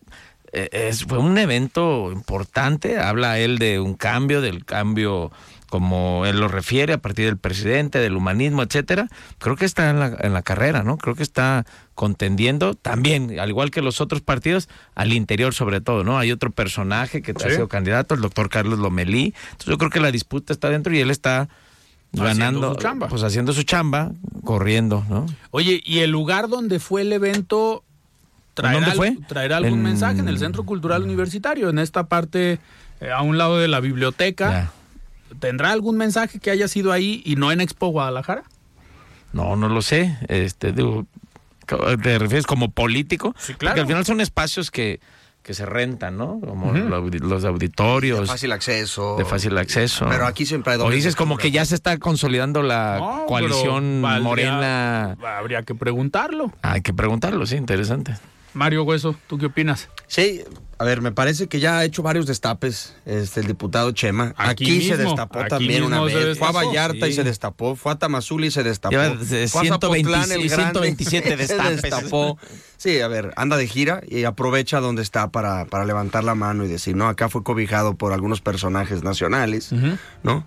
eh, 0.51 0.69
es, 0.71 1.05
fue 1.05 1.19
un 1.19 1.37
evento 1.37 2.11
importante, 2.11 2.99
habla 2.99 3.37
él 3.39 3.59
de 3.59 3.79
un 3.79 3.93
cambio, 3.93 4.41
del 4.41 4.65
cambio 4.65 5.31
como 5.69 6.25
él 6.25 6.39
lo 6.39 6.47
refiere, 6.47 6.93
a 6.93 6.97
partir 6.97 7.25
del 7.25 7.37
presidente, 7.37 7.99
del 7.99 8.15
humanismo, 8.15 8.63
etcétera, 8.63 9.07
creo 9.37 9.55
que 9.55 9.65
está 9.65 9.89
en 9.89 9.99
la, 9.99 10.17
en 10.19 10.33
la 10.33 10.41
carrera, 10.41 10.83
¿no? 10.83 10.97
Creo 10.97 11.15
que 11.15 11.23
está 11.23 11.65
contendiendo 11.95 12.73
también, 12.73 13.39
al 13.39 13.49
igual 13.49 13.71
que 13.71 13.81
los 13.81 14.01
otros 14.01 14.21
partidos, 14.21 14.67
al 14.95 15.13
interior 15.13 15.53
sobre 15.53 15.79
todo, 15.81 16.03
¿no? 16.03 16.17
Hay 16.17 16.31
otro 16.31 16.49
personaje 16.49 17.21
que 17.21 17.31
ha 17.31 17.49
sido 17.49 17.67
candidato, 17.67 18.15
el 18.15 18.21
doctor 18.21 18.49
Carlos 18.49 18.79
Lomelí. 18.79 19.33
Entonces 19.51 19.67
yo 19.67 19.77
creo 19.77 19.91
que 19.91 19.99
la 19.99 20.11
disputa 20.11 20.53
está 20.53 20.69
dentro 20.69 20.93
y 20.93 20.99
él 20.99 21.11
está 21.11 21.49
ganando, 22.11 22.73
su 22.73 22.79
chamba. 22.79 23.07
pues 23.07 23.23
haciendo 23.23 23.53
su 23.53 23.63
chamba, 23.63 24.11
corriendo, 24.43 25.05
¿no? 25.09 25.27
Oye, 25.51 25.81
¿y 25.85 25.99
el 25.99 26.09
lugar 26.09 26.47
donde 26.47 26.79
fue 26.79 27.01
el 27.01 27.13
evento 27.13 27.83
traerá, 28.55 28.79
¿Dónde 28.79 28.95
fue? 28.95 29.17
traerá 29.27 29.57
algún 29.57 29.83
mensaje 29.83 30.19
en 30.19 30.27
el 30.27 30.39
Centro 30.39 30.63
Cultural 30.63 31.03
Universitario, 31.03 31.69
en 31.69 31.77
esta 31.77 32.07
parte 32.07 32.59
eh, 33.01 33.11
a 33.11 33.21
un 33.21 33.37
lado 33.37 33.59
de 33.59 33.67
la 33.67 33.79
biblioteca? 33.79 34.71
¿Tendrá 35.39 35.71
algún 35.71 35.97
mensaje 35.97 36.39
que 36.39 36.51
haya 36.51 36.67
sido 36.67 36.91
ahí 36.91 37.21
y 37.25 37.35
no 37.35 37.51
en 37.51 37.61
Expo 37.61 37.87
Guadalajara? 37.87 38.43
No, 39.33 39.55
no 39.55 39.69
lo 39.69 39.81
sé. 39.81 40.17
Este, 40.27 40.73
¿Te 40.73 42.19
refieres 42.19 42.45
como 42.47 42.71
político? 42.71 43.35
Sí, 43.37 43.53
claro. 43.53 43.73
Porque 43.73 43.81
al 43.81 43.87
final 43.87 44.05
son 44.05 44.21
espacios 44.21 44.71
que, 44.71 44.99
que 45.43 45.53
se 45.53 45.65
rentan, 45.65 46.17
¿no? 46.17 46.39
Como 46.39 46.73
los 46.73 47.45
auditorios. 47.45 48.21
De 48.21 48.25
fácil 48.25 48.51
acceso. 48.51 49.15
De 49.17 49.25
fácil 49.25 49.57
acceso. 49.57 50.07
Pero 50.09 50.25
aquí 50.25 50.45
siempre 50.45 50.73
hay 50.73 50.79
O 50.79 50.89
dices 50.89 51.15
como 51.15 51.37
que 51.37 51.51
ya 51.51 51.65
se 51.65 51.75
está 51.75 51.97
consolidando 51.97 52.63
la 52.63 53.23
coalición 53.27 54.01
morena. 54.01 55.15
Habría 55.37 55.63
que 55.63 55.75
preguntarlo. 55.75 56.51
hay 56.61 56.81
que 56.81 56.93
preguntarlo, 56.93 57.45
sí, 57.45 57.55
interesante. 57.55 58.15
Mario 58.53 58.83
Hueso, 58.83 59.15
¿tú 59.27 59.37
qué 59.37 59.47
opinas? 59.47 59.89
Sí, 60.07 60.43
a 60.79 60.85
ver, 60.85 61.01
me 61.01 61.11
parece 61.11 61.47
que 61.47 61.59
ya 61.59 61.77
ha 61.77 61.85
hecho 61.85 62.01
varios 62.01 62.25
destapes 62.25 62.95
este, 63.05 63.41
el 63.41 63.47
diputado 63.47 63.91
Chema. 63.91 64.33
Aquí, 64.37 64.81
se 64.87 64.95
destapó 64.95 65.45
también 65.45 65.83
una 65.83 66.01
vez. 66.01 66.37
Fue 66.37 66.47
a 66.47 66.51
Vallarta 66.51 67.07
y 67.07 67.13
se 67.13 67.23
destapó. 67.23 67.75
Fue 67.75 67.91
a 67.91 67.95
Tamazula 67.95 68.45
y 68.45 68.51
se 68.51 68.63
destapó. 68.63 68.95
fue 68.95 69.69
a 69.69 69.77
127 69.77 71.37
destapes. 71.37 71.81
Se 71.81 71.87
destapó. 71.87 72.37
Sí, 72.79 73.01
a 73.01 73.09
ver, 73.09 73.33
anda 73.35 73.57
de 73.57 73.67
gira 73.67 74.01
y 74.07 74.23
aprovecha 74.23 74.79
donde 74.79 75.01
está 75.01 75.31
para, 75.31 75.65
para 75.65 75.83
levantar 75.83 76.23
la 76.23 76.33
mano 76.33 76.63
y 76.63 76.69
decir, 76.69 76.95
no, 76.95 77.09
acá 77.09 77.27
fue 77.27 77.43
cobijado 77.43 77.95
por 77.95 78.13
algunos 78.13 78.39
personajes 78.39 79.03
nacionales, 79.03 79.73
¿no? 80.23 80.45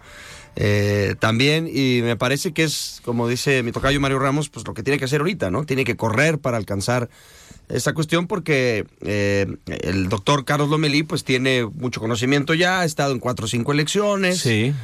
Eh, 0.57 1.15
también, 1.19 1.69
y 1.71 2.01
me 2.03 2.17
parece 2.17 2.53
que 2.53 2.65
es, 2.65 3.03
como 3.05 3.29
dice 3.29 3.63
mi 3.63 3.71
tocayo 3.71 4.01
Mario 4.01 4.19
Ramos, 4.19 4.49
pues 4.49 4.67
lo 4.67 4.73
que 4.73 4.83
tiene 4.83 4.99
que 4.99 5.05
hacer 5.05 5.21
ahorita, 5.21 5.51
¿no? 5.51 5.67
Tiene 5.67 5.85
que 5.85 5.95
correr 5.95 6.39
para 6.39 6.57
alcanzar 6.57 7.11
esa 7.69 7.95
cuestión 7.95 8.27
porque 8.27 8.87
eh, 9.01 9.47
el 9.67 10.09
doctor 10.09 10.45
Carlos 10.45 10.69
Lomelí 10.69 11.03
pues 11.03 11.25
tiene 11.25 11.65
mucho 11.65 12.01
conocimiento 12.01 12.55
ya, 12.55 12.81
ha 12.81 12.85
estado 12.85 13.13
en 13.13 13.19
cuatro 13.19 13.47
o 13.47 13.49
cinco 13.49 13.73
elecciones. 13.73 14.41
Sí. 14.41 14.75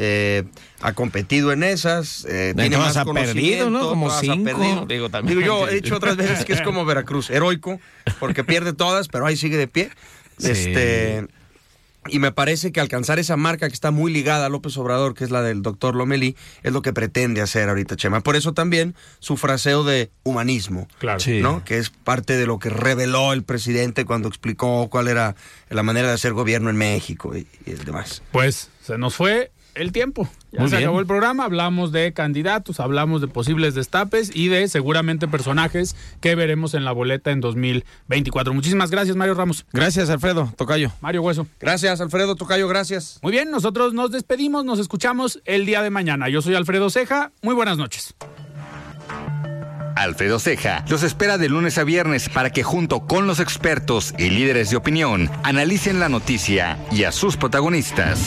Eh, 0.00 0.44
ha 0.80 0.92
competido 0.92 1.50
en 1.50 1.64
esas, 1.64 2.24
eh, 2.28 2.54
tiene 2.56 2.76
más 2.76 2.96
ha 2.96 3.04
perdido, 3.04 3.68
¿no? 3.68 3.88
Como 3.88 4.10
cinco. 4.10 4.86
Digo, 4.86 5.10
también, 5.10 5.40
Digo, 5.40 5.64
yo 5.64 5.68
he 5.68 5.74
dicho 5.74 5.96
otras 5.96 6.16
veces 6.16 6.44
que 6.44 6.52
es 6.52 6.62
como 6.62 6.84
Veracruz, 6.84 7.30
heroico, 7.30 7.80
porque 8.20 8.44
pierde 8.44 8.72
todas, 8.72 9.08
pero 9.08 9.26
ahí 9.26 9.36
sigue 9.36 9.56
de 9.56 9.66
pie. 9.66 9.90
Este, 10.38 11.26
Y 12.10 12.18
me 12.18 12.32
parece 12.32 12.72
que 12.72 12.80
alcanzar 12.80 13.18
esa 13.18 13.36
marca 13.36 13.68
que 13.68 13.74
está 13.74 13.90
muy 13.90 14.12
ligada 14.12 14.46
a 14.46 14.48
López 14.48 14.76
Obrador, 14.76 15.14
que 15.14 15.24
es 15.24 15.30
la 15.30 15.42
del 15.42 15.62
doctor 15.62 15.94
Lomelí, 15.94 16.36
es 16.62 16.72
lo 16.72 16.82
que 16.82 16.92
pretende 16.92 17.40
hacer 17.40 17.68
ahorita 17.68 17.96
Chema. 17.96 18.20
Por 18.20 18.36
eso 18.36 18.52
también 18.54 18.94
su 19.18 19.36
fraseo 19.36 19.84
de 19.84 20.10
humanismo, 20.24 20.88
Claro. 20.98 21.20
Sí. 21.20 21.40
¿no? 21.40 21.64
Que 21.64 21.78
es 21.78 21.90
parte 21.90 22.36
de 22.36 22.46
lo 22.46 22.58
que 22.58 22.70
reveló 22.70 23.32
el 23.32 23.42
presidente 23.42 24.04
cuando 24.04 24.28
explicó 24.28 24.88
cuál 24.90 25.08
era 25.08 25.36
la 25.68 25.82
manera 25.82 26.08
de 26.08 26.14
hacer 26.14 26.32
gobierno 26.32 26.70
en 26.70 26.76
México 26.76 27.36
y, 27.36 27.46
y 27.66 27.72
demás. 27.72 28.22
Pues 28.32 28.70
se 28.84 28.98
nos 28.98 29.14
fue 29.14 29.50
el 29.74 29.92
tiempo. 29.92 30.28
Ya 30.52 30.60
Muy 30.60 30.70
se 30.70 30.76
bien. 30.76 30.88
acabó 30.88 31.00
el 31.00 31.06
programa, 31.06 31.44
hablamos 31.44 31.92
de 31.92 32.12
candidatos, 32.12 32.80
hablamos 32.80 33.20
de 33.20 33.28
posibles 33.28 33.74
destapes 33.74 34.30
y 34.34 34.48
de 34.48 34.68
seguramente 34.68 35.28
personajes 35.28 35.94
que 36.20 36.34
veremos 36.34 36.74
en 36.74 36.84
la 36.84 36.92
boleta 36.92 37.30
en 37.30 37.40
2024. 37.40 38.54
Muchísimas 38.54 38.90
gracias, 38.90 39.16
Mario 39.16 39.34
Ramos. 39.34 39.66
Gracias, 39.72 40.10
Alfredo. 40.10 40.52
Tocayo. 40.56 40.90
Mario 41.00 41.22
Hueso. 41.22 41.46
Gracias, 41.60 42.00
Alfredo 42.00 42.34
Tocayo, 42.36 42.66
gracias. 42.68 43.18
Muy 43.22 43.32
bien, 43.32 43.50
nosotros 43.50 43.94
nos 43.94 44.10
despedimos, 44.10 44.64
nos 44.64 44.78
escuchamos 44.78 45.40
el 45.44 45.66
día 45.66 45.82
de 45.82 45.90
mañana. 45.90 46.28
Yo 46.28 46.42
soy 46.42 46.54
Alfredo 46.54 46.90
Ceja, 46.90 47.30
muy 47.42 47.54
buenas 47.54 47.78
noches. 47.78 48.14
Alfredo 49.96 50.38
Ceja 50.38 50.84
los 50.88 51.02
espera 51.02 51.38
de 51.38 51.48
lunes 51.48 51.76
a 51.76 51.84
viernes 51.84 52.28
para 52.28 52.50
que 52.50 52.62
junto 52.62 53.00
con 53.06 53.26
los 53.26 53.40
expertos 53.40 54.14
y 54.16 54.30
líderes 54.30 54.70
de 54.70 54.76
opinión 54.76 55.28
analicen 55.42 55.98
la 55.98 56.08
noticia 56.08 56.78
y 56.92 57.02
a 57.02 57.10
sus 57.10 57.36
protagonistas. 57.36 58.20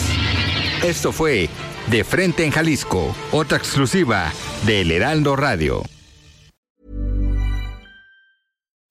Esto 0.82 1.12
fue 1.12 1.48
De 1.92 2.02
Frente 2.02 2.44
en 2.44 2.50
Jalisco, 2.50 3.14
otra 3.30 3.56
exclusiva 3.56 4.32
de 4.66 4.80
El 4.80 4.90
Heraldo 4.90 5.36
Radio. 5.36 5.84